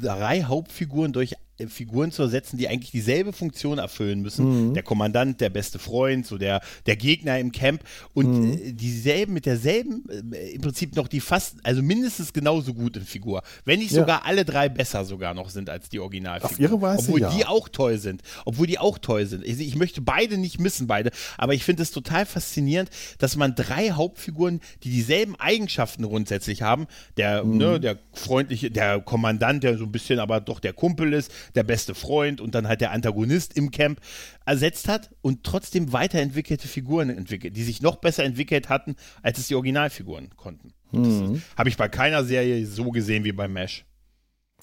drei 0.00 0.42
Hauptfiguren 0.42 1.12
durch 1.12 1.34
äh, 1.58 1.68
Figuren 1.68 2.10
zu 2.10 2.22
ersetzen, 2.22 2.56
die 2.56 2.68
eigentlich 2.68 2.90
dieselbe 2.90 3.32
Funktion 3.32 3.78
erfüllen 3.78 4.22
müssen. 4.22 4.70
Mhm. 4.70 4.74
Der 4.74 4.82
Kommandant, 4.82 5.40
der 5.40 5.50
beste 5.50 5.78
Freund, 5.78 6.26
so 6.26 6.36
der, 6.36 6.60
der 6.86 6.96
Gegner 6.96 7.38
im 7.38 7.52
Camp 7.52 7.82
und 8.12 8.40
mhm. 8.40 8.52
äh, 8.52 8.72
dieselben, 8.72 9.34
mit 9.34 9.46
derselben, 9.46 10.04
äh, 10.32 10.50
im 10.50 10.60
Prinzip 10.60 10.96
noch 10.96 11.06
die 11.06 11.20
fast, 11.20 11.56
also 11.62 11.82
mindestens 11.82 12.32
genauso 12.32 12.74
gute 12.74 13.00
Figur. 13.00 13.42
Wenn 13.64 13.78
nicht 13.78 13.92
ja. 13.92 14.00
sogar 14.00 14.24
alle 14.24 14.44
drei 14.44 14.68
besser 14.68 15.04
sogar 15.04 15.34
noch 15.34 15.48
sind 15.48 15.70
als 15.70 15.88
die 15.88 16.00
Originalfigur. 16.00 16.50
Auf 16.50 16.58
ihre 16.58 16.82
Weise, 16.82 17.08
Obwohl 17.08 17.20
ja. 17.20 17.30
die 17.30 17.46
auch 17.46 17.68
toll 17.68 17.98
sind. 17.98 18.22
Obwohl 18.44 18.66
die 18.66 18.78
auch 18.78 18.98
toll 18.98 19.26
sind. 19.26 19.44
Ich, 19.44 19.60
ich 19.60 19.76
möchte 19.76 20.00
beide 20.00 20.38
nicht 20.38 20.58
missen, 20.58 20.88
beide. 20.88 21.10
Aber 21.38 21.54
ich 21.54 21.62
finde 21.62 21.82
es 21.82 21.92
total 21.92 22.26
faszinierend, 22.26 22.90
dass 23.18 23.36
man 23.36 23.54
drei 23.54 23.90
Hauptfiguren, 23.90 24.60
die 24.82 24.90
dieselben 24.90 25.36
Eigenschaften 25.36 26.02
grundsätzlich 26.02 26.62
haben, 26.62 26.86
der, 27.16 27.44
mhm. 27.44 27.56
ne, 27.58 27.80
der 27.80 27.98
freundliche, 28.12 28.72
der 28.72 29.00
Kommandant, 29.00 29.62
der 29.62 29.73
so 29.78 29.84
ein 29.84 29.92
bisschen 29.92 30.18
aber 30.18 30.40
doch 30.40 30.60
der 30.60 30.72
Kumpel 30.72 31.12
ist, 31.12 31.32
der 31.54 31.62
beste 31.62 31.94
Freund 31.94 32.40
und 32.40 32.54
dann 32.54 32.68
halt 32.68 32.80
der 32.80 32.92
Antagonist 32.92 33.56
im 33.56 33.70
Camp 33.70 34.00
ersetzt 34.44 34.88
hat 34.88 35.10
und 35.22 35.44
trotzdem 35.44 35.92
weiterentwickelte 35.92 36.68
Figuren 36.68 37.10
entwickelt, 37.10 37.56
die 37.56 37.62
sich 37.62 37.82
noch 37.82 37.96
besser 37.96 38.24
entwickelt 38.24 38.68
hatten, 38.68 38.96
als 39.22 39.38
es 39.38 39.48
die 39.48 39.54
Originalfiguren 39.54 40.30
konnten. 40.36 40.72
Mhm. 40.92 41.42
Habe 41.56 41.68
ich 41.68 41.76
bei 41.76 41.88
keiner 41.88 42.24
Serie 42.24 42.66
so 42.66 42.90
gesehen 42.90 43.24
wie 43.24 43.32
bei 43.32 43.48
Mesh. 43.48 43.84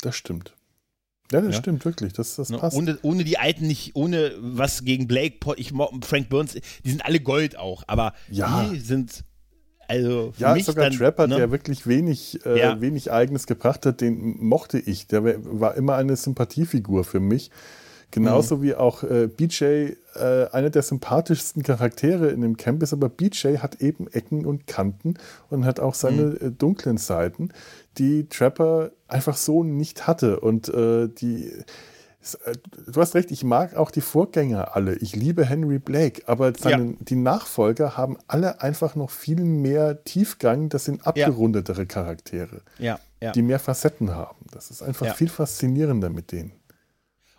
Das 0.01 0.15
stimmt. 0.15 0.55
Ja, 1.31 1.39
das 1.39 1.55
ja. 1.55 1.61
stimmt 1.61 1.85
wirklich. 1.85 2.13
Das, 2.13 2.35
das 2.35 2.49
ne, 2.49 2.57
passt. 2.57 2.75
Ohne, 2.75 2.97
ohne 3.01 3.23
die 3.23 3.37
alten 3.37 3.67
nicht, 3.67 3.95
ohne 3.95 4.33
was 4.39 4.83
gegen 4.83 5.07
Blake, 5.07 5.37
ich, 5.55 5.71
Frank 6.01 6.29
Burns, 6.29 6.57
die 6.83 6.89
sind 6.89 7.05
alle 7.05 7.21
Gold 7.21 7.57
auch, 7.57 7.83
aber 7.87 8.13
ja. 8.29 8.69
die 8.69 8.79
sind 8.79 9.23
also 9.87 10.33
ja, 10.37 10.57
sogar 10.59 10.89
dann, 10.89 10.97
Trapper, 10.97 11.27
ne? 11.27 11.35
der 11.35 11.51
wirklich 11.51 11.85
wenig, 11.87 12.45
äh, 12.45 12.59
ja. 12.59 12.81
wenig 12.81 13.11
Eigenes 13.11 13.47
gebracht 13.47 13.85
hat, 13.85 14.01
den 14.01 14.37
mochte 14.43 14.79
ich. 14.79 15.07
Der 15.07 15.23
war 15.23 15.75
immer 15.75 15.95
eine 15.95 16.15
Sympathiefigur 16.15 17.03
für 17.03 17.19
mich. 17.19 17.51
Genauso 18.11 18.57
mhm. 18.57 18.61
wie 18.61 18.75
auch 18.75 19.03
äh, 19.03 19.27
BJ 19.27 19.63
äh, 19.63 19.95
einer 20.51 20.69
der 20.69 20.81
sympathischsten 20.81 21.63
Charaktere 21.63 22.27
in 22.27 22.41
dem 22.41 22.57
Camp 22.57 22.83
ist, 22.83 22.91
aber 22.91 23.07
BJ 23.07 23.57
hat 23.59 23.81
eben 23.81 24.07
Ecken 24.11 24.45
und 24.45 24.67
Kanten 24.67 25.15
und 25.49 25.65
hat 25.65 25.79
auch 25.79 25.93
seine 25.93 26.23
mhm. 26.23 26.37
äh, 26.41 26.51
dunklen 26.51 26.97
Seiten, 26.97 27.49
die 27.97 28.27
Trapper 28.27 28.91
einfach 29.07 29.37
so 29.37 29.63
nicht 29.63 30.07
hatte. 30.07 30.41
Und 30.41 30.67
äh, 30.69 31.07
die 31.07 31.51
du 32.87 33.01
hast 33.01 33.15
recht, 33.15 33.31
ich 33.31 33.43
mag 33.43 33.75
auch 33.75 33.89
die 33.89 34.01
Vorgänger 34.01 34.75
alle. 34.75 34.95
Ich 34.95 35.15
liebe 35.15 35.45
Henry 35.45 35.79
Blake, 35.79 36.23
aber 36.27 36.53
seine, 36.55 36.91
ja. 36.91 36.97
die 36.99 37.15
Nachfolger 37.15 37.97
haben 37.97 38.17
alle 38.27 38.61
einfach 38.61 38.95
noch 38.95 39.09
viel 39.09 39.43
mehr 39.43 40.03
Tiefgang. 40.03 40.69
Das 40.69 40.85
sind 40.85 41.05
abgerundetere 41.07 41.85
Charaktere, 41.87 42.61
ja. 42.77 42.99
Ja. 43.21 43.31
die 43.31 43.41
mehr 43.41 43.59
Facetten 43.59 44.11
haben. 44.15 44.45
Das 44.51 44.69
ist 44.69 44.81
einfach 44.81 45.15
viel 45.15 45.29
faszinierender 45.29 46.09
mit 46.09 46.31
denen. 46.31 46.51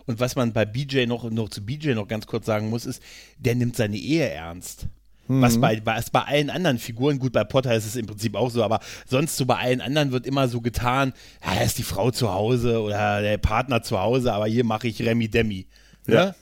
Und 0.06 0.18
was 0.18 0.34
man 0.34 0.52
bei 0.52 0.64
BJ 0.64 1.06
noch, 1.06 1.30
noch 1.30 1.48
zu 1.48 1.64
BJ 1.64 1.92
noch 1.92 2.08
ganz 2.08 2.26
kurz 2.26 2.46
sagen 2.46 2.68
muss, 2.68 2.86
ist, 2.86 3.02
der 3.38 3.54
nimmt 3.54 3.76
seine 3.76 3.96
Ehe 3.96 4.28
ernst. 4.28 4.88
Was, 5.28 5.56
mhm. 5.56 5.60
bei, 5.60 5.80
was 5.84 6.10
bei 6.10 6.22
allen 6.22 6.50
anderen 6.50 6.78
Figuren, 6.78 7.18
gut, 7.18 7.32
bei 7.32 7.44
Potter 7.44 7.74
ist 7.74 7.86
es 7.86 7.96
im 7.96 8.06
Prinzip 8.06 8.34
auch 8.34 8.50
so, 8.50 8.62
aber 8.62 8.80
sonst 9.06 9.36
so 9.36 9.46
bei 9.46 9.56
allen 9.56 9.80
anderen 9.80 10.12
wird 10.12 10.26
immer 10.26 10.48
so 10.48 10.60
getan, 10.60 11.12
ja, 11.44 11.62
ist 11.62 11.78
die 11.78 11.84
Frau 11.84 12.10
zu 12.10 12.32
Hause 12.32 12.82
oder 12.82 13.22
der 13.22 13.38
Partner 13.38 13.82
zu 13.82 14.00
Hause, 14.00 14.32
aber 14.32 14.46
hier 14.46 14.64
mache 14.64 14.88
ich 14.88 15.00
Remi 15.00 15.28
Demi. 15.28 15.66
Ja. 16.06 16.26
Ne? 16.26 16.34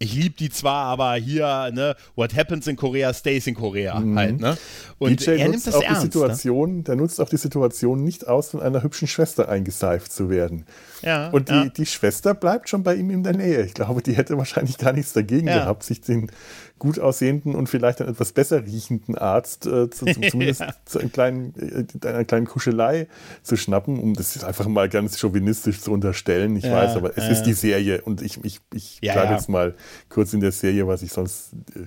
ich 0.00 0.14
liebe 0.14 0.36
die 0.36 0.48
zwar, 0.48 0.84
aber 0.84 1.14
hier, 1.14 1.70
ne, 1.72 1.96
what 2.14 2.36
happens 2.36 2.66
in 2.66 2.76
Korea 2.76 3.12
stays 3.12 3.46
in 3.46 3.54
Korea 3.54 3.98
mhm. 3.98 4.18
halt, 4.18 4.40
ne? 4.40 4.56
Und 4.98 5.20
DJ 5.20 5.30
er 5.32 5.48
nimmt 5.48 5.66
das 5.66 5.74
auch 5.74 5.82
ernst, 5.82 6.02
die 6.02 6.06
ne? 6.06 6.12
Situation, 6.12 6.76
ne? 6.76 6.82
der 6.84 6.96
nutzt 6.96 7.20
auch 7.20 7.28
die 7.28 7.36
Situation 7.36 8.04
nicht 8.04 8.28
aus, 8.28 8.50
von 8.50 8.60
einer 8.60 8.82
hübschen 8.82 9.08
Schwester 9.08 9.48
eingeseift 9.48 10.12
zu 10.12 10.30
werden. 10.30 10.66
Ja. 11.02 11.30
Und 11.30 11.48
die, 11.48 11.54
ja. 11.54 11.68
die 11.68 11.86
Schwester 11.86 12.34
bleibt 12.34 12.68
schon 12.68 12.84
bei 12.84 12.94
ihm 12.94 13.10
in 13.10 13.24
der 13.24 13.36
Nähe. 13.36 13.64
Ich 13.64 13.74
glaube, 13.74 14.02
die 14.02 14.16
hätte 14.16 14.38
wahrscheinlich 14.38 14.78
gar 14.78 14.92
nichts 14.92 15.12
dagegen 15.12 15.48
ja. 15.48 15.58
gehabt, 15.58 15.82
sich 15.82 16.00
den 16.00 16.30
gut 16.78 16.98
aussehenden 16.98 17.54
und 17.54 17.68
vielleicht 17.68 18.00
einen 18.00 18.10
etwas 18.10 18.32
besser 18.32 18.64
riechenden 18.64 19.16
Arzt 19.16 19.66
äh, 19.66 19.90
zu, 19.90 20.06
zu, 20.06 20.20
zumindest 20.30 20.60
ja. 20.60 20.74
zu 20.84 20.98
einem 20.98 21.12
kleinen, 21.12 21.54
äh, 21.56 22.06
einer 22.06 22.24
kleinen 22.24 22.46
Kuschelei 22.46 23.08
zu 23.42 23.56
schnappen, 23.56 23.98
um 23.98 24.14
das 24.14 24.42
einfach 24.44 24.66
mal 24.68 24.88
ganz 24.88 25.18
chauvinistisch 25.18 25.80
zu 25.80 25.92
unterstellen. 25.92 26.56
Ich 26.56 26.64
ja, 26.64 26.72
weiß, 26.72 26.96
aber 26.96 27.16
es 27.16 27.24
ja. 27.24 27.30
ist 27.30 27.42
die 27.44 27.54
Serie 27.54 28.02
und 28.02 28.22
ich, 28.22 28.42
ich, 28.44 28.60
ich 28.72 29.00
bleibe 29.00 29.32
jetzt 29.32 29.48
mal 29.48 29.74
kurz 30.08 30.32
in 30.32 30.40
der 30.40 30.52
Serie, 30.52 30.86
was 30.86 31.02
ich 31.02 31.12
sonst 31.12 31.52
äh, 31.74 31.80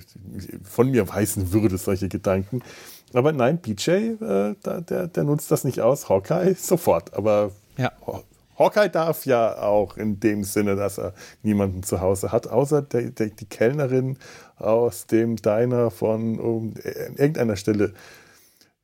von 0.64 0.90
mir 0.92 1.08
weisen 1.08 1.54
würde, 1.54 1.78
solche 1.78 2.10
Gedanken. 2.10 2.62
Aber 3.14 3.32
nein, 3.32 3.58
BJ, 3.60 3.92
äh, 3.92 4.56
der, 4.64 5.08
der 5.08 5.24
nutzt 5.24 5.52
das 5.52 5.64
nicht 5.64 5.82
aus. 5.82 6.10
Hawkeye 6.10 6.54
sofort. 6.60 7.14
Aber 7.14 7.52
ja. 7.78 7.92
Hawkeye 8.58 8.90
darf 8.90 9.26
ja 9.26 9.58
auch 9.58 9.98
in 9.98 10.20
dem 10.20 10.44
Sinne, 10.44 10.76
dass 10.76 11.00
er 11.00 11.14
niemanden 11.42 11.84
zu 11.84 12.00
Hause 12.00 12.32
hat, 12.32 12.48
außer 12.48 12.82
der, 12.82 13.10
der, 13.10 13.28
die 13.28 13.46
Kellnerin 13.46 14.18
aus 14.62 15.08
dem 15.08 15.36
Diner 15.36 15.92
von 15.92 16.40
um, 16.40 16.74
äh, 16.84 17.08
irgendeiner 17.18 17.56
Stelle 17.56 17.94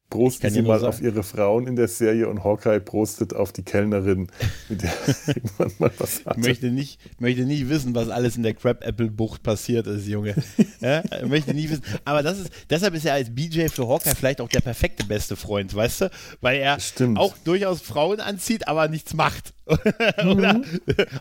prosten 0.10 0.49
sie 0.49 0.62
mal 0.62 0.86
auf 0.86 1.01
ihre 1.01 1.22
Frauen 1.22 1.68
in 1.68 1.76
der 1.76 1.89
Serie 1.89 2.30
und 2.30 2.43
Hawkeye 2.43 2.80
prostet 2.80 3.36
auf 3.36 3.51
die 3.51 3.64
Kellnerin, 3.64 4.28
mit 4.70 4.82
der 4.82 4.93
irgendwann 5.28 5.72
mal 5.80 5.91
was 5.97 6.26
hatte. 6.26 6.39
Ich 6.39 6.47
möchte 6.47 6.72
nicht, 6.72 6.99
möchte 7.20 7.41
nicht 7.43 7.68
wissen, 7.68 7.93
was 7.93 8.10
alles 8.10 8.38
in 8.38 8.43
der 8.43 8.53
Crab-Apple-Bucht 8.53 9.43
passiert 9.43 9.86
ist, 9.88 10.08
Junge. 10.08 10.36
ja? 10.80 11.03
Ich 11.22 11.28
möchte 11.28 11.53
nie 11.53 11.70
wissen. 11.70 11.84
Aber 12.05 12.24
das 12.24 12.39
ist, 12.39 12.51
deshalb 12.70 12.93
ist 12.93 13.05
er 13.05 13.16
als 13.16 13.34
BJ 13.34 13.68
für 13.68 13.88
Hawkeye 13.88 14.16
vielleicht 14.16 14.39
auch 14.39 14.49
der 14.49 14.62
perfekte 14.62 15.05
beste 15.05 15.36
Freund, 15.36 15.76
weißt 15.76 16.01
du? 16.01 16.12
Weil 16.39 16.60
er 16.60 16.80
Stimmt. 16.80 17.20
auch 17.20 17.36
durchaus 17.43 17.82
Frauen 17.82 18.22
anzieht, 18.22 18.68
aber 18.68 18.88
nichts 18.88 19.14
macht. 19.14 19.53
mhm. 20.24 20.64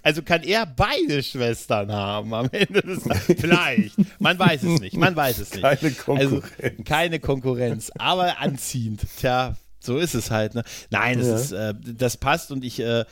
Also 0.04 0.22
kann 0.22 0.44
er 0.44 0.66
beide 0.66 1.20
Schwestern 1.24 1.90
haben 1.90 2.32
am 2.32 2.48
Ende 2.52 2.80
des 2.80 3.02
Vielleicht. 3.36 3.96
Man 4.20 4.38
weiß 4.38 4.62
es 4.62 4.80
nicht. 4.80 4.96
Man 4.96 5.16
weiß 5.16 5.38
es 5.38 5.52
nicht. 5.52 5.62
Keine 5.62 5.90
Konkurrenz. 5.90 6.44
Also, 6.62 6.82
keine 6.84 7.18
Konkurrenz. 7.18 7.90
Aber 7.98 8.38
anziehen 8.38 8.75
anziehend. 8.76 9.06
Tja, 9.18 9.56
So 9.80 9.98
ist 9.98 10.14
es 10.14 10.30
halt. 10.30 10.54
Ne? 10.54 10.64
Nein, 10.90 11.18
das, 11.18 11.50
ja. 11.50 11.70
ist, 11.70 11.76
äh, 11.76 11.94
das 11.94 12.16
passt 12.16 12.50
und 12.50 12.64
ich 12.64 12.80
äh, 12.80 13.04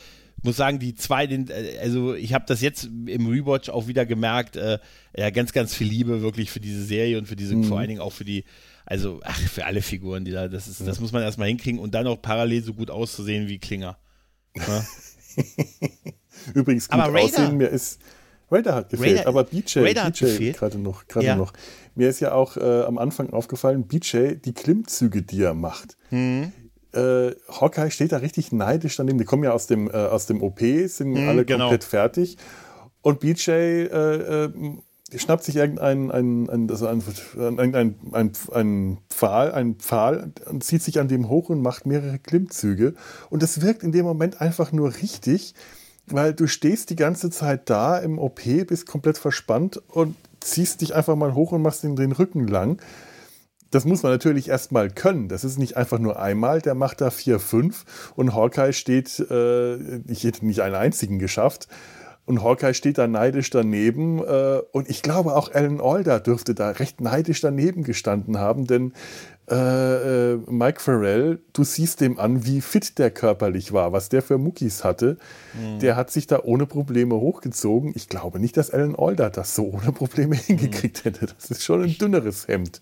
muss 0.43 0.57
sagen, 0.57 0.79
die 0.79 0.95
zwei, 0.95 1.27
den, 1.27 1.49
äh, 1.49 1.77
also 1.81 2.13
ich 2.13 2.33
habe 2.33 2.45
das 2.47 2.61
jetzt 2.61 2.85
im 2.85 3.27
Rewatch 3.27 3.69
auch 3.69 3.87
wieder 3.87 4.05
gemerkt, 4.05 4.55
äh, 4.55 4.79
ja, 5.15 5.29
ganz, 5.29 5.53
ganz 5.53 5.73
viel 5.73 5.87
Liebe 5.87 6.21
wirklich 6.21 6.51
für 6.51 6.59
diese 6.59 6.83
Serie 6.83 7.17
und 7.17 7.27
für 7.27 7.35
diese, 7.35 7.55
mhm. 7.55 7.63
vor 7.63 7.79
allen 7.79 7.87
Dingen 7.87 8.01
auch 8.01 8.11
für 8.13 8.25
die, 8.25 8.43
also 8.85 9.19
ach, 9.23 9.39
für 9.39 9.65
alle 9.65 9.81
Figuren, 9.81 10.25
die 10.25 10.31
da, 10.31 10.47
das 10.47 10.67
ist, 10.67 10.81
ja. 10.81 10.85
das 10.85 10.99
muss 10.99 11.11
man 11.11 11.23
erstmal 11.23 11.47
hinkriegen 11.47 11.79
und 11.79 11.95
dann 11.95 12.07
auch 12.07 12.21
parallel 12.21 12.63
so 12.63 12.73
gut 12.73 12.91
auszusehen 12.91 13.47
wie 13.47 13.59
Klinger. 13.59 13.97
Ja? 14.55 14.85
Übrigens 16.53 16.89
gut 16.89 16.99
aber 16.99 17.19
aussehen, 17.19 17.57
mir 17.57 17.67
ist 17.67 17.99
Raider 18.51 18.75
hat 18.75 18.89
gefehlt, 18.89 19.19
Raider, 19.19 19.27
aber 19.27 19.43
BJ, 19.43 19.79
BJ 19.79 20.51
gerade 20.51 20.77
noch, 20.77 21.07
gerade 21.07 21.25
ja. 21.25 21.35
noch. 21.35 21.53
Mir 21.95 22.09
ist 22.09 22.19
ja 22.19 22.33
auch 22.33 22.57
äh, 22.57 22.83
am 22.83 22.97
Anfang 22.97 23.31
aufgefallen, 23.31 23.87
BJ, 23.87 24.35
die 24.35 24.53
Klimmzüge, 24.53 25.21
die 25.21 25.41
er 25.41 25.53
macht. 25.53 25.97
Mhm 26.11 26.51
äh, 26.95 27.35
Hawkeye 27.49 27.91
steht 27.91 28.11
da 28.11 28.17
richtig 28.17 28.51
neidisch 28.51 28.95
daneben. 28.95 29.17
Die 29.17 29.25
kommen 29.25 29.43
ja 29.43 29.51
aus 29.51 29.67
dem, 29.67 29.89
äh, 29.89 29.93
aus 29.93 30.25
dem 30.27 30.41
OP, 30.41 30.59
sind 30.59 31.11
mm, 31.11 31.29
alle 31.29 31.45
genau. 31.45 31.65
komplett 31.65 31.83
fertig. 31.83 32.37
Und 33.01 33.19
BJ 33.19 33.51
äh, 33.51 34.45
äh, 34.45 34.49
schnappt 35.15 35.43
sich 35.43 35.57
irgendeinen 35.57 36.09
ein, 36.09 36.49
ein, 36.49 36.69
also 36.71 36.87
Pfahl, 39.09 39.51
ein 39.51 39.75
Pfahl 39.75 40.31
und 40.49 40.63
zieht 40.63 40.81
sich 40.81 40.99
an 40.99 41.07
dem 41.07 41.29
hoch 41.29 41.49
und 41.49 41.61
macht 41.61 41.85
mehrere 41.85 42.17
Klimmzüge. 42.17 42.95
Und 43.29 43.43
es 43.43 43.61
wirkt 43.61 43.83
in 43.83 43.91
dem 43.91 44.05
Moment 44.05 44.41
einfach 44.41 44.71
nur 44.71 44.95
richtig, 44.95 45.53
weil 46.07 46.33
du 46.33 46.47
stehst 46.47 46.89
die 46.89 46.95
ganze 46.95 47.29
Zeit 47.29 47.69
da 47.69 47.97
im 47.97 48.19
OP, 48.19 48.41
bist 48.67 48.85
komplett 48.85 49.17
verspannt 49.17 49.81
und 49.87 50.15
ziehst 50.39 50.81
dich 50.81 50.95
einfach 50.95 51.15
mal 51.15 51.33
hoch 51.33 51.51
und 51.51 51.61
machst 51.61 51.83
den, 51.83 51.95
den 51.95 52.11
Rücken 52.11 52.47
lang 52.47 52.79
das 53.75 53.83
muss 53.83 54.03
man 54.03 54.13
natürlich 54.13 54.47
erstmal 54.47 54.89
können. 54.89 55.27
Das 55.27 55.43
ist 55.43 55.59
nicht 55.59 55.75
einfach 55.75 55.99
nur 55.99 56.17
einmal, 56.17 56.61
der 56.61 56.75
macht 56.75 57.01
da 57.01 57.11
vier, 57.11 57.39
fünf 57.39 58.11
und 58.15 58.33
Hawkeye 58.33 58.71
steht, 58.71 59.19
äh, 59.19 59.97
ich 60.07 60.23
hätte 60.23 60.45
nicht 60.45 60.61
einen 60.61 60.75
einzigen 60.75 61.19
geschafft. 61.19 61.67
Und 62.25 62.41
Hawkeye 62.41 62.73
steht 62.73 62.97
da 62.97 63.05
neidisch 63.05 63.51
daneben. 63.51 64.19
Äh, 64.19 64.61
und 64.71 64.89
ich 64.89 65.01
glaube, 65.01 65.35
auch 65.35 65.53
Alan 65.53 65.79
Alda 65.79 66.19
dürfte 66.19 66.55
da 66.55 66.71
recht 66.71 67.01
neidisch 67.01 67.41
daneben 67.41 67.83
gestanden 67.83 68.39
haben, 68.39 68.65
denn 68.65 68.93
äh, 69.49 70.33
äh, 70.33 70.39
Mike 70.47 70.79
Farrell, 70.79 71.39
du 71.53 71.63
siehst 71.63 72.01
dem 72.01 72.19
an, 72.19 72.45
wie 72.45 72.61
fit 72.61 72.97
der 72.97 73.11
körperlich 73.11 73.73
war, 73.73 73.91
was 73.91 74.09
der 74.09 74.21
für 74.21 74.37
Muckis 74.37 74.83
hatte. 74.83 75.17
Mhm. 75.53 75.79
Der 75.79 75.95
hat 75.95 76.09
sich 76.09 76.25
da 76.25 76.41
ohne 76.43 76.65
Probleme 76.65 77.15
hochgezogen. 77.15 77.93
Ich 77.95 78.09
glaube 78.09 78.39
nicht, 78.39 78.57
dass 78.57 78.71
Alan 78.71 78.95
Alda 78.95 79.29
das 79.29 79.55
so 79.55 79.65
ohne 79.65 79.91
Probleme 79.91 80.35
hingekriegt 80.35 81.05
hätte. 81.05 81.27
Das 81.27 81.51
ist 81.51 81.63
schon 81.63 81.83
ein 81.83 81.97
dünneres 81.97 82.47
Hemd. 82.47 82.81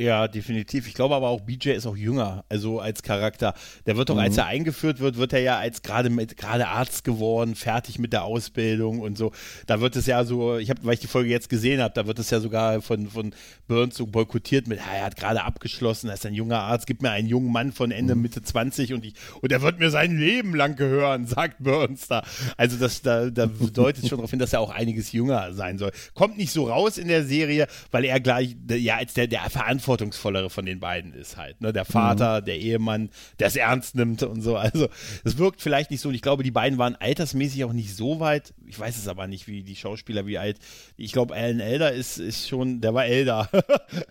Ja, 0.00 0.28
definitiv. 0.28 0.88
Ich 0.88 0.94
glaube 0.94 1.14
aber 1.14 1.28
auch, 1.28 1.42
BJ 1.42 1.72
ist 1.72 1.84
auch 1.84 1.94
jünger, 1.94 2.42
also 2.48 2.80
als 2.80 3.02
Charakter. 3.02 3.52
Der 3.84 3.98
wird 3.98 4.08
doch, 4.08 4.14
mhm. 4.14 4.22
als 4.22 4.38
er 4.38 4.46
eingeführt 4.46 4.98
wird, 4.98 5.18
wird 5.18 5.34
er 5.34 5.40
ja 5.40 5.58
als 5.58 5.82
gerade 5.82 6.08
mit 6.08 6.38
gerade 6.38 6.68
Arzt 6.68 7.04
geworden, 7.04 7.54
fertig 7.54 7.98
mit 7.98 8.14
der 8.14 8.24
Ausbildung 8.24 9.00
und 9.00 9.18
so. 9.18 9.32
Da 9.66 9.82
wird 9.82 9.96
es 9.96 10.06
ja 10.06 10.24
so, 10.24 10.56
ich 10.56 10.70
habe, 10.70 10.80
weil 10.84 10.94
ich 10.94 11.00
die 11.00 11.06
Folge 11.06 11.28
jetzt 11.28 11.50
gesehen 11.50 11.82
habe, 11.82 11.92
da 11.92 12.06
wird 12.06 12.18
es 12.18 12.30
ja 12.30 12.40
sogar 12.40 12.80
von, 12.80 13.10
von 13.10 13.34
Burns 13.68 13.94
so 13.94 14.06
boykottiert 14.06 14.68
mit, 14.68 14.78
er 14.78 15.04
hat 15.04 15.16
gerade 15.16 15.44
abgeschlossen, 15.44 16.08
er 16.08 16.14
ist 16.14 16.24
ein 16.24 16.32
junger 16.32 16.60
Arzt, 16.60 16.86
gib 16.86 17.02
mir 17.02 17.10
einen 17.10 17.28
jungen 17.28 17.52
Mann 17.52 17.70
von 17.70 17.90
Ende, 17.90 18.14
mhm. 18.14 18.22
Mitte 18.22 18.40
20 18.40 18.94
und 18.94 19.04
ich, 19.04 19.12
und 19.42 19.52
er 19.52 19.60
wird 19.60 19.80
mir 19.80 19.90
sein 19.90 20.16
Leben 20.16 20.54
lang 20.54 20.76
gehören, 20.76 21.26
sagt 21.26 21.62
Burns 21.62 22.08
da. 22.08 22.22
Also 22.56 22.78
das, 22.78 23.02
da, 23.02 23.28
da 23.28 23.44
deutet 23.44 24.08
schon 24.08 24.16
darauf 24.16 24.30
hin, 24.30 24.38
dass 24.38 24.54
er 24.54 24.60
auch 24.60 24.70
einiges 24.70 25.12
jünger 25.12 25.52
sein 25.52 25.76
soll. 25.76 25.92
Kommt 26.14 26.38
nicht 26.38 26.52
so 26.52 26.68
raus 26.68 26.96
in 26.96 27.08
der 27.08 27.22
Serie, 27.22 27.66
weil 27.90 28.06
er 28.06 28.18
gleich, 28.18 28.56
ja, 28.70 28.96
als 28.96 29.12
der, 29.12 29.26
der 29.26 29.42
Verantwortliche 29.50 29.89
verantwortungsvollere 29.90 30.50
von 30.50 30.66
den 30.66 30.80
beiden 30.80 31.12
ist 31.12 31.36
halt. 31.36 31.60
Ne? 31.60 31.72
Der 31.72 31.84
Vater, 31.84 32.40
mhm. 32.40 32.44
der 32.44 32.58
Ehemann, 32.58 33.10
der 33.38 33.48
es 33.48 33.56
ernst 33.56 33.96
nimmt 33.96 34.22
und 34.22 34.42
so. 34.42 34.56
Also 34.56 34.88
es 35.24 35.38
wirkt 35.38 35.60
vielleicht 35.60 35.90
nicht 35.90 36.00
so. 36.00 36.08
Und 36.08 36.14
ich 36.14 36.22
glaube, 36.22 36.42
die 36.42 36.50
beiden 36.50 36.78
waren 36.78 36.96
altersmäßig 36.96 37.64
auch 37.64 37.72
nicht 37.72 37.96
so 37.96 38.20
weit. 38.20 38.54
Ich 38.66 38.78
weiß 38.78 38.96
es 38.96 39.08
aber 39.08 39.26
nicht, 39.26 39.48
wie 39.48 39.62
die 39.62 39.76
Schauspieler, 39.76 40.26
wie 40.26 40.38
alt. 40.38 40.58
Ich 40.96 41.12
glaube, 41.12 41.34
Alan 41.34 41.60
Elder 41.60 41.92
ist, 41.92 42.18
ist 42.18 42.48
schon, 42.48 42.80
der 42.80 42.94
war 42.94 43.06
älter. 43.06 43.48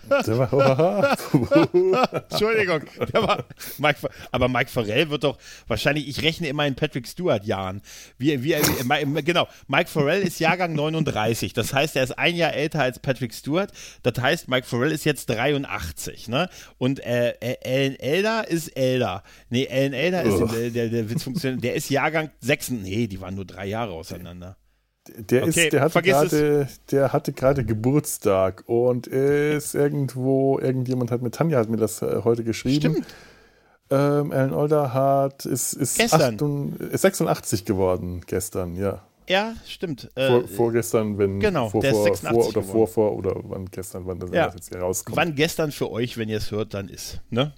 Der 0.10 0.38
war, 0.38 1.18
Entschuldigung, 2.30 2.82
der 3.14 3.24
war 3.24 3.46
Mike, 3.78 4.10
aber 4.32 4.48
Mike 4.48 4.70
Farrell 4.70 5.10
wird 5.10 5.24
doch 5.24 5.38
wahrscheinlich, 5.68 6.08
ich 6.08 6.22
rechne 6.24 6.48
immer 6.48 6.66
in 6.66 6.76
Patrick 6.76 7.08
Stewart 7.08 7.46
Jahren. 7.46 7.82
Wie, 8.18 8.44
wie, 8.44 8.56
wie, 8.56 9.24
genau, 9.24 9.48
Mike 9.68 9.90
Farrell 9.90 10.22
ist 10.22 10.40
Jahrgang 10.40 10.74
39. 10.74 11.54
Das 11.54 11.74
heißt, 11.74 11.96
er 11.96 12.04
ist 12.04 12.18
ein 12.18 12.36
Jahr 12.36 12.54
älter 12.54 12.82
als 12.82 13.00
Patrick 13.00 13.34
Stewart. 13.34 13.72
Das 14.04 14.20
heißt, 14.20 14.48
Mike 14.48 14.68
Farrell 14.68 14.92
ist 14.92 15.06
jetzt 15.06 15.30
83. 15.30 15.69
85, 15.70 16.28
ne? 16.28 16.50
Und 16.78 17.00
äh, 17.00 17.34
Alan 17.64 17.96
Elder 17.96 18.48
ist 18.48 18.70
Elder. 18.70 19.24
Nee, 19.50 19.68
Alan 19.70 19.94
Elder 19.94 20.24
ist, 20.24 20.54
der, 20.54 20.70
der, 20.70 20.90
der 20.90 21.10
Witz 21.10 21.24
funktioniert, 21.24 21.64
der 21.64 21.76
ist 21.76 21.90
Jahrgang 21.90 22.32
6, 22.42 22.72
nee, 22.72 23.08
die 23.08 23.22
waren 23.22 23.36
nur 23.36 23.46
drei 23.46 23.66
Jahre 23.68 23.94
auseinander. 23.94 24.58
Der, 25.18 25.44
okay, 25.44 25.66
ist, 25.66 25.74
der, 25.74 25.82
hatte 25.82 26.02
grade, 26.04 26.68
der 26.92 27.14
hatte 27.14 27.34
gerade 27.34 27.66
Geburtstag 27.66 28.64
und 28.68 29.08
ist 29.08 29.74
irgendwo, 29.74 30.60
irgendjemand 30.60 31.10
hat 31.10 31.22
mit 31.22 31.34
Tanja 31.34 31.58
hat 31.58 31.70
mir 31.70 31.78
das 31.78 32.02
äh, 32.02 32.22
heute 32.24 32.44
geschrieben. 32.44 32.92
Stimmt. 32.92 33.08
Ähm, 33.92 34.32
Alan 34.32 34.54
Older 34.54 34.94
hat, 34.94 35.46
ist, 35.46 35.74
ist, 35.74 35.98
gestern. 35.98 36.76
8, 36.80 36.94
ist 36.94 37.02
86 37.02 37.66
geworden 37.66 38.22
gestern, 38.28 38.76
ja. 38.76 39.02
Ja, 39.30 39.54
stimmt. 39.68 40.10
Äh, 40.16 40.28
vor, 40.28 40.48
vorgestern, 40.48 41.20
wenn 41.20 41.40
genau, 41.40 41.70
vor, 41.70 41.82
der 41.82 41.94
vor, 41.94 42.08
ist 42.08 42.24
86 42.24 42.32
vor 42.34 42.48
oder 42.50 42.64
vor, 42.64 42.88
vor 42.88 43.16
oder 43.16 43.36
wann 43.44 43.66
gestern, 43.68 44.08
wann 44.08 44.20
das, 44.20 44.32
ja. 44.32 44.52
jetzt 44.54 44.70
hier 44.70 44.80
rauskommt. 44.80 45.16
Wann 45.16 45.36
gestern 45.36 45.72
für 45.72 45.92
euch, 45.92 46.18
wenn 46.18 46.30
ihr 46.30 46.38
es 46.38 46.50
hört, 46.50 46.74
dann 46.74 46.90
ist. 46.90 47.22
Ne? 47.30 47.54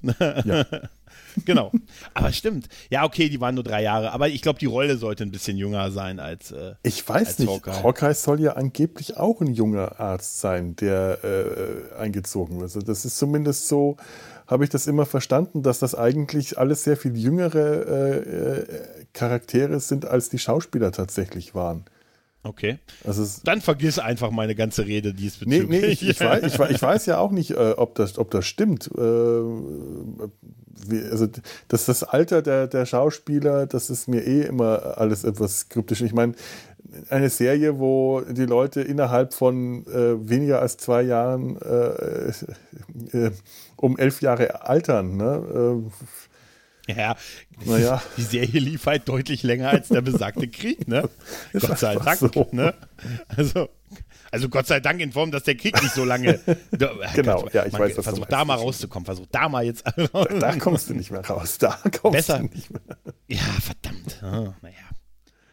Ja. 0.46 0.66
genau. 1.46 1.72
Aber 2.14 2.34
stimmt. 2.34 2.68
Ja, 2.90 3.06
okay, 3.06 3.30
die 3.30 3.40
waren 3.40 3.56
nur 3.56 3.64
drei 3.64 3.84
Jahre. 3.84 4.12
Aber 4.12 4.28
ich 4.28 4.42
glaube, 4.42 4.60
die 4.60 4.66
Rolle 4.66 4.98
sollte 4.98 5.24
ein 5.24 5.32
bisschen 5.32 5.56
jünger 5.56 5.92
sein 5.92 6.20
als. 6.20 6.52
Äh, 6.52 6.76
ich 6.84 7.08
weiß 7.08 7.28
als 7.28 7.40
nicht. 7.40 7.50
Hawkeye. 7.50 7.84
Hawkeye 7.84 8.14
soll 8.14 8.42
ja 8.42 8.54
angeblich 8.54 9.16
auch 9.16 9.40
ein 9.40 9.54
junger 9.54 9.98
Arzt 10.00 10.42
sein, 10.42 10.76
der 10.76 11.20
äh, 11.24 11.96
eingezogen 11.96 12.56
wird. 12.56 12.64
Also 12.64 12.82
das 12.82 13.06
ist 13.06 13.18
zumindest 13.18 13.70
so 13.70 13.96
habe 14.52 14.66
ich 14.66 14.70
das 14.70 14.86
immer 14.86 15.06
verstanden, 15.06 15.64
dass 15.64 15.80
das 15.80 15.96
eigentlich 15.96 16.58
alles 16.58 16.84
sehr 16.84 16.98
viel 16.98 17.18
jüngere 17.18 17.88
äh, 17.88 18.18
äh, 18.18 18.66
Charaktere 19.14 19.80
sind, 19.80 20.06
als 20.06 20.28
die 20.28 20.40
Schauspieler 20.40 20.92
tatsächlich 20.92 21.56
waren. 21.56 21.86
Okay. 22.44 22.80
Also 23.06 23.26
Dann 23.46 23.62
vergiss 23.62 23.98
einfach 23.98 24.32
meine 24.32 24.56
ganze 24.56 24.86
Rede 24.86 25.14
diesbezüglich. 25.14 25.70
Nee, 25.70 25.80
nee, 25.80 25.86
ich, 25.86 26.08
ich, 26.08 26.20
weiß, 26.20 26.44
ich, 26.44 26.60
ich, 26.60 26.82
weiß, 26.82 27.06
ja 27.06 27.20
auch 27.20 27.32
nicht, 27.32 27.52
äh, 27.52 27.76
ob, 27.78 27.96
das, 27.96 28.18
ob 28.18 28.30
das 28.32 28.46
stimmt. 28.46 28.88
Äh, 28.88 29.00
wie, 29.00 31.02
also 31.10 31.28
das, 31.70 31.86
das 31.86 32.04
Alter 32.04 32.42
der, 32.42 32.68
der 32.68 32.86
Schauspieler, 32.86 33.68
das 33.68 33.90
ist 33.90 34.08
mir 34.08 34.26
eh 34.26 34.42
immer 34.42 34.98
alles 34.98 35.24
etwas 35.24 35.70
kryptisch. 35.70 36.02
Ich 36.02 36.14
meine, 36.14 36.34
eine 37.10 37.30
Serie, 37.30 37.80
wo 37.80 38.22
die 38.22 38.46
Leute 38.46 38.82
innerhalb 38.82 39.34
von 39.34 39.86
äh, 39.88 40.30
weniger 40.30 40.62
als 40.62 40.78
zwei 40.78 41.02
Jahren 41.02 41.58
äh, 41.62 42.30
äh, 43.18 43.32
um 43.76 43.98
elf 43.98 44.22
Jahre 44.22 44.68
altern. 44.68 45.18
Ne? 45.18 45.84
Äh, 46.88 46.94
ja, 46.94 47.16
naja. 47.66 48.02
die 48.18 48.24
Serie 48.24 48.60
lief 48.60 48.86
halt 48.86 49.08
deutlich 49.08 49.44
länger 49.44 49.70
als 49.70 49.90
der 49.90 50.02
besagte 50.02 50.48
Krieg, 50.48 50.88
ne? 50.88 51.10
Gott 51.54 51.80
sei 51.80 51.96
Dank. 51.96 52.20
So. 52.20 52.48
Ne? 52.52 52.74
Also, 53.28 53.70
also 54.32 54.50
Gott 54.50 54.68
sei 54.68 54.80
Dank 54.80 55.00
in 55.00 55.12
Form, 55.12 55.32
dass 55.32 55.44
der 55.44 55.56
Krieg 55.56 55.82
nicht 55.82 55.94
so 55.94 56.06
lange. 56.06 56.40
genau, 57.16 57.48
ja, 57.54 57.66
ich 57.66 57.74
man, 57.74 57.82
weiß, 57.82 57.98
was 57.98 58.06
Versuch 58.06 58.26
da 58.26 58.46
mal 58.46 58.56
rauszukommen, 58.56 59.06
versuch 59.06 59.28
da 59.32 59.50
mal 59.50 59.64
jetzt. 59.64 59.86
da, 59.86 60.24
da, 60.24 60.56
kommst 60.56 60.90
du 60.90 60.94
nicht 60.94 61.12
mehr 61.12 61.26
raus, 61.26 61.58
da 61.58 61.78
kommst 62.02 62.28
Besser. 62.28 62.40
du 62.40 62.46
nicht 62.46 62.72
mehr. 62.72 62.82
Ja, 63.28 63.44
verdammt. 63.60 64.22
Oh, 64.24 64.54
naja. 64.62 64.92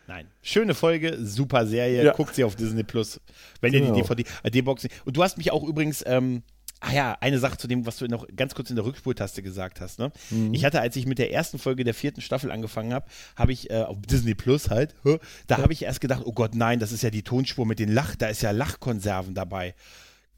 Nein. 0.08 0.26
Schöne 0.42 0.74
Folge, 0.74 1.18
super 1.20 1.66
Serie. 1.66 2.02
Ja. 2.02 2.12
Guckt 2.12 2.34
sie 2.34 2.42
auf 2.42 2.56
Disney 2.56 2.82
Plus, 2.82 3.20
wenn 3.60 3.72
genau. 3.72 3.88
ihr 3.88 3.92
die 3.92 4.00
DVD, 4.00 4.24
äh, 4.42 4.62
boxen 4.62 4.88
Und 5.04 5.16
du 5.16 5.22
hast 5.22 5.36
mich 5.36 5.52
auch 5.52 5.62
übrigens 5.62 6.02
ähm, 6.06 6.42
Ah 6.80 6.92
ja, 6.92 7.18
eine 7.20 7.40
Sache 7.40 7.58
zu 7.58 7.66
dem, 7.66 7.86
was 7.86 7.96
du 7.96 8.06
noch 8.06 8.24
ganz 8.36 8.54
kurz 8.54 8.70
in 8.70 8.76
der 8.76 8.84
Rückspultaste 8.84 9.42
gesagt 9.42 9.80
hast. 9.80 9.98
Ne? 9.98 10.12
Mhm. 10.30 10.54
Ich 10.54 10.64
hatte, 10.64 10.80
als 10.80 10.94
ich 10.94 11.06
mit 11.06 11.18
der 11.18 11.32
ersten 11.32 11.58
Folge 11.58 11.82
der 11.82 11.92
vierten 11.92 12.20
Staffel 12.20 12.52
angefangen 12.52 12.94
habe, 12.94 13.06
habe 13.34 13.52
ich 13.52 13.68
äh, 13.68 13.82
auf 13.82 13.96
Disney 14.02 14.34
Plus 14.34 14.70
halt, 14.70 14.94
da 15.48 15.58
habe 15.58 15.72
ich 15.72 15.82
erst 15.82 16.00
gedacht, 16.00 16.22
oh 16.24 16.32
Gott, 16.32 16.54
nein, 16.54 16.78
das 16.78 16.92
ist 16.92 17.02
ja 17.02 17.10
die 17.10 17.22
Tonspur 17.22 17.66
mit 17.66 17.80
den 17.80 17.92
Lach, 17.92 18.14
da 18.14 18.28
ist 18.28 18.42
ja 18.42 18.52
Lachkonserven 18.52 19.34
dabei. 19.34 19.74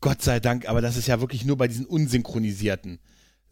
Gott 0.00 0.22
sei 0.22 0.40
Dank, 0.40 0.66
aber 0.66 0.80
das 0.80 0.96
ist 0.96 1.08
ja 1.08 1.20
wirklich 1.20 1.44
nur 1.44 1.58
bei 1.58 1.68
diesen 1.68 1.84
unsynchronisierten. 1.84 3.00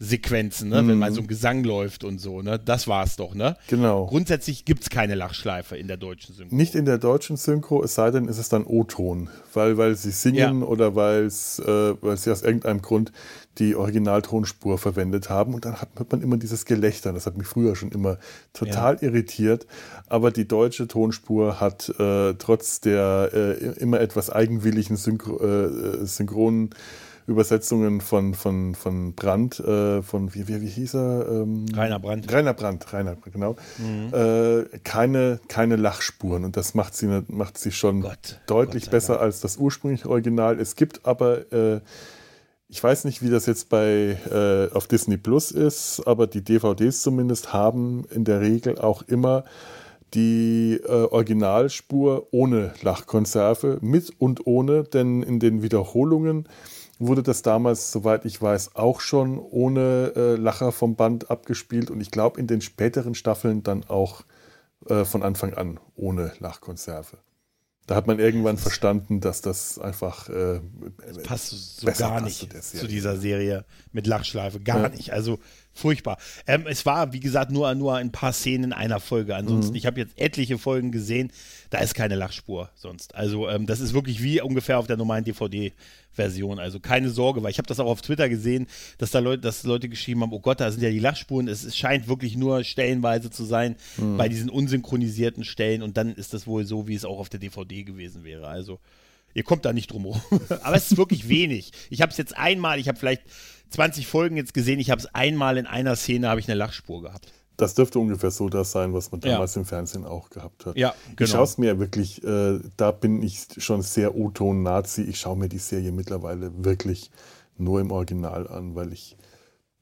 Sequenzen, 0.01 0.68
ne? 0.68 0.82
Mhm. 0.82 0.88
wenn 0.88 0.99
mal 0.99 1.12
so 1.12 1.20
ein 1.20 1.26
Gesang 1.26 1.64
läuft 1.64 2.05
und 2.05 2.20
so, 2.20 2.40
ne? 2.40 2.59
Das 2.59 2.86
war's 2.86 3.16
doch, 3.16 3.34
ne? 3.34 3.57
Genau. 3.66 4.07
Grundsätzlich 4.07 4.64
gibt 4.64 4.82
es 4.82 4.90
keine 4.90 5.16
Lachschleife 5.16 5.76
in 5.76 5.88
der 5.88 5.96
deutschen 5.96 6.36
Synchro. 6.36 6.55
Nicht 6.55 6.76
in 6.76 6.84
der 6.84 6.99
deutschen 6.99 7.36
Synchro, 7.36 7.82
es 7.82 7.96
sei 7.96 8.12
denn, 8.12 8.28
ist 8.28 8.38
es 8.38 8.49
dann 8.49 8.64
O-Ton, 8.64 9.28
weil, 9.55 9.76
weil 9.76 9.96
sie 9.96 10.12
singen 10.12 10.61
ja. 10.61 10.66
oder 10.66 10.94
weil's, 10.94 11.59
äh, 11.59 11.94
weil 12.01 12.16
sie 12.16 12.30
aus 12.30 12.42
irgendeinem 12.42 12.80
Grund 12.80 13.11
die 13.59 13.74
Originaltonspur 13.74 14.78
verwendet 14.78 15.30
haben 15.30 15.53
und 15.55 15.64
dann 15.64 15.80
hat, 15.80 15.88
hat 15.99 16.12
man 16.12 16.22
immer 16.22 16.36
dieses 16.36 16.64
Gelächter. 16.64 17.12
Das 17.12 17.26
hat 17.26 17.36
mich 17.36 17.49
früher 17.49 17.74
schon 17.74 17.90
immer 17.90 18.18
total 18.53 18.99
ja. 19.01 19.09
irritiert. 19.09 19.66
Aber 20.07 20.30
die 20.30 20.46
deutsche 20.46 20.86
Tonspur 20.86 21.59
hat 21.59 21.88
äh, 21.99 22.34
trotz 22.34 22.80
der 22.80 23.30
äh, 23.32 23.80
immer 23.80 24.01
etwas 24.01 24.30
eigenwilligen 24.30 24.96
Synchro, 24.96 25.44
äh, 25.44 26.07
Synchronen 26.07 26.70
Übersetzungen 27.29 28.01
von, 28.01 28.33
von, 28.33 28.74
von 28.74 29.14
Brandt, 29.14 29.61
äh, 29.61 30.03
von, 30.03 30.35
wie, 30.35 30.49
wie, 30.49 30.62
wie 30.62 30.66
hieß 30.66 30.95
er? 30.95 31.26
Ähm, 31.29 31.66
Rainer 31.74 32.01
Brandt. 32.01 32.33
Rainer 32.33 32.55
Brandt, 32.55 32.91
Rainer, 32.93 33.16
genau. 33.16 33.55
Mhm. 33.76 34.14
Äh, 34.14 34.79
keine, 34.83 35.39
keine 35.47 35.76
Lachspuren 35.76 36.45
und 36.45 36.57
das 36.57 36.74
macht 36.74 36.95
sie, 36.95 37.22
macht 37.29 37.59
sie 37.59 37.70
schon 37.70 38.01
Gott, 38.01 38.41
deutlich 38.47 38.85
Gott 38.85 38.93
besser 38.93 39.12
Dank. 39.14 39.24
als 39.24 39.41
das 39.41 39.59
ursprüngliche 39.59 40.09
Original. 40.09 40.59
Es 40.59 40.74
gibt 40.74 41.05
aber, 41.05 41.53
äh, 41.53 41.81
ich 42.66 42.83
weiß 42.83 43.05
nicht, 43.05 43.22
wie 43.22 43.29
das 43.29 43.45
jetzt 43.45 43.68
bei 43.68 44.16
äh, 44.31 44.74
auf 44.74 44.87
Disney 44.87 45.18
Plus 45.18 45.51
ist, 45.51 46.03
aber 46.07 46.26
die 46.26 46.43
DVDs 46.43 47.03
zumindest 47.03 47.53
haben 47.53 48.07
in 48.11 48.24
der 48.24 48.41
Regel 48.41 48.79
auch 48.79 49.03
immer 49.03 49.45
die 50.14 50.81
äh, 50.83 50.91
Originalspur 50.91 52.29
ohne 52.31 52.72
Lachkonserve, 52.81 53.79
mit 53.83 54.12
und 54.18 54.47
ohne, 54.47 54.85
denn 54.85 55.22
in 55.22 55.41
den 55.41 55.62
Wiederholungen 55.62 56.49
wurde 56.99 57.22
das 57.22 57.42
damals, 57.42 57.92
soweit 57.92 58.24
ich 58.24 58.40
weiß, 58.40 58.74
auch 58.74 59.01
schon 59.01 59.38
ohne 59.38 60.12
äh, 60.16 60.34
Lacher 60.36 60.72
vom 60.72 60.96
Band 60.96 61.30
abgespielt 61.30 61.90
und 61.90 62.01
ich 62.01 62.11
glaube 62.11 62.40
in 62.40 62.46
den 62.46 62.61
späteren 62.61 63.14
Staffeln 63.14 63.62
dann 63.62 63.84
auch 63.84 64.24
äh, 64.88 65.05
von 65.05 65.22
Anfang 65.22 65.55
an 65.55 65.80
ohne 65.94 66.32
Lachkonserve. 66.38 67.18
Da 67.86 67.94
hat 67.94 68.07
man 68.07 68.18
irgendwann 68.18 68.59
verstanden, 68.59 69.20
dass 69.20 69.40
das 69.40 69.78
einfach 69.78 70.28
äh, 70.28 70.61
das 71.07 71.22
passt 71.22 71.80
so 71.80 71.86
gar 71.86 72.20
nicht 72.20 72.53
zu, 72.62 72.86
dieser 72.86 73.16
Serie 73.16 73.64
mit 73.92 74.07
Lachschleife, 74.07 74.61
gar 74.61 74.82
ja. 74.82 74.88
nicht. 74.90 75.14
Also 75.14 75.38
furchtbar. 75.79 76.18
Ähm, 76.47 76.66
es 76.68 76.85
war, 76.85 77.12
wie 77.12 77.20
gesagt, 77.20 77.51
nur, 77.51 77.74
nur 77.74 77.97
ein 77.97 78.11
paar 78.11 78.33
Szenen 78.33 78.64
in 78.64 78.72
einer 78.72 79.01
Folge. 79.01 79.37
Ansonsten, 79.37 79.72
mhm. 79.72 79.76
ich 79.76 79.87
habe 79.87 80.01
jetzt 80.01 80.18
etliche 80.18 80.59
Folgen 80.59 80.93
gesehen, 80.93 81.31
da 81.70 81.79
ist 81.79 81.95
keine 81.95 82.16
Lachspur 82.16 82.70
sonst. 82.74 83.14
Also 83.14 83.49
ähm, 83.49 83.66
das 83.66 83.81
ist 83.81 83.95
wirklich 83.95 84.22
wie 84.22 84.41
ungefähr 84.41 84.79
auf 84.79 84.87
der 84.87 84.97
normalen 84.97 85.24
DVD-Version. 85.24 86.59
Also 86.59 86.81
keine 86.81 87.11
Sorge, 87.11 87.43
weil 87.43 87.51
ich 87.51 87.59
habe 87.59 87.68
das 87.68 87.81
auch 87.81 87.87
auf 87.87 88.03
Twitter 88.03 88.29
gesehen, 88.29 88.66
dass 88.99 89.11
da 89.11 89.20
Leute, 89.20 89.43
dass 89.43 89.62
Leute 89.62 89.89
geschrieben 89.89 90.22
haben, 90.22 90.33
oh 90.33 90.41
Gott, 90.41 90.61
da 90.61 90.70
sind 90.70 90.83
ja 90.83 90.91
die 90.91 90.99
Lachspuren. 90.99 91.49
Es, 91.49 91.64
es 91.64 91.76
scheint 91.76 92.09
wirklich 92.09 92.37
nur 92.37 92.64
stellenweise 92.64 93.31
zu 93.31 93.45
sein 93.45 93.76
mhm. 93.97 94.16
bei 94.16 94.29
diesen 94.29 94.51
unsynchronisierten 94.51 95.45
Stellen 95.45 95.83
und 95.83 95.97
dann 95.97 96.14
ist 96.14 96.35
das 96.35 96.47
wohl 96.47 96.66
so, 96.66 96.89
wie 96.89 96.95
es 96.95 97.05
auch 97.05 97.18
auf 97.18 97.29
der 97.29 97.41
DVD 97.41 97.85
gewesen 97.85 98.24
wäre. 98.24 98.49
Also 98.49 98.81
ihr 99.35 99.45
kommt 99.45 99.64
da 99.64 99.72
nicht 99.72 99.93
drum 99.93 100.07
rum. 100.07 100.20
Aber 100.62 100.76
es 100.76 100.91
ist 100.91 100.97
wirklich 100.97 101.29
wenig. 101.29 101.70
Ich 101.91 102.03
habe 102.03 102.11
es 102.11 102.18
jetzt 102.18 102.37
einmal, 102.37 102.79
ich 102.79 102.89
habe 102.89 102.99
vielleicht 102.99 103.22
20 103.70 104.06
Folgen 104.06 104.36
jetzt 104.36 104.54
gesehen, 104.54 104.78
ich 104.78 104.90
habe 104.90 105.00
es 105.00 105.14
einmal 105.14 105.56
in 105.56 105.66
einer 105.66 105.96
Szene, 105.96 106.28
habe 106.28 106.40
ich 106.40 106.48
eine 106.48 106.56
Lachspur 106.56 107.02
gehabt. 107.02 107.32
Das 107.56 107.74
dürfte 107.74 107.98
ungefähr 107.98 108.30
so 108.30 108.48
das 108.48 108.70
sein, 108.70 108.94
was 108.94 109.10
man 109.10 109.20
damals 109.20 109.56
ja. 109.56 109.60
im 109.60 109.66
Fernsehen 109.66 110.04
auch 110.04 110.30
gehabt 110.30 110.64
hat. 110.64 110.76
Ja, 110.76 110.94
genau. 111.16 111.24
Ich 111.24 111.30
schaue 111.30 111.44
es 111.44 111.58
mir 111.58 111.78
wirklich, 111.80 112.22
äh, 112.22 112.60
da 112.76 112.92
bin 112.92 113.20
ich 113.20 113.48
schon 113.58 113.82
sehr 113.82 114.14
O-Ton-Nazi. 114.14 115.02
Ich 115.02 115.18
schaue 115.18 115.36
mir 115.36 115.48
die 115.48 115.58
Serie 115.58 115.90
mittlerweile 115.90 116.52
wirklich 116.64 117.10
nur 117.56 117.80
im 117.80 117.90
Original 117.90 118.46
an, 118.46 118.76
weil 118.76 118.92
ich 118.92 119.16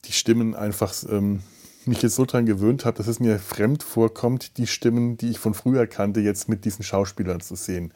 die 0.06 0.12
Stimmen 0.12 0.54
einfach 0.54 0.94
ähm, 1.10 1.42
mich 1.84 2.00
jetzt 2.00 2.16
so 2.16 2.24
dran 2.24 2.46
gewöhnt 2.46 2.86
habe, 2.86 2.96
dass 2.96 3.08
es 3.08 3.20
mir 3.20 3.38
fremd 3.38 3.82
vorkommt, 3.82 4.56
die 4.56 4.66
Stimmen, 4.66 5.18
die 5.18 5.30
ich 5.30 5.38
von 5.38 5.52
früher 5.52 5.86
kannte, 5.86 6.20
jetzt 6.20 6.48
mit 6.48 6.64
diesen 6.64 6.82
Schauspielern 6.82 7.40
zu 7.40 7.56
sehen. 7.56 7.92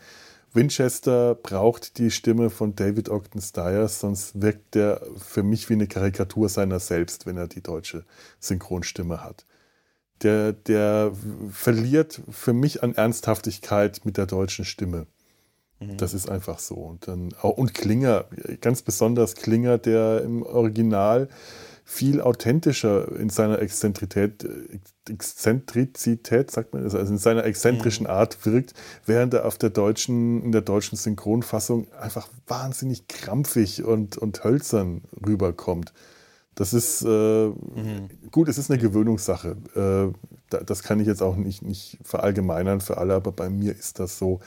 Winchester 0.53 1.37
braucht 1.37 1.99
die 1.99 2.11
Stimme 2.11 2.51
von 2.51 2.75
David 2.75 3.09
Ogden 3.09 3.41
Stiers, 3.41 4.01
sonst 4.01 4.41
wirkt 4.41 4.75
der 4.75 5.01
für 5.17 5.43
mich 5.43 5.69
wie 5.69 5.75
eine 5.75 5.87
Karikatur 5.87 6.49
seiner 6.49 6.81
selbst, 6.81 7.27
wenn 7.27 7.37
er 7.37 7.47
die 7.47 7.63
deutsche 7.63 8.05
Synchronstimme 8.41 9.23
hat. 9.23 9.47
Der, 10.23 10.53
der 10.53 11.13
verliert 11.51 12.21
für 12.31 12.53
mich 12.53 12.83
an 12.83 12.95
Ernsthaftigkeit 12.95 14.01
mit 14.05 14.17
der 14.17 14.27
deutschen 14.27 14.65
Stimme. 14.65 15.07
Mhm. 15.79 15.97
Das 15.97 16.15
ist 16.15 16.29
einfach 16.29 16.59
so. 16.59 16.75
Und, 16.75 17.09
dann, 17.09 17.33
und 17.43 17.73
Klinger, 17.73 18.27
ganz 18.61 18.83
besonders 18.83 19.35
Klinger, 19.35 19.79
der 19.79 20.23
im 20.23 20.43
Original 20.43 21.29
viel 21.91 22.21
authentischer 22.21 23.17
in 23.17 23.31
seiner 23.31 23.61
Exzentrität, 23.61 24.49
Exzentrizität, 25.09 26.49
sagt 26.49 26.73
man, 26.73 26.85
also 26.85 26.99
in 26.99 27.19
seiner 27.19 27.45
exzentrischen 27.45 28.05
mhm. 28.05 28.13
Art 28.13 28.47
wirkt, 28.47 28.75
während 29.07 29.35
er 29.35 29.45
auf 29.45 29.59
der 29.59 29.71
deutschen, 29.71 30.41
in 30.45 30.53
der 30.53 30.61
deutschen 30.61 30.97
Synchronfassung 30.97 31.93
einfach 31.95 32.29
wahnsinnig 32.47 33.09
krampfig 33.09 33.83
und, 33.83 34.17
und 34.17 34.45
hölzern 34.45 35.03
rüberkommt. 35.27 35.93
Das 36.55 36.75
ist 36.75 37.03
äh, 37.03 37.09
mhm. 37.49 38.09
gut, 38.31 38.49
es 38.49 38.57
ist 38.57 38.71
eine 38.71 38.81
Gewöhnungssache. 38.81 39.57
Äh, 39.75 40.61
das 40.65 40.85
kann 40.85 41.01
ich 41.01 41.09
jetzt 41.09 41.23
auch 41.23 41.35
nicht, 41.35 41.63
nicht 41.63 41.99
verallgemeinern 42.05 42.81
für 42.81 42.99
alle, 42.99 43.15
aber 43.15 43.33
bei 43.33 43.51
mir 43.51 43.77
ist 43.77 43.99
das 43.99 44.17
so 44.17 44.39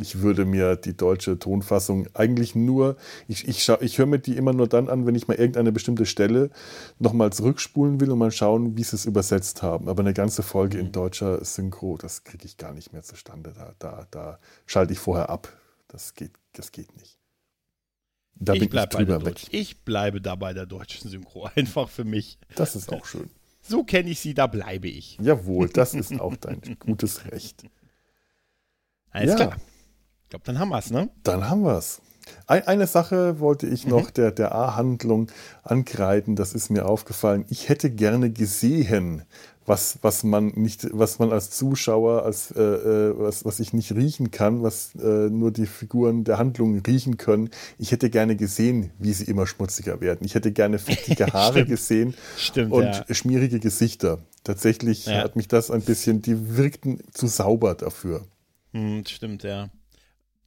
ich 0.00 0.20
würde 0.20 0.44
mir 0.44 0.76
die 0.76 0.96
deutsche 0.96 1.38
Tonfassung 1.38 2.08
eigentlich 2.14 2.54
nur, 2.54 2.96
ich, 3.28 3.46
ich, 3.46 3.68
ich 3.68 3.98
höre 3.98 4.06
mir 4.06 4.18
die 4.18 4.36
immer 4.36 4.52
nur 4.52 4.68
dann 4.68 4.88
an, 4.88 5.06
wenn 5.06 5.14
ich 5.14 5.28
mal 5.28 5.34
irgendeine 5.34 5.72
bestimmte 5.72 6.06
Stelle 6.06 6.50
nochmal 6.98 7.32
zurückspulen 7.32 8.00
will 8.00 8.10
und 8.10 8.18
mal 8.18 8.30
schauen, 8.30 8.76
wie 8.76 8.82
sie 8.82 8.96
es 8.96 9.06
übersetzt 9.06 9.62
haben. 9.62 9.88
Aber 9.88 10.00
eine 10.00 10.14
ganze 10.14 10.42
Folge 10.42 10.78
in 10.78 10.86
mhm. 10.86 10.92
deutscher 10.92 11.44
Synchro, 11.44 11.96
das 11.96 12.24
kriege 12.24 12.44
ich 12.46 12.56
gar 12.56 12.72
nicht 12.72 12.92
mehr 12.92 13.02
zustande. 13.02 13.52
Da, 13.54 13.74
da, 13.78 14.06
da 14.10 14.38
schalte 14.66 14.92
ich 14.92 14.98
vorher 14.98 15.30
ab. 15.30 15.48
Das 15.88 16.14
geht, 16.14 16.32
das 16.52 16.72
geht 16.72 16.96
nicht. 16.96 17.18
Da 18.34 18.54
ich 18.54 18.60
bin 18.60 18.78
ich 18.78 18.84
drüber 18.86 19.24
weg. 19.24 19.46
Ich 19.50 19.84
bleibe 19.84 20.20
da 20.20 20.34
bei 20.34 20.54
der 20.54 20.66
deutschen 20.66 21.10
Synchro, 21.10 21.48
einfach 21.54 21.88
für 21.88 22.04
mich. 22.04 22.38
Das 22.54 22.74
ist 22.74 22.92
auch 22.92 23.04
schön. 23.04 23.28
So 23.62 23.84
kenne 23.84 24.10
ich 24.10 24.20
sie, 24.20 24.32
da 24.32 24.46
bleibe 24.46 24.88
ich. 24.88 25.18
Jawohl, 25.20 25.68
das 25.68 25.94
ist 25.94 26.18
auch 26.18 26.34
dein 26.36 26.60
gutes 26.78 27.26
Recht. 27.26 27.64
Alles 29.10 29.30
ja. 29.30 29.36
klar. 29.36 29.56
Ich 30.30 30.32
glaube, 30.32 30.44
dann 30.44 30.60
haben 30.60 30.68
wir 30.68 30.78
es, 30.78 30.92
ne? 30.92 31.10
Dann 31.24 31.50
haben 31.50 31.62
wir 31.62 31.76
es. 31.76 32.00
Eine 32.46 32.86
Sache 32.86 33.40
wollte 33.40 33.66
ich 33.66 33.84
noch 33.84 34.10
mhm. 34.10 34.14
der, 34.14 34.30
der 34.30 34.54
A-Handlung 34.54 35.26
ankreiden, 35.64 36.36
das 36.36 36.54
ist 36.54 36.70
mir 36.70 36.86
aufgefallen. 36.86 37.44
Ich 37.48 37.68
hätte 37.68 37.90
gerne 37.90 38.30
gesehen, 38.30 39.24
was, 39.66 39.98
was 40.02 40.22
man 40.22 40.52
nicht, 40.54 40.86
was 40.92 41.18
man 41.18 41.32
als 41.32 41.50
Zuschauer, 41.50 42.22
als 42.22 42.52
äh, 42.52 42.62
äh, 42.62 43.18
was, 43.18 43.44
was 43.44 43.58
ich 43.58 43.72
nicht 43.72 43.90
riechen 43.90 44.30
kann, 44.30 44.62
was 44.62 44.94
äh, 44.94 45.28
nur 45.30 45.50
die 45.50 45.66
Figuren 45.66 46.22
der 46.22 46.38
Handlung 46.38 46.78
riechen 46.78 47.16
können. 47.16 47.50
Ich 47.78 47.90
hätte 47.90 48.08
gerne 48.08 48.36
gesehen, 48.36 48.92
wie 49.00 49.12
sie 49.12 49.24
immer 49.24 49.48
schmutziger 49.48 50.00
werden. 50.00 50.24
Ich 50.24 50.36
hätte 50.36 50.52
gerne 50.52 50.78
fettige 50.78 51.26
Haare 51.32 51.64
gesehen 51.66 52.14
Stimmt, 52.36 52.70
und 52.70 52.84
ja. 52.84 53.04
schmierige 53.10 53.58
Gesichter. 53.58 54.20
Tatsächlich 54.44 55.06
ja. 55.06 55.24
hat 55.24 55.34
mich 55.34 55.48
das 55.48 55.72
ein 55.72 55.82
bisschen, 55.82 56.22
die 56.22 56.56
wirkten 56.56 57.00
zu 57.10 57.26
sauber 57.26 57.74
dafür. 57.74 58.22
Hm, 58.72 59.04
stimmt, 59.04 59.42
ja. 59.42 59.68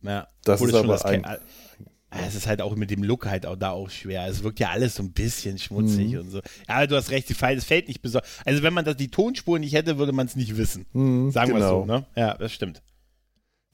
Ja, 0.04 0.28
das 0.44 0.62
ist 0.62 0.74
aber 0.74 1.06
ein, 1.06 1.26
es 2.26 2.36
ist 2.36 2.48
halt 2.48 2.62
auch 2.62 2.76
mit 2.76 2.92
dem 2.92 3.04
Look 3.04 3.26
halt 3.26 3.46
auch 3.46 3.56
da 3.56 3.72
auch 3.72 3.90
schwer. 3.90 4.28
Es 4.28 4.44
wirkt 4.44 4.60
ja 4.60 4.70
alles 4.70 4.96
so 4.96 5.04
ein 5.04 5.12
bisschen 5.12 5.58
schmutzig 5.58 6.14
mhm. 6.14 6.20
und 6.20 6.30
so. 6.30 6.42
Ja, 6.68 6.86
du 6.86 6.96
hast 6.96 7.10
recht, 7.10 7.30
es 7.30 7.38
fällt 7.38 7.88
nicht 7.88 8.02
besonders. 8.02 8.30
Also 8.46 8.64
wenn 8.64 8.74
man 8.74 8.86
das, 8.86 8.98
die 8.98 9.10
Tonspur 9.10 9.60
nicht 9.60 9.74
hätte, 9.74 9.98
würde 9.98 10.12
man 10.12 10.28
es 10.28 10.36
nicht 10.36 10.56
wissen. 10.58 10.86
Mhm, 10.94 11.32
Sagen 11.32 11.54
genau. 11.54 11.60
wir 11.60 11.70
so, 11.70 11.86
ne? 11.86 12.06
Ja, 12.16 12.36
das 12.36 12.52
stimmt. 12.52 12.82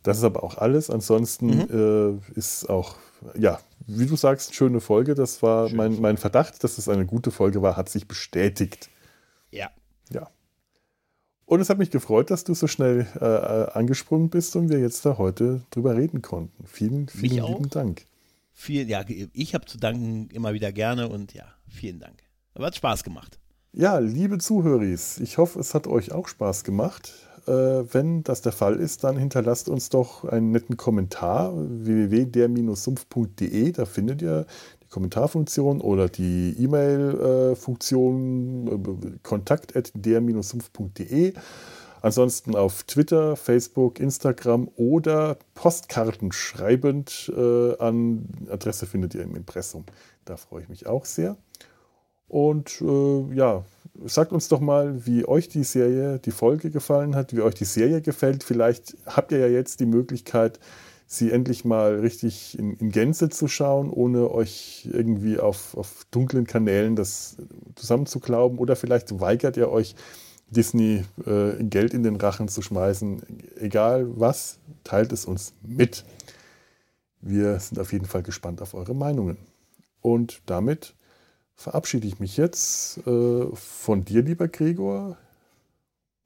Das 0.03 0.17
ist 0.17 0.23
aber 0.23 0.43
auch 0.43 0.57
alles. 0.57 0.89
Ansonsten 0.89 1.47
mhm. 1.47 2.21
äh, 2.33 2.37
ist 2.37 2.69
auch, 2.69 2.95
ja, 3.37 3.59
wie 3.85 4.05
du 4.05 4.15
sagst, 4.15 4.55
schöne 4.55 4.79
Folge. 4.79 5.15
Das 5.15 5.43
war 5.43 5.69
mein, 5.69 5.99
mein 5.99 6.17
Verdacht, 6.17 6.63
dass 6.63 6.77
es 6.77 6.87
eine 6.87 7.05
gute 7.05 7.31
Folge 7.31 7.61
war, 7.61 7.75
hat 7.75 7.89
sich 7.89 8.07
bestätigt. 8.07 8.89
Ja. 9.51 9.69
Ja. 10.11 10.29
Und 11.49 11.59
es 11.61 11.69
hat 11.71 11.79
mich 11.79 11.89
gefreut, 11.89 12.29
dass 12.29 12.43
du 12.43 12.53
so 12.53 12.67
schnell 12.67 13.07
äh, 13.19 13.25
angesprungen 13.75 14.29
bist 14.29 14.55
und 14.55 14.69
wir 14.69 14.77
jetzt 14.77 15.03
da 15.03 15.17
heute 15.17 15.63
drüber 15.71 15.97
reden 15.97 16.21
konnten. 16.21 16.63
Vielen, 16.67 17.07
vielen 17.07 17.21
mich 17.21 17.31
lieben 17.31 17.65
auch. 17.65 17.71
Dank. 17.71 18.05
Viel, 18.53 18.87
ja, 18.87 19.03
ich 19.33 19.55
habe 19.55 19.65
zu 19.65 19.79
danken 19.79 20.29
immer 20.31 20.53
wieder 20.53 20.71
gerne 20.71 21.09
und 21.09 21.33
ja, 21.33 21.45
vielen 21.67 21.99
Dank. 21.99 22.21
Aber 22.53 22.67
hat 22.67 22.75
Spaß 22.75 23.03
gemacht. 23.03 23.39
Ja, 23.71 23.97
liebe 23.97 24.37
Zuhörer, 24.37 24.83
ich 24.83 25.39
hoffe, 25.39 25.59
es 25.59 25.73
hat 25.73 25.87
euch 25.87 26.11
auch 26.11 26.27
Spaß 26.27 26.63
gemacht. 26.63 27.13
Äh, 27.47 27.51
wenn 27.51 28.21
das 28.21 28.43
der 28.43 28.51
Fall 28.51 28.75
ist, 28.75 29.03
dann 29.03 29.17
hinterlasst 29.17 29.69
uns 29.69 29.89
doch 29.89 30.25
einen 30.25 30.51
netten 30.51 30.77
Kommentar 30.77 31.51
www.der-sumpf.de. 31.55 33.71
Da 33.71 33.85
findet 33.85 34.21
ihr 34.21 34.45
Kommentarfunktion 34.89 35.81
oder 35.81 36.07
die 36.09 36.55
E-Mail-Funktion 36.57 38.67
äh, 38.67 38.77
kontakt.der-sumpf.de. 39.23 41.33
Ansonsten 42.01 42.55
auf 42.55 42.83
Twitter, 42.83 43.35
Facebook, 43.35 43.99
Instagram 43.99 44.69
oder 44.75 45.37
Postkarten 45.53 46.31
schreibend 46.31 47.29
äh, 47.35 47.75
an 47.77 48.29
Adresse 48.49 48.85
findet 48.85 49.15
ihr 49.15 49.23
im 49.23 49.35
Impressum. 49.35 49.83
Da 50.23 50.37
freue 50.37 50.61
ich 50.63 50.69
mich 50.69 50.87
auch 50.87 51.03
sehr. 51.05 51.35
Und 52.29 52.79
äh, 52.81 53.35
ja, 53.35 53.65
sagt 54.05 54.31
uns 54.31 54.47
doch 54.47 54.59
mal, 54.59 55.05
wie 55.05 55.27
euch 55.27 55.49
die 55.49 55.63
Serie, 55.63 56.19
die 56.19 56.31
Folge 56.31 56.69
gefallen 56.69 57.15
hat, 57.15 57.35
wie 57.35 57.41
euch 57.41 57.55
die 57.55 57.65
Serie 57.65 58.01
gefällt. 58.01 58.43
Vielleicht 58.43 58.95
habt 59.05 59.31
ihr 59.31 59.39
ja 59.39 59.47
jetzt 59.47 59.79
die 59.79 59.87
Möglichkeit, 59.87 60.59
sie 61.11 61.31
endlich 61.31 61.65
mal 61.65 61.95
richtig 61.95 62.57
in, 62.59 62.75
in 62.75 62.91
Gänze 62.91 63.29
zu 63.29 63.47
schauen, 63.47 63.89
ohne 63.89 64.29
euch 64.29 64.87
irgendwie 64.93 65.39
auf, 65.39 65.75
auf 65.75 66.05
dunklen 66.11 66.45
Kanälen 66.45 66.95
das 66.95 67.37
zusammenzuklauben. 67.75 68.59
Oder 68.59 68.75
vielleicht 68.75 69.19
weigert 69.19 69.57
ihr 69.57 69.71
euch, 69.71 69.95
Disney 70.51 71.03
äh, 71.25 71.63
Geld 71.63 71.95
in 71.95 72.03
den 72.03 72.15
Rachen 72.15 72.47
zu 72.47 72.61
schmeißen. 72.61 73.23
Egal 73.57 74.07
was, 74.19 74.59
teilt 74.83 75.11
es 75.11 75.25
uns 75.25 75.53
mit. 75.63 76.05
Wir 77.21 77.59
sind 77.59 77.79
auf 77.79 77.91
jeden 77.91 78.05
Fall 78.05 78.23
gespannt 78.23 78.61
auf 78.61 78.75
eure 78.75 78.95
Meinungen. 78.95 79.37
Und 80.01 80.41
damit 80.45 80.93
verabschiede 81.55 82.07
ich 82.07 82.19
mich 82.19 82.37
jetzt 82.37 82.99
äh, 83.07 83.45
von 83.53 84.05
dir, 84.05 84.21
lieber 84.21 84.47
Gregor. 84.47 85.17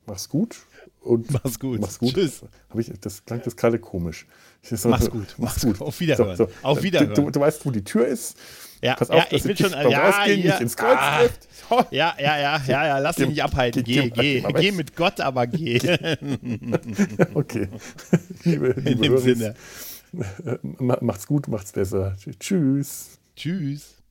Mach's 0.06 0.30
gut. 0.30 0.58
Und 1.02 1.32
mach's 1.32 1.60
gut. 1.60 1.82
Mach's 1.82 2.00
gut. 2.00 2.14
Tschüss. 2.14 2.42
Hab 2.70 2.80
ich, 2.80 2.92
das 3.00 3.26
klang 3.26 3.42
das 3.44 3.56
gerade 3.56 3.80
komisch. 3.80 4.26
So, 4.62 4.90
mach's 4.90 5.10
gut. 5.10 5.36
Mach's 5.38 5.62
gut. 5.62 5.82
Auf 5.82 6.00
Wiederhören. 6.00 6.38
So, 6.38 6.46
so. 6.46 6.52
Auf 6.62 6.84
Wiederhören. 6.84 7.14
Du, 7.14 7.30
du, 7.30 7.40
weißt, 7.40 7.66
wo 7.66 7.72
die 7.72 7.84
Tür 7.84 8.08
ist. 8.08 8.38
Ja, 8.82 8.96
Pass 8.96 9.10
auf, 9.10 9.18
ja 9.18 9.26
ich 9.30 9.44
bin 9.44 9.56
schon. 9.56 9.72
Ja, 9.72 10.10
rausgehen, 10.10 10.42
ja, 10.42 10.52
nicht 10.52 10.62
ins 10.62 10.78
Kreuz 10.78 10.98
ah, 11.00 11.22
ja, 11.92 12.16
ja, 12.18 12.38
ja, 12.38 12.62
ja, 12.68 12.86
ja, 12.88 12.98
lass 13.00 13.16
dich 13.16 13.30
nicht 13.30 13.44
abhalten. 13.44 13.84
Geh, 13.84 14.10
geh, 14.10 14.42
geh, 14.42 14.54
geh 14.54 14.72
mit 14.72 14.96
Gott, 14.96 15.22
aber 15.22 15.48
geh. 15.48 15.78
okay. 17.34 17.70
liebe, 18.44 18.74
liebe 18.78 18.90
In 18.90 19.02
dem 19.02 19.18
Sinne. 19.18 19.56
Macht's 20.80 21.28
gut, 21.28 21.48
macht's 21.48 21.72
besser. 21.72 22.16
Tschüss. 22.40 23.20
Tschüss. 23.36 24.03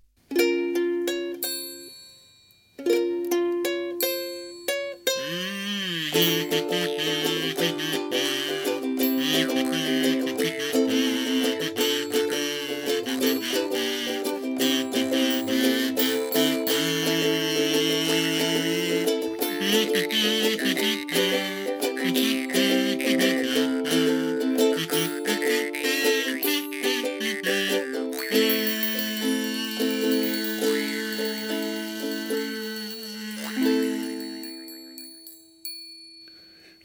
Hee 6.13 7.02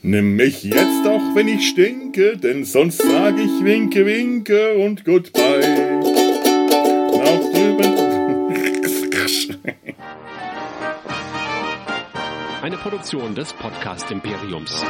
Nimm 0.08 0.38
mich 0.38 0.64
jetzt 0.64 1.06
auch, 1.06 1.36
wenn 1.36 1.50
ich 1.50 1.68
stinke, 1.68 2.38
denn 2.38 2.64
sonst 2.64 3.00
sag 3.00 3.38
ich 3.38 3.62
Winke, 3.62 4.06
Winke 4.06 4.76
und 4.78 5.04
Goodbye. 5.04 6.00
Auch 7.12 7.52
drüben. 7.52 7.94
Eine 12.62 12.78
Produktion 12.78 13.36
des 13.36 13.52
Podcast 13.52 14.10
Imperiums. 14.10 14.82